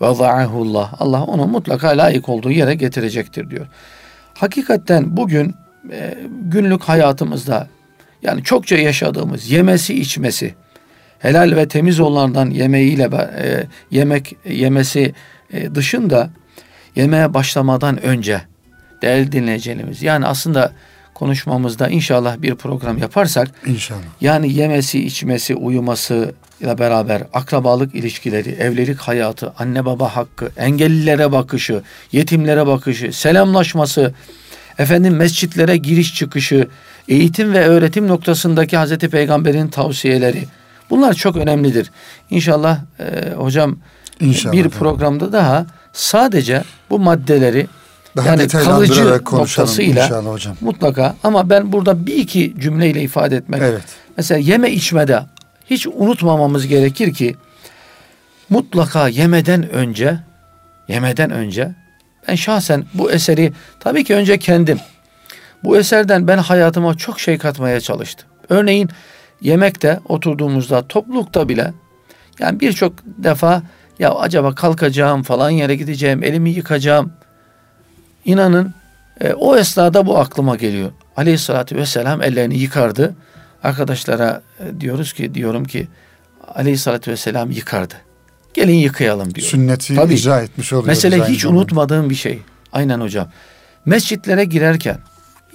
Veza'ahullah. 0.00 0.94
Allah 0.98 1.24
onu 1.24 1.46
mutlaka 1.46 1.88
layık 1.88 2.28
olduğu 2.28 2.50
yere 2.50 2.74
getirecektir 2.74 3.50
diyor. 3.50 3.66
Hakikaten 4.34 5.16
bugün 5.16 5.54
e, 5.92 6.18
günlük 6.42 6.82
hayatımızda 6.82 7.68
yani 8.22 8.42
çokça 8.42 8.76
yaşadığımız 8.76 9.50
yemesi 9.50 9.94
içmesi 9.94 10.54
helal 11.18 11.56
ve 11.56 11.68
temiz 11.68 12.00
olanlardan 12.00 12.50
yemeğiyle 12.50 13.10
e, 13.38 13.66
yemek 13.90 14.36
yemesi 14.44 15.14
dışında 15.74 16.30
yemeğe 16.96 17.34
başlamadan 17.34 18.02
önce 18.02 18.42
değerli 19.02 19.32
dinleyicilerimiz 19.32 20.02
yani 20.02 20.26
aslında 20.26 20.72
konuşmamızda 21.14 21.88
inşallah 21.88 22.42
bir 22.42 22.54
program 22.54 22.98
yaparsak 22.98 23.48
inşallah 23.66 24.00
yani 24.20 24.52
yemesi 24.52 25.06
içmesi 25.06 25.54
uyuması 25.54 26.34
ile 26.60 26.78
beraber 26.78 27.22
akrabalık 27.32 27.94
ilişkileri, 27.94 28.50
evlilik 28.50 28.98
hayatı, 28.98 29.52
anne 29.58 29.84
baba 29.84 30.16
hakkı, 30.16 30.50
engellilere 30.56 31.32
bakışı, 31.32 31.82
yetimlere 32.12 32.66
bakışı, 32.66 33.12
selamlaşması, 33.12 34.14
efendim 34.78 35.16
mescitlere 35.16 35.76
giriş 35.76 36.14
çıkışı, 36.14 36.68
eğitim 37.08 37.52
ve 37.52 37.66
öğretim 37.66 38.08
noktasındaki 38.08 38.76
Hazreti 38.76 39.08
Peygamber'in 39.08 39.68
tavsiyeleri 39.68 40.44
bunlar 40.90 41.14
çok 41.14 41.36
önemlidir. 41.36 41.90
İnşallah 42.30 42.78
e, 43.00 43.30
hocam 43.30 43.78
İnşallah, 44.20 44.52
bir 44.52 44.68
programda 44.68 45.32
daha 45.32 45.66
sadece 45.92 46.64
bu 46.90 46.98
maddeleri 46.98 47.66
daha 48.16 48.28
yani 48.28 48.48
kalıcı 48.48 49.04
noktasıyla 49.32 50.04
inşallah 50.04 50.32
hocam. 50.32 50.56
mutlaka 50.60 51.16
ama 51.22 51.50
ben 51.50 51.72
burada 51.72 52.06
bir 52.06 52.14
iki 52.14 52.54
cümleyle 52.60 53.02
ifade 53.02 53.36
etmek. 53.36 53.62
Evet. 53.62 53.84
Mesela 54.16 54.40
yeme 54.40 54.70
içmede 54.70 55.22
hiç 55.70 55.86
unutmamamız 55.86 56.66
gerekir 56.66 57.14
ki 57.14 57.36
mutlaka 58.50 59.08
yemeden 59.08 59.70
önce 59.70 60.18
yemeden 60.88 61.30
önce 61.30 61.74
ben 62.28 62.34
şahsen 62.34 62.84
bu 62.94 63.12
eseri 63.12 63.52
tabii 63.80 64.04
ki 64.04 64.14
önce 64.14 64.38
kendim 64.38 64.78
bu 65.64 65.78
eserden 65.78 66.28
ben 66.28 66.38
hayatıma 66.38 66.94
çok 66.94 67.20
şey 67.20 67.38
katmaya 67.38 67.80
çalıştım. 67.80 68.28
Örneğin 68.48 68.90
yemekte 69.40 70.00
oturduğumuzda 70.08 70.88
toplulukta 70.88 71.48
bile 71.48 71.72
yani 72.38 72.60
birçok 72.60 72.92
defa 73.04 73.62
ya 73.98 74.14
acaba 74.14 74.54
kalkacağım 74.54 75.22
falan 75.22 75.50
yere 75.50 75.76
gideceğim 75.76 76.22
elimi 76.24 76.50
yıkacağım. 76.50 77.12
İnanın 78.24 78.74
e, 79.20 79.32
o 79.32 79.56
esnada 79.56 80.06
bu 80.06 80.18
aklıma 80.18 80.56
geliyor. 80.56 80.90
Aleyhissalatü 81.16 81.76
vesselam 81.76 82.22
ellerini 82.22 82.58
yıkardı. 82.58 83.14
Arkadaşlara 83.62 84.42
e, 84.60 84.80
diyoruz 84.80 85.12
ki 85.12 85.34
diyorum 85.34 85.64
ki 85.64 85.88
Aleyhissalatü 86.54 87.10
vesselam 87.10 87.50
yıkardı. 87.50 87.94
Gelin 88.54 88.74
yıkayalım 88.74 89.34
diyor. 89.34 89.46
Sünneti 89.46 89.94
Tabii, 89.94 90.14
icra 90.14 90.40
etmiş 90.40 90.72
oluyoruz. 90.72 90.88
Mesela 90.88 91.28
hiç 91.28 91.42
zamanda. 91.42 91.60
unutmadığım 91.60 92.10
bir 92.10 92.14
şey. 92.14 92.42
Aynen 92.72 93.00
hocam. 93.00 93.28
Mescitlere 93.84 94.44
girerken 94.44 94.98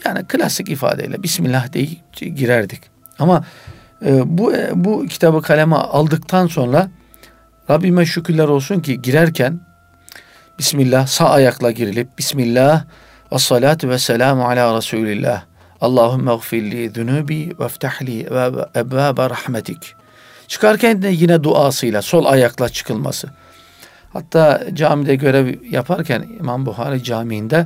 yani 0.05 0.27
klasik 0.27 0.69
ifadeyle 0.69 1.23
Bismillah 1.23 1.73
diye 1.73 1.87
girerdik. 2.35 2.81
Ama 3.19 3.45
e, 4.05 4.37
bu 4.37 4.55
e, 4.55 4.69
bu 4.73 5.05
kitabı 5.05 5.41
kaleme 5.41 5.75
aldıktan 5.75 6.47
sonra 6.47 6.89
Rabbime 7.71 8.05
şükürler 8.05 8.47
olsun 8.47 8.79
ki 8.79 9.01
girerken 9.01 9.59
Bismillah 10.59 11.07
sağ 11.07 11.29
ayakla 11.29 11.71
girilip 11.71 12.17
Bismillah 12.17 12.83
ve 13.33 13.37
salatu 13.37 13.89
ve 13.89 13.99
selamu 13.99 14.45
ala 14.47 14.77
Resulillah. 14.77 15.43
Allahümme 15.81 16.35
gfirli 16.35 16.89
zunubi 16.89 17.53
ve 17.59 17.67
ftahli 17.67 18.21
ebvabe 18.75 19.29
rahmetik. 19.29 19.95
Çıkarken 20.47 21.01
de 21.01 21.07
yine 21.07 21.43
duasıyla 21.43 22.01
sol 22.01 22.25
ayakla 22.25 22.69
çıkılması. 22.69 23.29
Hatta 24.13 24.61
camide 24.73 25.15
görev 25.15 25.55
yaparken 25.69 26.25
İmam 26.39 26.65
Buhari 26.65 27.03
Camii'nde 27.03 27.65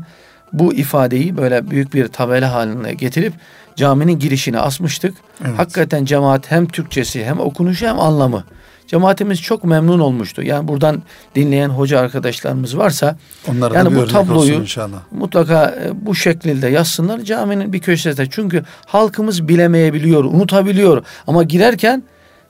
bu 0.54 0.74
ifadeyi 0.74 1.38
böyle 1.38 1.70
büyük 1.70 1.94
bir 1.94 2.08
tabela 2.08 2.54
haline 2.54 2.94
getirip 2.94 3.34
caminin 3.76 4.20
girişine 4.20 4.60
asmıştık. 4.60 5.16
Evet. 5.46 5.60
Hakikaten 5.60 6.06
cemaat 6.06 6.52
hem 6.52 6.68
Türkçesi 6.68 7.26
hem 7.26 7.40
okunuşu 7.40 7.88
hem 7.88 8.00
anlamı. 8.00 8.44
Cemaatimiz 8.88 9.42
çok 9.42 9.64
memnun 9.64 10.00
olmuştu. 10.00 10.42
Yani 10.42 10.68
buradan 10.68 11.04
dinleyen 11.36 11.70
hoca 11.70 12.00
arkadaşlarımız 12.00 12.78
varsa 12.78 13.18
Onlara 13.48 13.74
yani 13.74 13.96
bu 13.96 14.08
tabloyu 14.08 14.54
inşallah. 14.54 14.98
mutlaka 15.12 15.76
e, 15.84 16.06
bu 16.06 16.16
şekilde 16.16 16.68
yazsınlar 16.68 17.20
caminin 17.20 17.74
bir 17.74 17.80
köşesinde. 17.80 18.28
Çünkü 18.30 18.64
halkımız 18.86 19.48
bilemeyebiliyor, 19.48 20.24
unutabiliyor 20.24 21.04
ama 21.28 21.44
girerken 21.44 22.04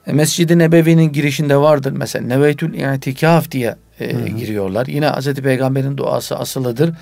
e, 0.06 0.12
Mescid-i 0.12 0.58
Nebevi'nin 0.58 1.12
girişinde 1.12 1.56
vardır 1.56 1.92
mesela 1.92 2.26
Neveytül 2.26 2.94
İtikaf 2.96 3.50
diye 3.50 3.76
e, 4.00 4.28
giriyorlar. 4.28 4.86
Yine 4.86 5.06
Hazreti 5.06 5.42
Peygamber'in 5.42 5.96
duası 5.96 6.36
asılıdır. 6.36 6.94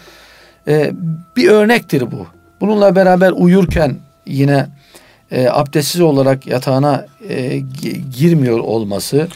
E, 0.69 0.93
bir 1.37 1.49
örnektir 1.49 2.03
bu. 2.13 2.27
Bununla 2.61 2.97
beraber 2.97 3.33
uyurken 3.37 3.97
yine 4.27 4.67
e, 5.31 5.49
abdestsiz 5.49 6.01
olarak 6.01 6.47
yatağına 6.47 7.07
e, 7.29 7.63
girmiyor 8.19 8.59
olması 8.59 9.29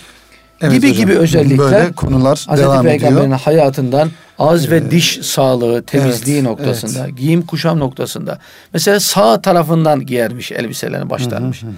evet 0.61 0.73
gibi 0.73 0.89
hocam, 0.91 0.97
gibi 0.97 1.19
özellikler 1.19 1.73
böyle 1.73 1.93
konular 1.93 2.45
Hazreti 2.49 2.69
devam 2.69 2.85
Peygamber'in 2.85 3.25
ediyor. 3.25 3.41
hayatından 3.41 4.11
ağız 4.39 4.67
ee, 4.67 4.71
ve 4.71 4.91
diş 4.91 5.19
sağlığı, 5.23 5.83
temizliği 5.83 6.37
evet, 6.37 6.47
noktasında, 6.47 7.05
evet. 7.05 7.19
giyim 7.19 7.47
kuşam 7.47 7.79
noktasında. 7.79 8.39
Mesela 8.73 9.01
sağ 9.01 9.43
tarafından 9.43 10.07
giyermiş 10.07 10.53
elbiselerini 10.53 11.11
başlarmış. 11.11 11.63
Hı 11.63 11.67
hı 11.67 11.71
hı. 11.71 11.75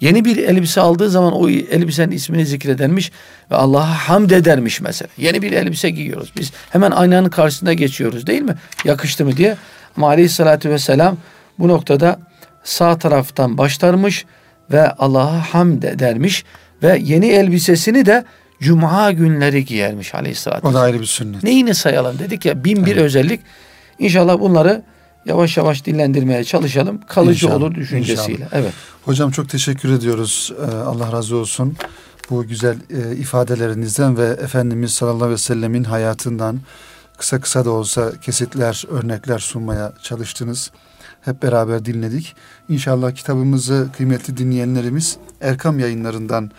Yeni 0.00 0.24
bir 0.24 0.36
elbise 0.36 0.80
aldığı 0.80 1.10
zaman 1.10 1.32
o 1.32 1.48
elbisenin 1.48 2.12
ismini 2.12 2.46
zikredermiş 2.46 3.12
ve 3.50 3.56
Allah'a 3.56 4.08
hamd 4.08 4.30
edermiş 4.30 4.80
mesela. 4.80 5.08
Yeni 5.18 5.42
bir 5.42 5.52
elbise 5.52 5.90
giyiyoruz. 5.90 6.32
Biz 6.38 6.52
hemen 6.70 6.90
aynanın 6.90 7.28
karşısında 7.28 7.72
geçiyoruz 7.72 8.26
değil 8.26 8.42
mi? 8.42 8.54
Yakıştı 8.84 9.24
mı 9.24 9.36
diye. 9.36 9.56
Ama 9.96 10.08
aleyhissalatü 10.08 10.70
vesselam 10.70 11.16
bu 11.58 11.68
noktada 11.68 12.18
sağ 12.64 12.98
taraftan 12.98 13.58
başlarmış 13.58 14.24
ve 14.72 14.90
Allah'a 14.90 15.54
hamd 15.54 15.82
edermiş 15.82 16.44
ve 16.82 16.98
yeni 17.02 17.26
elbisesini 17.26 18.06
de 18.06 18.24
Cuma 18.60 19.12
günleri 19.12 19.64
giyermiş 19.64 20.14
aleyhissalatü 20.14 20.66
O 20.66 20.74
da 20.74 20.80
ayrı 20.80 21.00
bir 21.00 21.06
sünnet. 21.06 21.42
Neyini 21.42 21.74
sayalım 21.74 22.18
dedik 22.18 22.44
ya 22.44 22.64
bin 22.64 22.86
bir 22.86 22.92
evet. 22.92 23.04
özellik. 23.04 23.40
İnşallah 23.98 24.40
bunları 24.40 24.82
yavaş 25.26 25.56
yavaş 25.56 25.84
dillendirmeye 25.84 26.44
çalışalım. 26.44 27.00
Kalıcı 27.08 27.46
İnşallah. 27.46 27.62
olur 27.62 27.74
düşüncesiyle. 27.74 28.32
İnşallah. 28.32 28.48
Evet. 28.52 28.72
Hocam 29.04 29.30
çok 29.30 29.48
teşekkür 29.48 29.92
ediyoruz. 29.92 30.52
Ee, 30.58 30.76
Allah 30.76 31.12
razı 31.12 31.36
olsun. 31.36 31.76
Bu 32.30 32.46
güzel 32.46 32.76
e, 32.90 33.16
ifadelerinizden 33.16 34.16
ve 34.16 34.26
Efendimiz 34.26 34.90
sallallahu 34.90 35.16
aleyhi 35.16 35.32
ve 35.32 35.38
sellemin 35.38 35.84
hayatından 35.84 36.60
kısa 37.18 37.40
kısa 37.40 37.64
da 37.64 37.70
olsa 37.70 38.12
kesitler, 38.20 38.84
örnekler 38.90 39.38
sunmaya 39.38 39.92
çalıştınız. 40.02 40.70
Hep 41.24 41.42
beraber 41.42 41.84
dinledik. 41.84 42.36
İnşallah 42.68 43.12
kitabımızı 43.12 43.88
kıymetli 43.96 44.36
dinleyenlerimiz 44.36 45.16
Erkam 45.40 45.78
yayınlarından 45.78 46.50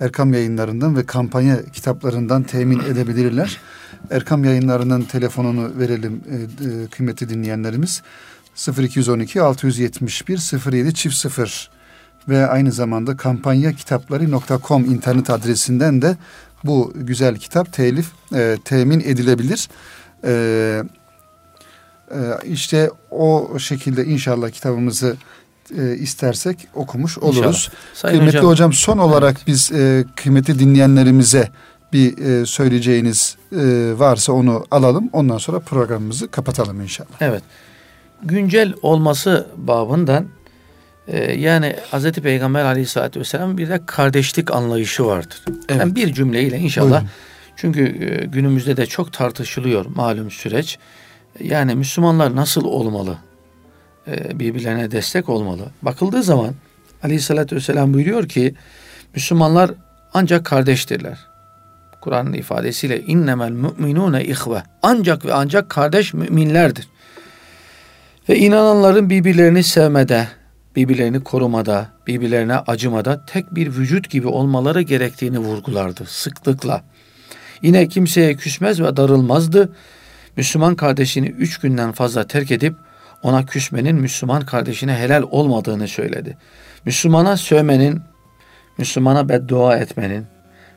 Erkam 0.00 0.32
yayınlarından 0.32 0.96
ve 0.96 1.06
kampanya 1.06 1.64
kitaplarından 1.64 2.42
temin 2.42 2.80
edebilirler. 2.80 3.60
Erkam 4.10 4.44
yayınlarının 4.44 5.02
telefonunu 5.02 5.78
verelim 5.78 6.20
e, 6.30 6.34
e, 6.34 6.86
kıymetli 6.86 7.28
dinleyenlerimiz. 7.28 8.02
0212 8.78 9.42
671 9.42 10.72
07 10.72 10.94
çift 10.94 11.16
0 11.16 11.70
ve 12.28 12.46
aynı 12.46 12.72
zamanda 12.72 13.16
kampanya 13.16 13.72
kitapları.com 13.72 14.84
internet 14.84 15.30
adresinden 15.30 16.02
de 16.02 16.16
bu 16.64 16.92
güzel 16.96 17.36
kitap 17.36 17.72
telif 17.72 18.06
e, 18.34 18.56
temin 18.64 19.00
edilebilir. 19.00 19.68
E, 20.24 20.82
işte 22.44 22.90
o 23.10 23.58
şekilde 23.58 24.04
inşallah 24.04 24.50
kitabımızı 24.50 25.16
e, 25.78 25.96
istersek 25.96 26.68
okumuş 26.74 27.18
oluruz. 27.18 27.70
Kıymetli 28.02 28.26
hocam, 28.26 28.50
hocam 28.50 28.72
son 28.72 28.98
olarak 28.98 29.36
evet. 29.36 29.46
biz 29.46 29.72
e, 29.72 30.04
kıymetli 30.16 30.58
dinleyenlerimize 30.58 31.48
bir 31.92 32.18
e, 32.18 32.46
söyleyeceğiniz 32.46 33.36
e, 33.52 33.56
varsa 33.98 34.32
onu 34.32 34.66
alalım. 34.70 35.10
Ondan 35.12 35.38
sonra 35.38 35.60
programımızı 35.60 36.30
kapatalım 36.30 36.80
inşallah. 36.80 37.16
Evet. 37.20 37.42
Güncel 38.22 38.72
olması 38.82 39.46
babından 39.56 40.26
e, 41.08 41.32
yani 41.32 41.76
Hz. 41.92 42.12
Peygamber 42.12 42.64
aleyhissalatü 42.64 43.20
vesselam 43.20 43.58
bir 43.58 43.68
de 43.68 43.80
kardeşlik 43.86 44.50
anlayışı 44.50 45.06
vardır. 45.06 45.40
Evet. 45.68 45.80
Yani 45.80 45.94
bir 45.94 46.12
cümleyle 46.12 46.58
inşallah. 46.58 46.90
Buyurun. 46.90 47.08
Çünkü 47.56 47.82
e, 47.82 48.26
günümüzde 48.26 48.76
de 48.76 48.86
çok 48.86 49.12
tartışılıyor 49.12 49.86
malum 49.86 50.30
süreç. 50.30 50.78
Yani 51.40 51.74
Müslümanlar 51.74 52.36
nasıl 52.36 52.64
olmalı? 52.64 53.18
E, 54.06 54.38
birbirlerine 54.38 54.90
destek 54.90 55.28
olmalı. 55.28 55.66
Bakıldığı 55.82 56.22
zaman 56.22 56.54
aleyhissalatü 57.02 57.56
vesselam 57.56 57.94
buyuruyor 57.94 58.28
ki 58.28 58.54
Müslümanlar 59.14 59.70
ancak 60.14 60.44
kardeştirler. 60.46 61.18
Kur'an'ın 62.00 62.32
ifadesiyle 62.32 63.00
innemel 63.00 63.50
mu'minune 63.50 64.24
ihve. 64.24 64.62
Ancak 64.82 65.24
ve 65.24 65.34
ancak 65.34 65.68
kardeş 65.68 66.14
müminlerdir. 66.14 66.88
Ve 68.28 68.38
inananların 68.38 69.10
birbirlerini 69.10 69.62
sevmede, 69.62 70.28
birbirlerini 70.76 71.24
korumada, 71.24 71.88
birbirlerine 72.06 72.56
acımada 72.56 73.26
tek 73.26 73.54
bir 73.54 73.66
vücut 73.66 74.10
gibi 74.10 74.26
olmaları 74.26 74.82
gerektiğini 74.82 75.38
vurgulardı 75.38 76.04
sıklıkla. 76.06 76.82
Yine 77.62 77.88
kimseye 77.88 78.36
küsmez 78.36 78.80
ve 78.80 78.96
darılmazdı. 78.96 79.72
Müslüman 80.36 80.74
kardeşini 80.74 81.26
üç 81.26 81.58
günden 81.58 81.92
fazla 81.92 82.26
terk 82.26 82.50
edip 82.50 82.74
ona 83.22 83.46
küsmenin 83.46 83.96
Müslüman 83.96 84.46
kardeşine 84.46 84.94
helal 84.94 85.22
olmadığını 85.30 85.88
söyledi. 85.88 86.36
Müslümana 86.84 87.36
sövmenin, 87.36 88.00
Müslümana 88.78 89.28
beddua 89.28 89.76
etmenin, 89.76 90.26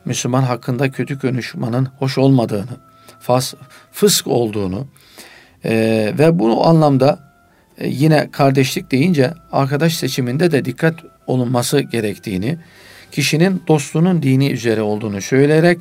Müslüman 0.06 0.44
hakkında 0.44 0.92
kötü 0.92 1.20
konuşmanın 1.20 1.88
hoş 2.00 2.18
olmadığını, 2.18 2.78
fas, 3.20 3.54
fısk 3.92 4.28
olduğunu 4.28 4.88
e, 5.66 5.74
ve 6.20 6.40
bu 6.40 6.66
anlamda 6.66 7.20
e, 7.78 7.88
yine 7.88 8.32
kardeşlik 8.32 8.92
deyince 8.92 9.34
arkadaş 9.52 9.96
seçiminde 9.96 10.52
de 10.52 10.66
dikkat 10.66 10.96
olunması 11.28 11.80
gerektiğini, 11.80 12.58
kişinin 13.12 13.64
dostluğunun 13.68 14.24
dini 14.24 14.52
üzere 14.52 14.82
olduğunu 14.82 15.22
söyleyerek 15.22 15.80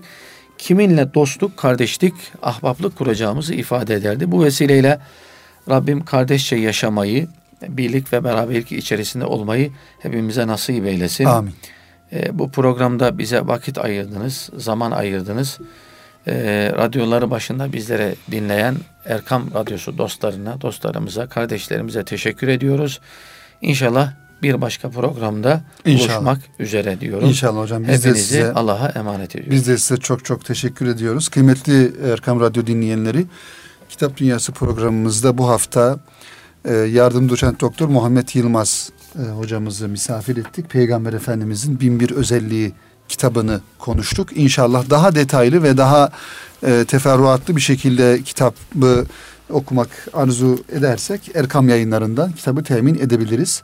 kiminle 0.59 1.14
dostluk, 1.14 1.57
kardeşlik, 1.57 2.14
ahbaplık 2.42 2.96
kuracağımızı 2.96 3.54
ifade 3.54 3.94
ederdi. 3.94 4.32
Bu 4.32 4.44
vesileyle 4.44 5.00
Rabbim 5.70 6.04
kardeşçe 6.04 6.57
yaşamayı, 6.57 7.28
birlik 7.68 8.12
ve 8.12 8.24
beraberlik 8.24 8.72
içerisinde 8.72 9.24
olmayı 9.24 9.72
hepimize 9.98 10.46
nasip 10.46 10.86
eylesin. 10.86 11.24
Amin. 11.24 11.54
E, 12.12 12.38
bu 12.38 12.50
programda 12.50 13.18
bize 13.18 13.46
vakit 13.46 13.78
ayırdınız, 13.78 14.50
zaman 14.57 14.90
ayırdınız. 14.90 15.59
E, 16.26 16.34
radyoları 16.76 17.30
başında 17.30 17.72
bizlere 17.72 18.14
dinleyen 18.30 18.76
Erkam 19.04 19.54
Radyosu 19.54 19.98
dostlarına, 19.98 20.61
dostlarımıza, 20.61 21.28
kardeşlerimize 21.28 22.04
teşekkür 22.04 22.48
ediyoruz. 22.48 23.00
İnşallah 23.61 24.12
bir 24.43 24.61
başka 24.61 24.91
programda 24.91 25.61
İnşallah. 25.84 26.16
buluşmak 26.16 26.39
üzere 26.59 27.01
diyorum. 27.01 27.28
İnşallah 27.28 27.62
hocam. 27.62 27.82
Biz 27.82 27.89
Hepinizi 27.89 28.14
de 28.14 28.14
size 28.14 28.53
Allah'a 28.53 28.89
emanet 28.89 29.30
ediyoruz. 29.30 29.53
Biz 29.53 29.68
de 29.68 29.78
size 29.78 29.97
çok 29.97 30.24
çok 30.24 30.45
teşekkür 30.45 30.87
ediyoruz. 30.87 31.28
Kıymetli 31.28 31.93
Erkam 32.12 32.41
Radyo 32.41 32.66
dinleyenleri, 32.66 33.26
Kitap 33.89 34.16
Dünyası 34.16 34.53
programımızda 34.53 35.39
bu 35.39 35.49
hafta 35.49 35.99
e, 36.64 36.74
yardım 36.74 37.28
doçent 37.28 37.61
doktor 37.61 37.89
Muhammed 37.89 38.28
Yılmaz 38.34 38.91
e, 39.18 39.22
hocamızı 39.30 39.89
misafir 39.89 40.37
ettik. 40.37 40.70
Peygamber 40.70 41.12
Efendimizin 41.12 41.80
bin 41.80 42.01
bir 42.01 42.11
özelliği 42.11 42.72
kitabını 43.09 43.61
konuştuk. 43.78 44.37
İnşallah 44.37 44.91
daha 44.91 45.14
detaylı 45.14 45.62
ve 45.62 45.76
daha 45.76 46.11
e, 46.66 46.84
teferruatlı 46.89 47.57
bir 47.57 47.61
şekilde 47.61 48.22
kitabı 48.22 49.07
okumak 49.51 49.89
arzu 50.12 50.59
edersek 50.72 51.30
Erkam 51.34 51.68
yayınlarından 51.68 52.32
kitabı 52.32 52.62
temin 52.62 52.95
edebiliriz. 52.95 53.62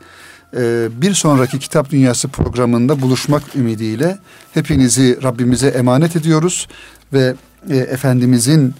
E, 0.56 0.88
bir 1.02 1.14
sonraki 1.14 1.58
Kitap 1.58 1.90
Dünyası 1.90 2.28
programında 2.28 3.00
buluşmak 3.00 3.42
ümidiyle 3.56 4.18
hepinizi 4.54 5.22
Rabbimize 5.22 5.68
emanet 5.68 6.16
ediyoruz 6.16 6.68
ve 7.12 7.34
e, 7.70 7.76
Efendimizin 7.76 8.74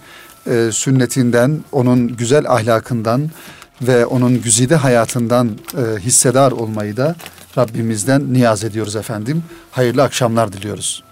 e, 0.47 0.69
sünnetinden, 0.71 1.63
onun 1.71 2.07
güzel 2.07 2.49
ahlakından 2.49 3.29
ve 3.81 4.05
onun 4.05 4.41
güzide 4.41 4.75
hayatından 4.75 5.49
e, 5.77 5.99
hissedar 5.99 6.51
olmayı 6.51 6.97
da 6.97 7.15
Rabbimizden 7.57 8.33
niyaz 8.33 8.63
ediyoruz 8.63 8.95
efendim. 8.95 9.43
Hayırlı 9.71 10.03
akşamlar 10.03 10.53
diliyoruz. 10.53 11.03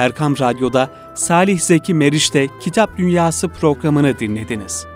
Erkam 0.00 0.38
Radyo'da 0.38 0.90
Salih 1.14 1.60
Zeki 1.60 1.94
Meriç'te 1.94 2.48
Kitap 2.60 2.98
Dünyası 2.98 3.48
programını 3.48 4.18
dinlediniz. 4.18 4.86